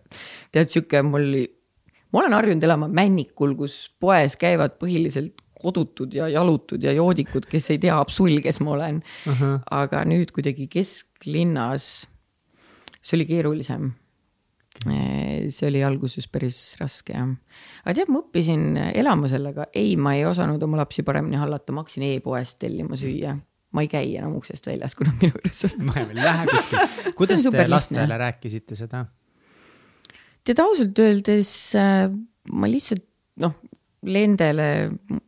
[0.52, 1.46] tead sihuke mul oli
[2.12, 7.70] ma olen harjunud elama Männikul, kus poes käivad põhiliselt kodutud ja jalutud ja joodikud, kes
[7.74, 9.34] ei tea absol, kes ma olen uh.
[9.34, 9.60] -huh.
[9.72, 12.08] aga nüüd kuidagi kesklinnas,
[13.01, 13.93] see oli keerulisem.
[14.86, 17.30] see oli alguses päris raske jah.
[17.86, 21.86] aga tead, ma õppisin elama sellega, ei, ma ei osanud oma lapsi paremini hallata, ma
[21.86, 23.38] hakkasin e-poest tellima süüa
[23.76, 25.86] ma ei käi enam uksest väljas, kui nad minu juures on.
[25.89, 26.88] ma ei lähe kuskile.
[27.20, 29.06] kuidas te lastele rääkisite seda?
[30.45, 32.08] tead ausalt öeldes äh,
[32.53, 33.06] ma lihtsalt
[33.41, 33.56] noh,
[34.06, 34.68] Lendele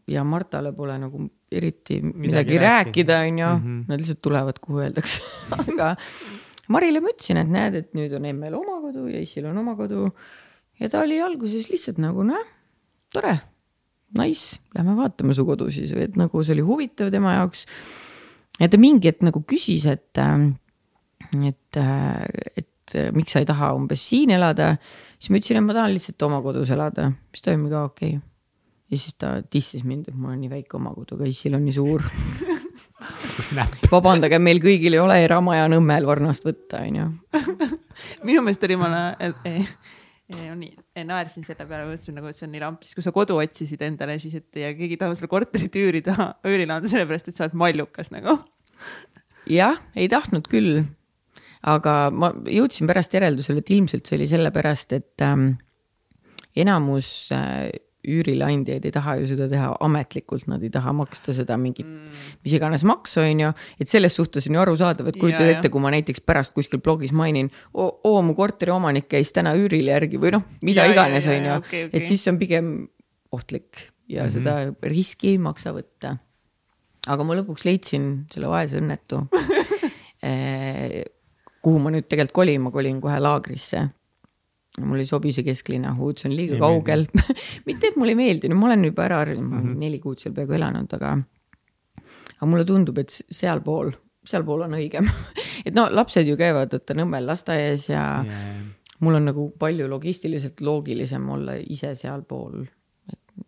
[0.09, 3.77] ja Martale pole nagu eriti midagi, midagi rääkida, on ju, mhm.
[3.87, 5.21] nad lihtsalt tulevad, kuhu öeldakse
[5.61, 5.95] aga
[6.67, 9.77] Marile ma ütlesin, et näed, et nüüd on emmel oma kodu ja issil on oma
[9.79, 10.09] kodu.
[10.81, 12.43] ja ta oli alguses lihtsalt nagu noh,
[13.13, 13.37] tore,
[14.19, 17.65] nice, lähme vaatame su kodu siis et nagu see oli huvitav tema jaoks.
[18.59, 20.49] ja ta mingi hetk nagu küsis, et, äh,
[21.47, 22.25] et, äh,
[22.57, 24.75] et miks sa ei taha umbes siin elada
[25.17, 28.17] siis ma ütlesin, et ma tahan lihtsalt oma kodus elada, siis ta oli mingi okei
[28.17, 28.25] okay.
[28.87, 31.65] Ja siis ta dissis mind, et mul on nii väike oma kodu, aga issil on
[31.67, 32.03] nii suur
[33.93, 37.07] vabandage, meil kõigil ei ole eramaja Nõmmel Varnast võtta, onju.
[38.27, 38.89] minu meelest oli ma
[40.27, 40.73] nii,
[41.07, 43.83] naersin selle peale, mõtlesin nagu, et see on nii lamp, siis kui sa kodu otsisid
[43.87, 46.15] endale, siis et ja keegi tahab sulle korterit üürida,
[46.51, 48.35] üürile anda sellepärast, et sa oled mallukas nagu.
[49.47, 50.81] jah, ei tahtnud küll
[51.67, 55.49] aga ma jõudsin pärast järeldusele, et ilmselt see oli sellepärast, et ähm,
[56.57, 57.67] enamus äh,
[58.07, 62.53] üürileandjaid ei taha ju seda teha ametlikult, nad ei taha maksta seda mingit mm., mis
[62.55, 63.49] iganes maksu, on ju.
[63.81, 67.11] et selles suhtes on ju arusaadav, et kujutad ette, kui ma näiteks pärast kuskil blogis
[67.15, 71.49] mainin, oo, mu korteri omanik käis täna üürile järgi või noh, mida ja, iganes, on
[71.49, 71.57] ju.
[71.89, 72.71] et siis on pigem
[73.35, 74.33] ohtlik ja mm -hmm.
[74.33, 76.17] seda riski ei maksa võtta.
[77.07, 79.25] aga ma lõpuks leidsin selle vaese õnnetu
[80.27, 81.03] eh,
[81.61, 83.89] kuhu ma nüüd tegelikult kolin, ma kolin kohe laagrisse.
[84.85, 87.07] Mul ei sobi see kesklinna huud, see on liiga ei kaugel
[87.67, 89.85] mitte, et mulle ei meeldi, no ma olen juba ära harjunud, ma olen mm -hmm.
[89.85, 91.17] neli kuud seal peaaegu elanud, aga.
[92.37, 93.91] aga mulle tundub, et sealpool,
[94.25, 95.09] sealpool on õigem
[95.65, 98.65] et no lapsed ju käivad vaata Nõmmel lasteaias ja yeah.
[98.99, 102.65] mul on nagu palju logistiliselt loogilisem olla ise sealpool.
[103.13, 103.45] et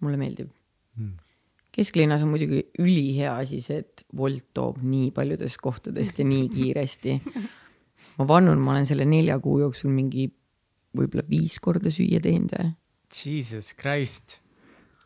[0.00, 0.50] mulle meeldib
[0.96, 1.14] mm
[1.76, 7.18] kesklinnas on muidugi ülihea asi see, et Wolt toob nii paljudest kohtadest ja nii kiiresti.
[8.18, 10.28] ma vannun, ma olen selle nelja kuu jooksul mingi
[10.96, 12.74] võib-olla viis korda süüa teinud või.
[13.16, 14.40] Jesus Christ.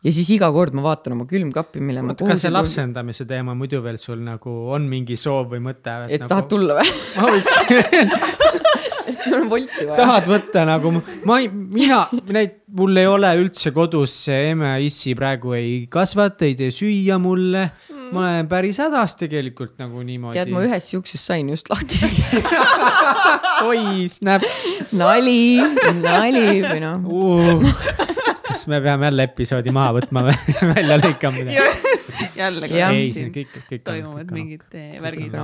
[0.01, 2.15] ja siis iga kord ma vaatan oma külmkappi, mille ma.
[2.17, 5.97] kas see lapsendamise teema muidu veel sul nagu on mingi soov või mõte?
[6.09, 6.31] et nagu...
[6.33, 6.95] tahad tulla või?
[7.19, 8.49] ma võiks
[9.23, 9.97] sul on volti vaja.
[9.97, 10.93] tahad võtta nagu,
[11.27, 15.73] ma ei, mina, neid, mul ei ole üldse kodus see emme ja issi praegu ei
[15.91, 18.00] kasvata, ei tee süüa mulle mm.
[18.11, 20.37] Ma olen päris hädas tegelikult nagu niimoodi.
[20.39, 21.99] tead, ma ühest siuksest sain just lahti
[23.69, 24.45] oi, snap.
[24.97, 25.61] nali,
[26.01, 27.65] nali või noh uh,.
[28.47, 31.97] kas me peame jälle episoodi maha võtma või välja lõikama midagi?
[32.35, 35.37] jälle ei, siin kõik, kõik toimuvad kõik mingid kõik eh, värgid.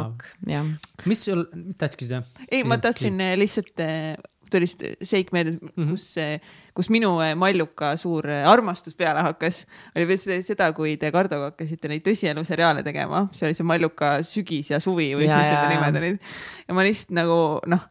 [1.09, 1.45] mis sul,
[1.77, 2.23] tahtsid küsida?
[2.49, 4.17] ei, ma tahtsin eh, lihtsalt eh,
[4.51, 5.89] tuli seik meelde, mhm.
[5.91, 6.66] kus mm, -hmm.
[6.77, 9.63] Kus minu Malluka suur armastus peale hakkas,
[9.97, 14.71] oli seda, kui te Kardoga hakkasite neid tõsielu seriaale tegema, see oli see Malluka sügis
[14.73, 16.25] ja suvi või siis need nimed olid.
[16.67, 17.37] ja ma lihtsalt nagu
[17.69, 17.87] noh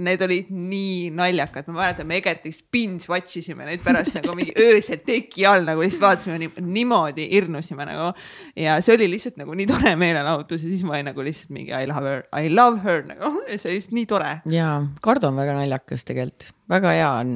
[0.00, 4.52] Need olid nii naljakad, ma mäletan, me Egertis binge watch isime neid pärast nagu mingi
[4.68, 8.12] öösel teki all nagu lihtsalt vaatasime nii, niimoodi hirnusime nagu.
[8.54, 11.74] ja see oli lihtsalt nagu nii tore meelelahutus ja siis ma olin nagu lihtsalt mingi
[11.74, 14.30] I love her, I love her nagu, see oli lihtsalt nii tore.
[14.54, 14.70] ja,
[15.02, 17.34] Kardo on väga naljakas tegelikult, väga hea on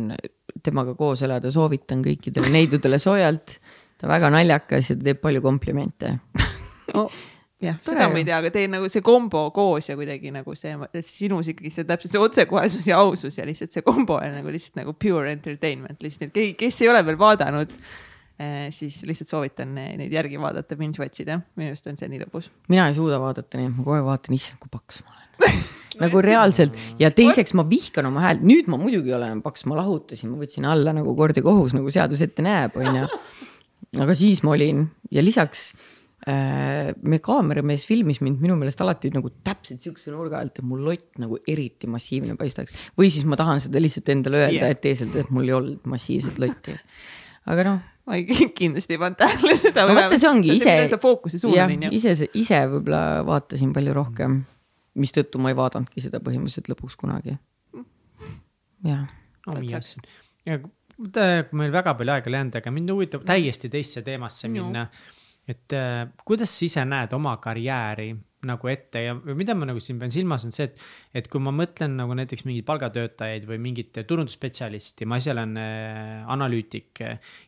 [0.63, 3.59] temaga koos elada, soovitan kõikidele neidudele soojalt.
[3.99, 6.19] ta väga naljakas ja ta teeb palju komplimente.
[6.95, 7.09] No
[7.65, 10.75] jah, seda ma ei tea, aga teie nagu see kombo koos ja kuidagi nagu see
[11.05, 14.83] sinus ikkagi see täpselt see otsekohesus ja ausus ja lihtsalt see kombo on nagu lihtsalt
[14.83, 19.77] nagu pure entertainment, lihtsalt et keegi, kes ei ole veel vaadanud eh,, siis lihtsalt soovitan
[19.77, 22.51] neid järgi vaadata, binge watch ida, minu arust on see nii lõbus.
[22.73, 25.65] mina ei suuda vaadata, nii et ma aeg vaatan, issand, kui paks ma olen
[26.01, 30.33] nagu reaalselt ja teiseks ma vihkan oma häält, nüüd ma muidugi olen paks, ma lahutasin,
[30.33, 33.09] ma võtsin alla nagu kord ja kohus, nagu seadus ette näeb, onju.
[34.05, 35.73] aga siis ma olin ja lisaks
[36.25, 40.79] Äh, meie kaameramees filmis mind minu meelest alati nagu täpselt siukse nurga alt, et mu
[40.81, 42.73] lott nagu eriti massiivne paistaks.
[42.97, 45.83] või siis ma tahan seda lihtsalt endale öelda yeah., et teisalt, et mul ei olnud
[45.85, 46.73] massiivset lotti.
[47.53, 48.25] aga noh, ma ei,
[48.61, 49.85] kindlasti ei pannud tähele seda.
[49.85, 50.79] no vaata, see ongi ise.
[50.95, 51.93] sa fookuse suunasin ju.
[52.01, 54.41] ise, ise võib-olla vaatasin palju rohkem,
[55.01, 57.37] mistõttu ma ei vaadanudki seda põhimõtteliselt lõpuks kunagi.
[58.85, 59.07] jah.
[60.47, 64.87] ja kui meil väga palju aega ei läinud, aga mind huvitab täiesti teisse teemasse minna.
[65.49, 68.15] et äh, kuidas sa ise näed oma karjääri
[68.49, 70.83] nagu ette ja mida ma nagu siin pean silmas, on see, et,
[71.21, 76.23] et kui ma mõtlen nagu näiteks mingeid palgatöötajaid või mingit turundusspetsialisti, ma ise olen äh,
[76.35, 77.03] analüütik.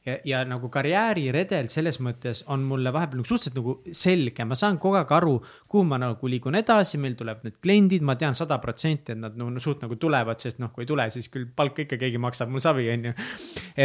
[0.06, 4.80] ja, ja nagu karjääriredel selles mõttes on mulle vahepeal nagu suhteliselt nagu selge, ma saan
[4.82, 5.36] kogu aeg aru,
[5.68, 9.36] kuhu ma nagu liigun edasi, meil tuleb need kliendid, ma tean sada protsenti, et nad
[9.38, 12.20] no, no suht nagu tulevad, sest noh, kui ei tule, siis küll palka ikka keegi
[12.22, 13.16] maksab mul savi, on ju.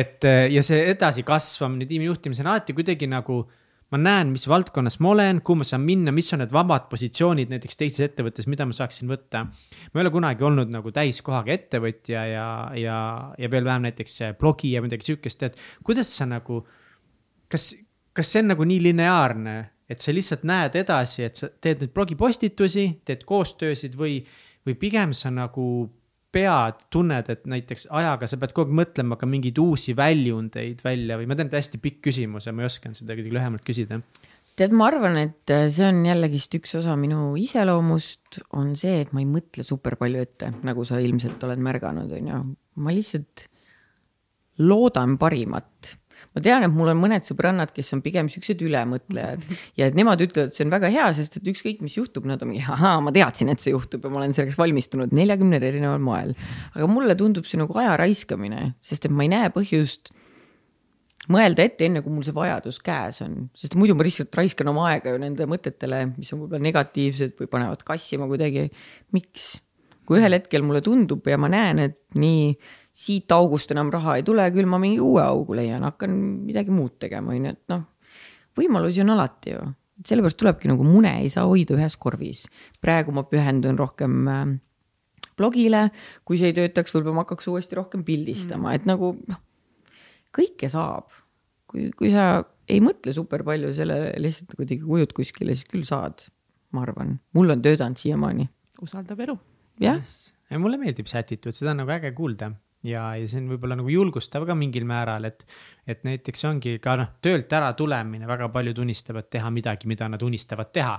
[0.03, 3.43] et ja see edasikasvamine, tiimi juhtimine on alati kuidagi nagu
[3.91, 7.51] ma näen, mis valdkonnas ma olen, kuhu ma saan minna, mis on need vabad positsioonid
[7.51, 9.43] näiteks teises ettevõttes, mida ma saaksin võtta.
[9.45, 12.47] ma ei ole kunagi olnud nagu täiskohaga ettevõtja ja,
[12.79, 12.97] ja,
[13.37, 16.63] ja veel vähem näiteks blogi ja midagi sihukest, et kuidas sa nagu.
[17.51, 17.73] kas,
[18.15, 19.55] kas see on nagu nii lineaarne,
[19.91, 24.21] et sa lihtsalt näed edasi, et sa teed neid blogipostitusi, teed koostöösid või,
[24.63, 25.65] või pigem sa nagu
[26.31, 31.19] pead, tunned, et näiteks ajaga sa pead kogu aeg mõtlema ka mingeid uusi väljundeid välja
[31.19, 34.01] või ma tean, et hästi pikk küsimus ja ma ei osanud seda kuidagi lühemalt küsida.
[34.55, 39.23] tead, ma arvan, et see on jällegist üks osa minu iseloomust, on see, et ma
[39.23, 42.43] ei mõtle super palju ette, nagu sa ilmselt oled märganud, on ju.
[42.81, 43.47] ma lihtsalt
[44.61, 45.95] loodan parimat
[46.35, 49.43] ma tean, et mul on mõned sõbrannad, kes on pigem siuksed ülemõtlejad
[49.79, 52.41] ja et nemad ütlevad, et see on väga hea, sest et ükskõik, mis juhtub, nad
[52.43, 56.01] on mingi, ahaa, ma teadsin, et see juhtub ja ma olen selleks valmistunud neljakümnel erineval
[56.03, 56.33] moel.
[56.73, 60.13] aga mulle tundub see nagu aja raiskamine, sest et ma ei näe põhjust
[61.31, 64.87] mõelda ette, enne kui mul see vajadus käes on, sest muidu ma lihtsalt raiskan oma
[64.91, 68.69] aega ju nende mõtetele, mis on võib-olla negatiivsed või panevad kassima kuidagi.
[69.15, 69.53] miks?
[70.11, 72.55] kui ühel hetkel mulle tundub ja ma näen, et nii
[72.91, 76.15] siit august enam raha ei tule, küll ma mingi uue augu leian, hakkan
[76.45, 77.85] midagi muud tegema, on ju, et noh.
[78.57, 79.61] võimalusi on alati ju,
[80.07, 82.43] sellepärast tulebki nagu mune ei saa hoida ühes korvis.
[82.83, 84.43] praegu ma pühendun rohkem äh,
[85.39, 85.87] blogile,
[86.27, 89.41] kui see ei töötaks, võib-olla ma hakkaks uuesti rohkem pildistama mm., et nagu noh,
[90.35, 91.07] kõike saab.
[91.71, 96.25] kui, kui sa ei mõtle super palju sellele, lihtsalt kuidagi ujud kuskile, siis küll saad,
[96.75, 98.49] ma arvan, mul on töötanud siiamaani.
[98.83, 99.37] usaldab elu.
[99.79, 100.33] jah yes..
[100.59, 102.51] mulle meeldib see attitude, seda on nagu äge kuulda
[102.87, 105.45] ja, ja see on võib-olla nagu julgustav ka mingil määral, et,
[105.89, 110.21] et näiteks ongi ka noh, töölt ära tulemine, väga paljud unistavad teha midagi, mida nad
[110.25, 110.97] unistavad teha.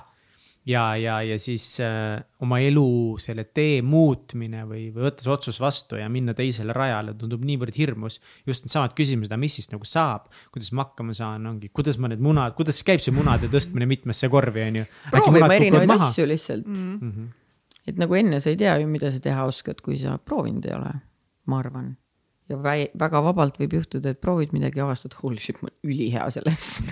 [0.67, 5.99] ja, ja, ja siis äh, oma elu selle tee muutmine või, või võttes otsus vastu
[5.99, 8.21] ja minna teisele rajale tundub niivõrd hirmus.
[8.47, 12.23] just needsamad küsimused, mis siis nagu saab, kuidas ma hakkama saan, ongi, kuidas ma need
[12.23, 14.91] munad, kuidas käib see munade tõstmine mitmesse korvi, on ju.
[15.11, 16.99] proovima erinevaid asju lihtsalt mm.
[17.01, 17.31] -hmm.
[17.91, 20.79] et nagu enne sa ei tea ju, mida sa teha oskad, kui sa proovinud ei
[20.79, 21.01] ole
[21.53, 21.93] ma arvan.
[22.51, 26.73] ja väga vabalt võib juhtuda, et proovid midagi avastad, holy shit, ma olen ülihea selles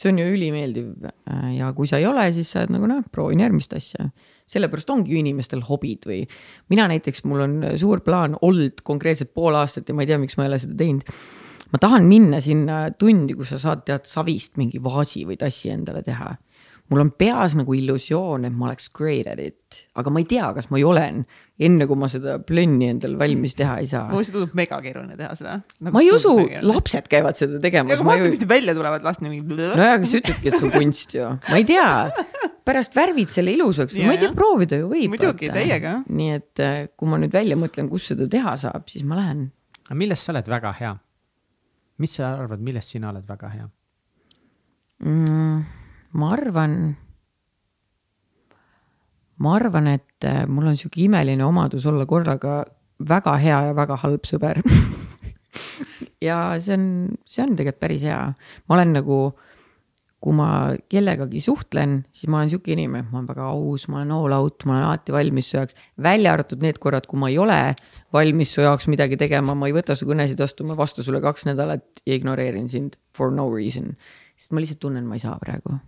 [0.00, 1.08] see on ju ülimeeldiv
[1.56, 4.08] ja kui sa ei ole, siis sa oled nagu noh, proovin järgmist asja.
[4.50, 6.22] sellepärast ongi ju inimestel hobid või
[6.72, 10.38] mina näiteks, mul on suur plaan olnud konkreetselt pool aastat ja ma ei tea, miks
[10.38, 11.10] ma ei ole seda teinud.
[11.72, 16.02] ma tahan minna sinna tundi, kus sa saad tead savist mingi vaasi või tassi endale
[16.06, 16.32] teha
[16.90, 20.48] mul on peas nagu illusioon, et ma oleks great at it, aga ma ei tea,
[20.56, 21.22] kas ma olen,
[21.66, 24.06] enne kui ma seda plönni endal valmis teha ei saa.
[24.10, 25.92] mulle see tundub mega keeruline teha seda nagu.
[25.96, 26.32] ma ei usu,
[26.64, 27.96] lapsed käivad seda tegemas.
[27.96, 29.42] aga vaata, mis välja tulevad last mingi.
[29.44, 31.90] nojah, aga sa ütledki, et see on kunst ju, ma ei tea.
[32.70, 35.12] pärast värvid selle ilusaks, ma ei tea, proovida ju võib.
[35.16, 35.98] muidugi, täiega.
[36.08, 39.50] nii et äh, kui ma nüüd välja mõtlen, kus seda teha saab, siis ma lähen.
[39.84, 40.96] aga milles sa oled väga hea?
[42.00, 43.68] mis sa arvad, milles sina oled väga hea
[45.04, 45.60] mm.?
[46.20, 46.76] ma arvan,
[49.40, 52.62] ma arvan, et äh, mul on sihuke imeline omadus olla korraga
[53.08, 54.60] väga hea ja väga halb sõber
[56.28, 56.88] ja see on,
[57.24, 58.20] see on tegelikult päris hea,
[58.68, 59.20] ma olen nagu
[60.20, 64.10] kui ma kellegagi suhtlen, siis ma olen sihuke inimene, ma olen väga aus, ma olen
[64.12, 65.78] all out, ma olen alati valmis su jaoks.
[65.96, 67.56] välja arvatud need korrad, kui ma ei ole
[68.12, 71.22] valmis su jaoks midagi tegema, ma ei võta su kõnesid vastu, ma ei vasta sulle
[71.24, 73.94] kaks nädalat ja ignoreerin sind for no reason.
[74.36, 75.78] sest ma lihtsalt tunnen, ma ei saa praegu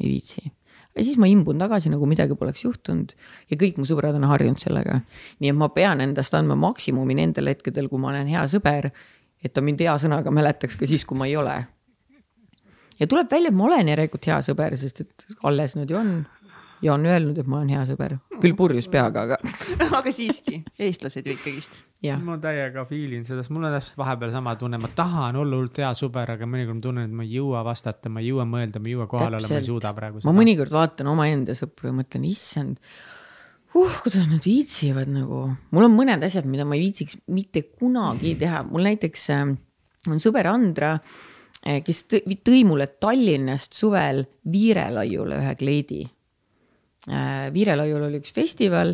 [0.00, 0.50] ei viitsi.
[0.98, 3.14] Ja siis ma imbun tagasi, nagu midagi poleks juhtunud
[3.50, 5.00] ja kõik mu sõbrad on harjunud sellega.
[5.38, 8.90] nii et ma pean endast andma maksimumi nendel hetkedel, kui ma olen hea sõber,
[9.42, 11.56] et ta mind hea sõnaga mäletaks ka siis, kui ma ei ole.
[12.98, 16.12] ja tuleb välja, et ma olen järelikult hea sõber, sest et alles nüüd ju on
[16.82, 19.38] ja on öelnud, et ma olen hea sõber, küll purjus peaga, aga
[19.98, 21.78] aga siiski, eestlased ju ikkagist.
[22.24, 25.58] ma täiega feel in seda, sest mul on täpselt vahepeal sama tunne, ma tahan olla
[25.58, 28.48] hullult hea sõber, aga mõnikord ma tunnen, et ma ei jõua vastata, ma ei jõua
[28.48, 30.24] mõelda, ma ei jõua kohal olla, ma ei suuda praegu.
[30.24, 35.96] ma mõnikord vaatan omaenda sõpru ja mõtlen, issand uh, kuidas nad viitsivad nagu, mul on
[35.96, 39.50] mõned asjad, mida ma ei viitsiks mitte kunagi teha, mul näiteks äh,
[40.10, 40.94] on sõber Andra,
[41.64, 46.04] eh, kes tõi mulle Tallinnast suvel Viirelaiule ühe kleidi.
[47.08, 48.92] Eh, Viirelaiul oli üks festival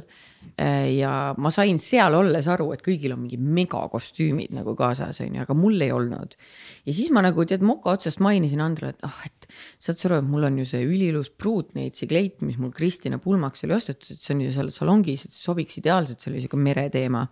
[0.55, 5.35] eh, ja ma sain seal olles aru, et kõigil on mingi megakostüümid nagu kaasas, on
[5.35, 6.37] ju, aga mul ei olnud.
[6.85, 9.51] ja siis ma nagu tead moka otsast mainisin Andrale, et ah oh,, et
[9.83, 13.67] saad sa aru, et mul on ju see üliilus pruutneitsi kleit, mis mul Kristina pulmaks
[13.67, 16.61] oli ostetud, et see on ju seal salongis, et see sobiks ideaalselt, see oli sihuke
[16.61, 17.27] mereteema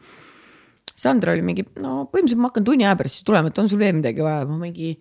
[1.02, 3.80] Sandra oli mingi, no põhimõtteliselt ma hakkan tunni aja pärast siis tulema, et on sul
[3.80, 4.92] veel midagi vaja, ma mingi.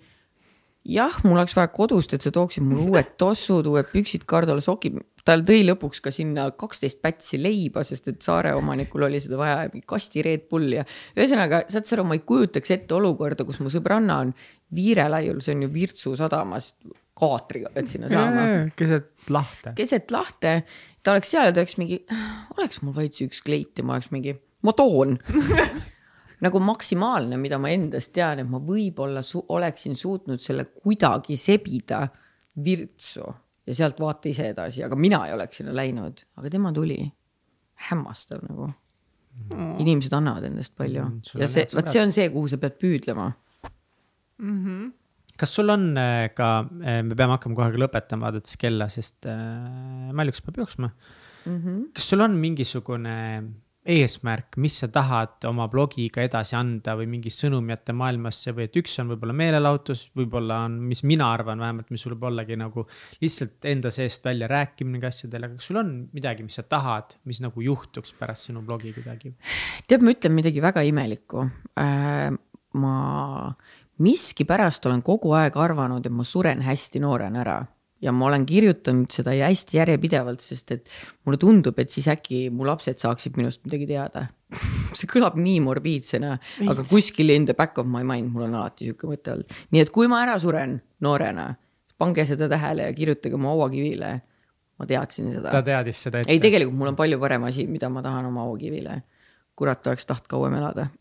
[0.87, 4.97] jah, mul oleks vaja kodust, et sa tooksid mulle uued tossud, uued püksid, Kardole sokid.
[5.25, 9.67] Ta tõi lõpuks ka sinna kaksteist pätsi leiba, sest et saare omanikul oli seda vaja,
[9.89, 10.85] kasti Red Bull ja.
[11.17, 14.33] ühesõnaga, saad sa aru, ma ei kujutaks ette olukorda, kus mu sõbranna on
[14.75, 16.79] Viirelaiul, see on ju Virtsu sadamast
[17.21, 18.45] kaatriga pead sinna saama.
[18.77, 19.73] keset lahte.
[19.77, 20.53] keset lahte,
[21.03, 21.99] ta oleks seal ja ta oleks mingi,
[22.57, 25.17] oleks mul vaid see üks kleit ja ma oleks mingi ma toon
[26.45, 32.05] nagu maksimaalne, mida ma endast tean, et ma võib-olla su oleksin suutnud selle kuidagi sebida
[32.65, 33.27] virtsu
[33.71, 36.99] ja sealt vaata ise edasi, aga mina ei oleks sinna läinud, aga tema tuli.
[37.81, 39.77] hämmastav nagu mm..
[39.81, 43.31] inimesed annavad endast palju mm, ja see, vot see on see, kuhu sa pead püüdlema
[43.31, 44.57] mm.
[44.57, 44.89] -hmm
[45.41, 50.11] kas sul on äh, ka, äh, me peame hakkama kohe lõpetama, vaadates kella, sest äh,
[50.13, 51.57] Mäljuks peab jooksma mm.
[51.57, 51.79] -hmm.
[51.97, 53.15] kas sul on mingisugune
[53.81, 58.77] eesmärk, mis sa tahad oma blogiga edasi anda või mingi sõnum jätta maailmasse või et
[58.77, 62.85] üks on võib-olla meelelahutus, võib-olla on, mis mina arvan vähemalt, mis võib ollagi nagu
[63.23, 67.41] lihtsalt enda seest välja rääkimine asjadele, aga kas sul on midagi, mis sa tahad, mis
[67.41, 69.33] nagu juhtuks pärast sinu blogi kuidagi?
[69.89, 71.47] tead, ma ütlen midagi väga imelikku
[71.81, 72.29] äh,.
[72.77, 72.95] ma
[74.01, 77.61] miskipärast olen kogu aeg arvanud, et ma suren hästi noorena ära
[78.01, 80.89] ja ma olen kirjutanud seda hästi järjepidevalt, sest et
[81.25, 84.27] mulle tundub, et siis äkki mu lapsed saaksid minust midagi teada
[84.97, 86.33] see kõlab nii morbiidsena,
[86.67, 89.55] aga kuskil in the back of my mind mul on alati sihuke mõte olnud.
[89.71, 91.51] nii et kui ma ära suren noorena,
[92.01, 94.11] pange seda tähele ja kirjutage mu hauakivile.
[94.81, 95.53] ma teadsin seda.
[95.53, 96.33] ta teadis seda ette.
[96.33, 99.01] ei, tegelikult mul on palju parem asi, mida ma tahan oma hauakivile.
[99.55, 100.89] kurat, oleks tahtnud kauem elada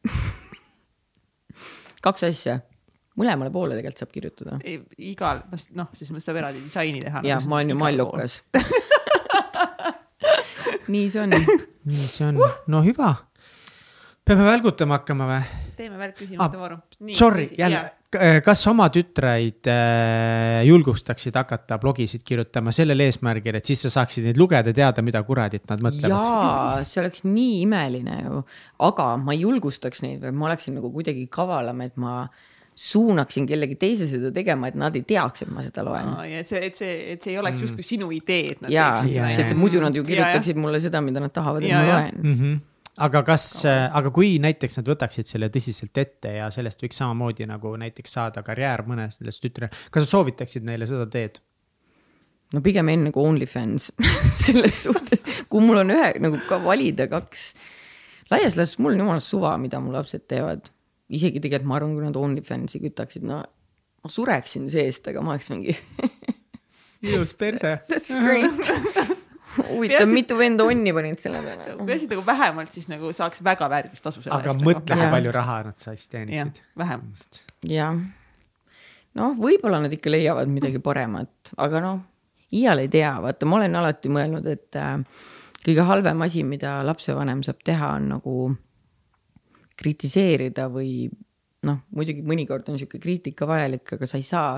[2.04, 2.60] kaks asja
[3.20, 4.58] mõlemale poole tegelikult saab kirjutada.
[5.12, 5.44] igal,
[5.76, 7.24] noh, mõttes saab eraldi disaini teha.
[7.28, 8.40] jah, ma olen ju mallukas
[10.90, 11.34] nii see on.
[11.90, 12.40] nii see on,
[12.70, 13.14] no hüva.
[14.26, 15.40] peame välgutama hakkama või?
[15.80, 16.76] teeme välkküsimuste ah, vooru.
[17.16, 17.78] Sorry, jälle,
[18.44, 24.40] kas oma tütreid äh, julgustaksid hakata blogisid kirjutama sellel eesmärgil, et siis sa saaksid neid
[24.40, 26.12] lugeda, teada, mida kuradit nad mõtlevad?
[26.12, 28.44] jaa, see oleks nii imeline ju,
[28.90, 32.49] aga ma ei julgustaks neid, vaid ma oleksin nagu kuidagi kavalam, et ma äh,
[32.80, 36.22] suunaksin kellegi teise seda tegema, et nad ei teaks, et ma seda loen no,.
[36.24, 37.66] et see, et see, et see ei oleks mm.
[37.66, 39.28] justkui sinu idee, et nad ja, teeksid seda.
[39.36, 42.20] sest et muidu nad ju kirjutaksid ja, mulle seda, mida nad tahavad, et ma loen
[42.22, 42.34] mm.
[42.40, 42.58] -hmm
[43.00, 47.70] aga kas, aga kui näiteks nad võtaksid selle tõsiselt ette ja sellest võiks samamoodi nagu
[47.80, 51.38] näiteks saada karjäär mõnes sellest tütre, kas sa soovitaksid neile seda teed?
[52.54, 53.92] no pigem enne kui OnlyFans
[54.46, 57.54] selles suhtes, kui mul on ühe nagu ka valida kaks.
[58.32, 60.72] laias laastus mul on jumala suva, mida mu lapsed teevad
[61.10, 63.40] isegi tegelikult ma arvan, kui nad OnlyFansi kütaksid, no
[64.00, 65.76] ma sureksin seest, aga ma oleks mingi
[67.10, 67.78] ilus perse.
[67.90, 69.18] That's great
[69.58, 71.74] huvitav, mitu venda onni panid selle peale.
[71.88, 74.48] peaasi, et nagu vähemalt siis nagu saaks väga väärilist tasu selle eest.
[74.52, 76.62] aga mõtle, kui palju raha nad siis teenisid.
[76.78, 77.42] vähemalt.
[77.68, 77.98] jah.
[79.18, 82.00] noh, võib-olla nad ikka leiavad midagi paremat, aga noh,
[82.54, 84.98] iial ei tea, vaata, ma olen alati mõelnud, et äh,
[85.64, 88.36] kõige halvem asi, mida lapsevanem saab teha, on nagu
[89.80, 91.08] kritiseerida või
[91.66, 94.54] noh, muidugi mõnikord on sihuke kriitika vajalik, aga sa ei saa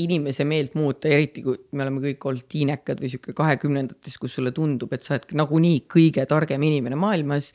[0.00, 4.52] inimese meelt muuta, eriti kui me oleme kõik olnud tiinekad või sihuke kahekümnendates, kus sulle
[4.56, 7.52] tundub, et sa oled nagunii kõige targem inimene maailmas.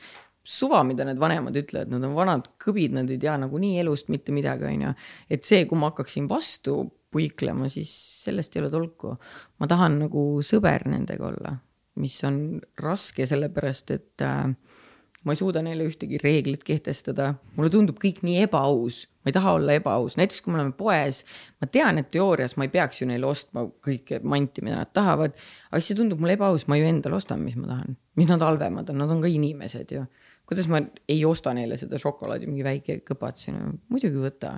[0.48, 4.32] suva, mida need vanemad ütlevad, nad on vanad kõbid, nad ei tea nagunii elust mitte
[4.32, 4.92] midagi, on ju.
[5.28, 6.78] et see, kui ma hakkaksin vastu
[7.10, 7.90] puiklema, siis
[8.24, 9.16] sellest ei ole tolku.
[9.58, 11.56] ma tahan nagu sõber nendega olla,
[11.96, 14.54] mis on raske, sellepärast et äh,
[15.26, 19.54] ma ei suuda neile ühtegi reeglit kehtestada, mulle tundub kõik nii ebaaus, ma ei taha
[19.58, 21.24] olla ebaaus, näiteks kui me oleme poes,
[21.60, 25.34] ma tean, et teoorias ma ei peaks ju neile ostma kõike manti, mida nad tahavad,
[25.70, 28.46] aga siis see tundub mulle ebaaus, ma ju endale ostan, mis ma tahan, mis nad
[28.46, 30.06] halvemad on, nad on ka inimesed ju.
[30.48, 30.78] Kuidas ma
[31.12, 33.50] ei osta neile seda šokolaadi, mingi väike kõpats,
[33.92, 34.54] muidugi võta,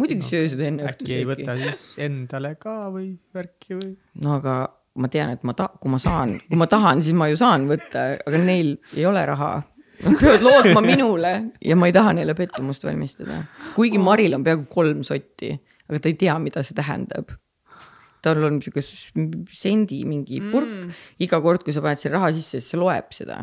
[0.00, 1.14] muidugi no, söö seda enne õhtusööki.
[1.14, 3.92] äkki ei võta siis endale ka või värki või?
[4.24, 4.56] no aga
[4.98, 7.68] ma tean, et ma ta-, kui ma saan, kui ma tahan, siis ma ju saan
[7.70, 9.52] võtta, aga neil ei ole raha
[10.04, 11.32] Nad peavad lootma minule
[11.64, 13.42] ja ma ei taha neile pettumust valmistada.
[13.74, 15.52] kuigi Maril on peaaegu kolm sotti,
[15.88, 17.34] aga ta ei tea, mida see tähendab.
[18.22, 18.82] tal on sihuke
[19.54, 23.14] sendi mingi purk mm., iga kord, kui sa paned selle raha sisse, siis see loeb
[23.14, 23.40] seda.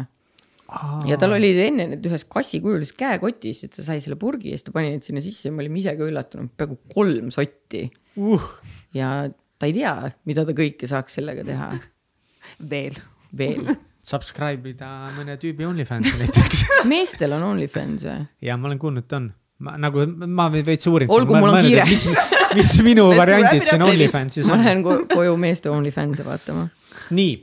[1.10, 4.68] ja tal olid enne need ühes kassikujulises käekotis, et ta sai selle purgi ja siis
[4.68, 7.84] ta pani need sinna sisse ja me olime ise ka üllatunud, peaaegu kolm sotti
[8.20, 8.48] uh.
[8.96, 9.12] ja
[9.60, 9.96] ta ei tea,
[10.28, 11.70] mida ta kõike saaks sellega teha
[12.74, 13.04] veel.
[13.36, 13.76] veel
[14.06, 16.62] Subscribe ida mõne tüübi OnlyFansi näiteks
[16.92, 18.28] meestel on OnlyFans või?
[18.46, 19.32] ja ma olen kuulnud, et on.
[19.66, 21.10] ma nagu, ma veits uurin.
[21.12, 21.88] olgu, mul on kiire.
[21.90, 22.06] mis,
[22.60, 24.54] mis minu variandid siin OnlyFansis on?
[24.54, 26.68] ma lähen koju meeste OnlyFanse vaatama.
[27.18, 27.36] nii.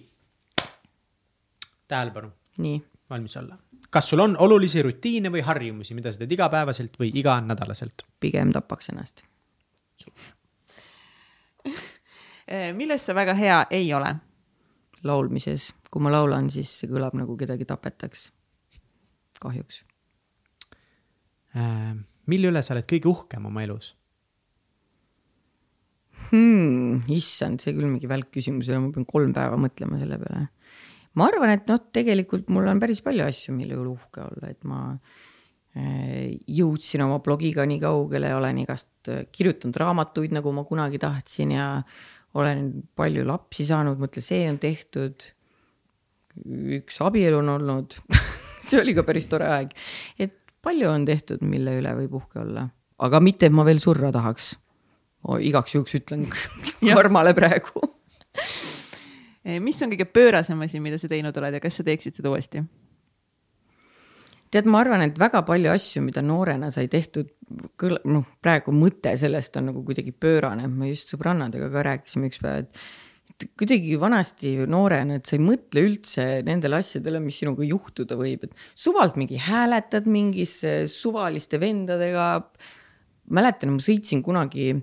[1.90, 2.32] tähelepanu.
[2.62, 2.78] nii
[3.12, 3.58] valmis olla.
[3.90, 8.06] kas sul on olulisi rutiine või harjumusi, mida sa teed igapäevaselt või iganädalaselt?
[8.20, 9.26] pigem tapaks ennast.
[12.52, 14.08] Eh, milles sa väga hea ei ole?
[15.06, 18.30] laulmises, kui ma laulan, siis see kõlab nagu kedagi tapetaks.
[19.42, 19.82] kahjuks
[21.58, 21.92] äh,.
[22.30, 23.92] mille üle sa oled kõige uhkem oma elus
[26.30, 27.04] hmm,?
[27.12, 30.48] issand, see küll mingi välk küsimus ei ole, ma pean kolm päeva mõtlema selle peale
[31.18, 34.64] ma arvan, et noh, tegelikult mul on päris palju asju, mille üle uhke olla, et
[34.68, 34.80] ma
[35.76, 41.54] äh, jõudsin oma blogiga nii kaugele, olen igast äh, kirjutanud raamatuid, nagu ma kunagi tahtsin
[41.56, 41.68] ja
[42.38, 45.28] olen palju lapsi saanud, mõtle, see on tehtud.
[46.78, 47.98] Üks abielu on olnud.
[48.66, 49.72] See oli ka päris tore aeg,
[50.22, 52.68] et palju on tehtud, mille üle võib uhke olla,
[53.02, 54.54] aga mitte, et ma veel surra tahaks.
[55.22, 55.38] Oh,.
[55.38, 56.26] igaks juhuks ütlen
[56.96, 57.82] Karmale praegu.
[59.62, 62.62] Mis on kõige pöörasem asi, mida sa teinud oled ja kas sa teeksid seda uuesti?
[64.52, 67.30] tead, ma arvan, et väga palju asju, mida noorena sai tehtud,
[68.04, 72.66] noh, praegu mõte sellest on nagu kuidagi pöörane, me just sõbrannadega ka rääkisime üks päev,
[72.66, 72.82] et
[73.58, 78.54] kuidagi vanasti noorena, et sa ei mõtle üldse nendele asjadele, mis sinuga juhtuda võib, et
[78.78, 82.28] suvalt mingi hääletad mingisse suvaliste vendadega.
[83.32, 84.74] mäletan, ma sõitsin kunagi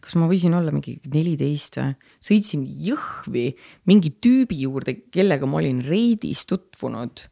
[0.00, 3.48] kas ma võisin olla mingi neliteist või, sõitsin Jõhvi
[3.90, 7.26] mingi tüübi juurde, kellega ma olin reidis tutvunud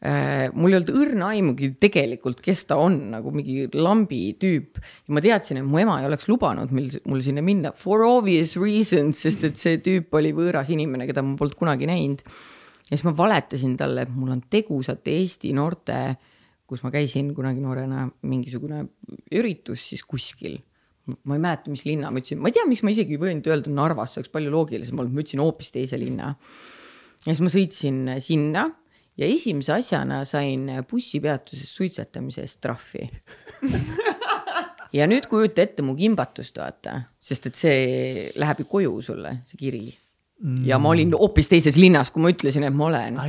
[0.00, 4.80] mul ei olnud õrna aimugi tegelikult, kes ta on, nagu mingi lambi tüüp.
[5.12, 9.20] ma teadsin, et mu ema ei oleks lubanud mil, mul sinna minna for obvious reasons,
[9.20, 12.24] sest et see tüüp oli võõras inimene, keda ma polnud kunagi näinud.
[12.24, 16.00] ja siis ma valetasin talle, et mul on tegusate Eesti noorte,
[16.64, 18.86] kus ma käisin kunagi noorena, mingisugune
[19.36, 20.56] üritus siis kuskil
[21.10, 23.46] ma ei mäleta, mis linna ma ütlesin, ma ei tea, miks ma isegi ei võinud
[23.50, 26.36] öelda Narvas, see oleks palju loogilisem olnud, ma ütlesin hoopis teise linna.
[27.24, 28.68] ja siis ma sõitsin sinna
[29.20, 33.08] ja esimese asjana sain bussipeatuses suitsetamise eest trahvi
[34.98, 39.60] ja nüüd kujuta ette mu kimbatust, vaata, sest et see läheb ju koju sulle, see
[39.60, 40.64] kiri mm..
[40.68, 43.20] ja ma olin hoopis teises linnas, kui ma ütlesin, et ma olen.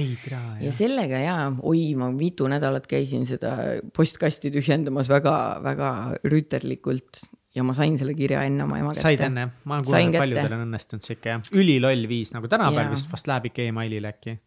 [0.63, 1.35] ja sellega ja,
[1.68, 3.57] oi, ma mitu nädalat käisin seda
[3.95, 5.91] postkasti tühjendamas väga-väga
[6.23, 9.07] rüüterlikult ja ma sain selle kirja enne oma ema kätte.
[9.09, 13.27] said enne, ma olen kuulnud, paljudel on õnnestunud sihuke üliloll viis nagu tänapäeval vist vast
[13.30, 14.38] läheb ikka emailile äkki.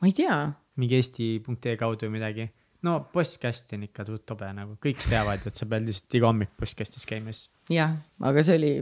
[0.00, 0.38] ma ei tea.
[0.80, 2.48] Mingi eesti.ee kaudu midagi.
[2.86, 6.52] no postkast on ikka tobe nagu, kõik teavad ju, et sa pead lihtsalt iga hommik
[6.60, 7.48] postkastis käima siis.
[7.72, 7.96] jah,
[8.30, 8.72] aga see oli,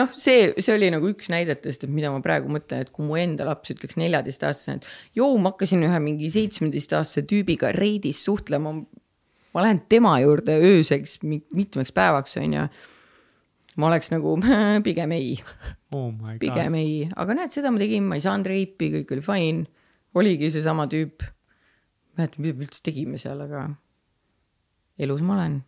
[0.00, 3.18] noh, see, see oli nagu üks näidetest, et mida ma praegu mõtlen, et kui mu
[3.20, 8.78] enda laps ütleks neljateistaastasena, et joo, ma hakkasin ühe mingi seitsmeteistaastase tüübiga reidis suhtlema.
[9.50, 12.70] ma lähen tema juurde ööseks mitmeks päevaks, on ju
[13.80, 14.36] ma oleks nagu
[14.86, 15.34] pigem ei
[15.94, 16.10] oh.
[16.42, 19.84] pigem ei, aga näed, seda ma tegin, ma ei saanud reipi, kõik oli fine.
[20.14, 21.24] oligi seesama tüüp.
[22.18, 23.68] Mäletan, mida me üldse tegime seal, aga
[25.00, 25.60] elus ma olen.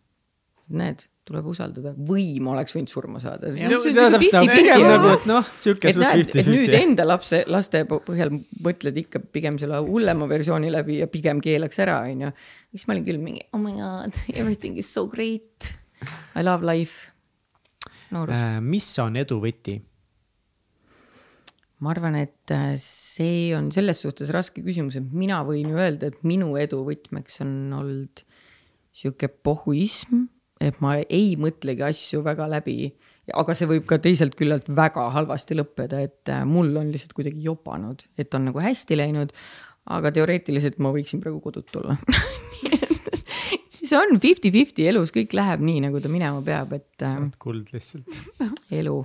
[0.72, 3.50] näed, tuleb usaldada või ma oleks võinud surma saada.
[3.52, 5.50] Nagu, noh,
[6.48, 8.32] nüüd enda lapse, laste põhjal
[8.64, 12.32] mõtled ikka pigem selle hullema versiooni läbi ja pigem keelaks ära, onju.
[12.72, 15.74] siis ma olin küll mingi oh my god, everything is so great.
[16.34, 17.12] I love life
[18.12, 18.60] noorus äh,.
[18.60, 19.76] mis on edu võti?
[21.82, 26.12] Ma arvan, et äh, see on selles suhtes raske küsimus, et mina võin ju öelda,
[26.12, 28.22] et minu edu võtmeks on olnud
[28.94, 30.26] sihuke pohhuism,
[30.62, 32.92] et ma ei mõtlegi asju väga läbi.
[33.34, 37.42] aga see võib ka teiselt küljelt väga halvasti lõppeda, et äh, mul on lihtsalt kuidagi
[37.42, 39.34] jopanud, et on nagu hästi läinud.
[39.90, 41.96] aga teoreetiliselt ma võiksin praegu kodut olla
[43.82, 46.92] see on fifty-fifty elus, kõik läheb nii, nagu ta minema peab, et.
[47.00, 48.22] sa oled kuld lihtsalt.
[48.70, 49.00] elu.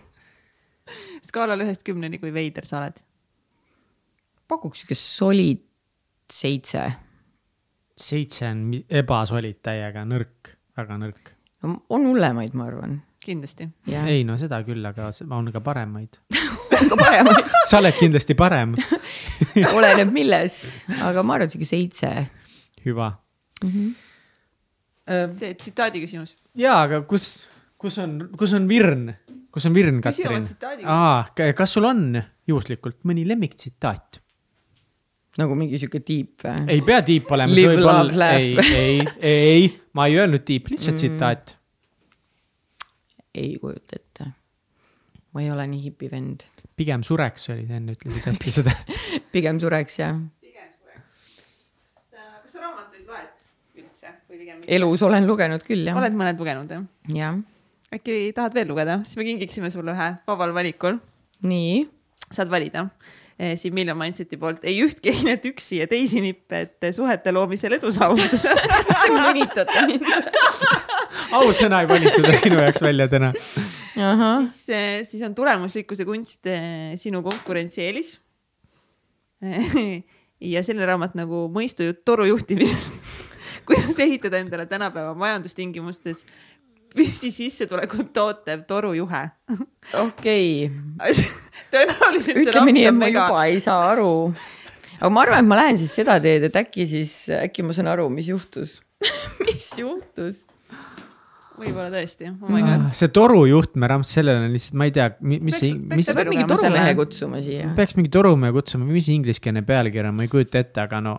[1.29, 3.01] skaalal ühest kümneni, kui veider sa oled?
[4.47, 5.63] pakuks siukest solid
[6.31, 6.83] seitse.
[7.97, 11.33] seitse on ebasolid täiega, nõrk, väga nõrk
[11.63, 11.81] no,.
[11.89, 12.97] on hullemaid, ma arvan.
[13.23, 13.69] kindlasti.
[14.05, 16.19] ei no seda küll, aga on ka paremaid
[16.79, 18.75] on ka paremaid sa oled kindlasti parem
[19.73, 20.59] oleneb milles,
[21.01, 22.11] aga ma arvan, sihuke seitse.
[22.85, 23.13] hüva
[23.63, 23.71] mm.
[23.71, 23.95] -hmm
[25.07, 26.35] see tsitaadi küsimus.
[26.57, 27.47] jaa, aga kus,
[27.77, 29.09] kus on, kus on virn,
[29.53, 30.47] kus on virn, Katrin?
[30.85, 32.07] aa, kas sul on
[32.47, 34.21] juhuslikult mõni lemmiktsitaat?
[35.37, 36.65] nagu mingi sihuke tiip või?
[36.73, 37.53] ei pea tiip olema.
[37.53, 38.41] Live, love, laugh.
[38.41, 39.67] ei, ei, ei,
[39.97, 41.01] ma ei öelnud tiip, lihtsalt mm.
[41.03, 41.53] tsitaat.
[43.37, 44.31] ei kujuta ette.
[45.33, 46.47] ma ei ole nii hipi vend.
[46.77, 48.73] pigem sureks olid enne, ütlesid hästi seda
[49.35, 50.17] pigem sureks, jah.
[52.41, 54.65] kas sa raamatuid loed üldse või pigem?
[54.79, 56.01] elus olen lugenud küll, jah.
[56.01, 56.89] oled mõned lugenud, jah?
[57.13, 57.37] jah.
[57.93, 60.99] Äkki tahad veel lugeda, siis me kingiksime sulle ühe vabal valikul.
[61.41, 61.85] nii.
[62.31, 62.89] saad valida
[63.39, 67.75] Eh, siin Million Mindseti poolt ei ühtki einet üksi ja teisi nippe, et suhete loomisel
[67.77, 68.55] edu saavutada
[69.27, 70.07] mõnitate mind
[71.37, 73.29] ausõna ei valinud seda sinu jaoks välja täna.
[73.37, 78.15] siis, eh, siis on tulemuslikkuse kunst eh, sinu konkurentsieelis.
[80.53, 82.97] ja selline raamat nagu Mõistujutt torujuhtimisest
[83.69, 86.25] kuidas ehitada endale tänapäeva majandustingimustes
[86.97, 89.23] püsisissetulekut tootev torujuhe.
[90.01, 91.27] okei okay.
[91.73, 92.43] tõenäoliselt.
[92.43, 94.11] ütleme nii, et ma juba ei saa aru.
[94.99, 97.91] aga ma arvan, et ma lähen siis seda teed, et äkki siis, äkki ma saan
[97.93, 98.79] aru, mis juhtus
[99.47, 100.45] mis juhtus?
[101.57, 102.89] võib-olla tõesti, oh my god.
[102.93, 105.57] see torujuht, me raamat, sellele on lihtsalt, ma ei tea, mis.
[105.57, 107.71] peaks peab mingi torumehe kutsuma siia.
[107.77, 111.15] peaks mingi torumehe kutsuma, mis ingliskeelne pealkiri on, ma ei kujuta ette, aga no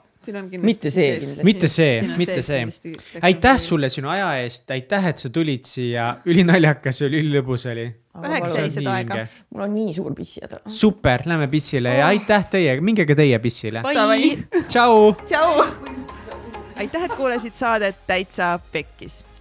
[0.62, 1.45] mitte see kindlasti.
[1.45, 2.65] mitte see, mitte see.
[3.23, 7.86] aitäh sulle sinu aja eest, aitäh, et sa tulid siia, ülinaljakas oli, ülilõbus oli.
[8.23, 9.23] väheks jäi seda aega.
[9.55, 10.61] mul on nii suur pissijäda.
[10.66, 12.01] super, lähme pissile oh.
[12.03, 13.85] ja aitäh teie, minge ka teie pissile.
[14.69, 15.15] tšau.
[15.24, 15.65] tšau.
[16.77, 19.23] aitäh, et kuulasid saadet Täitsa Pekkis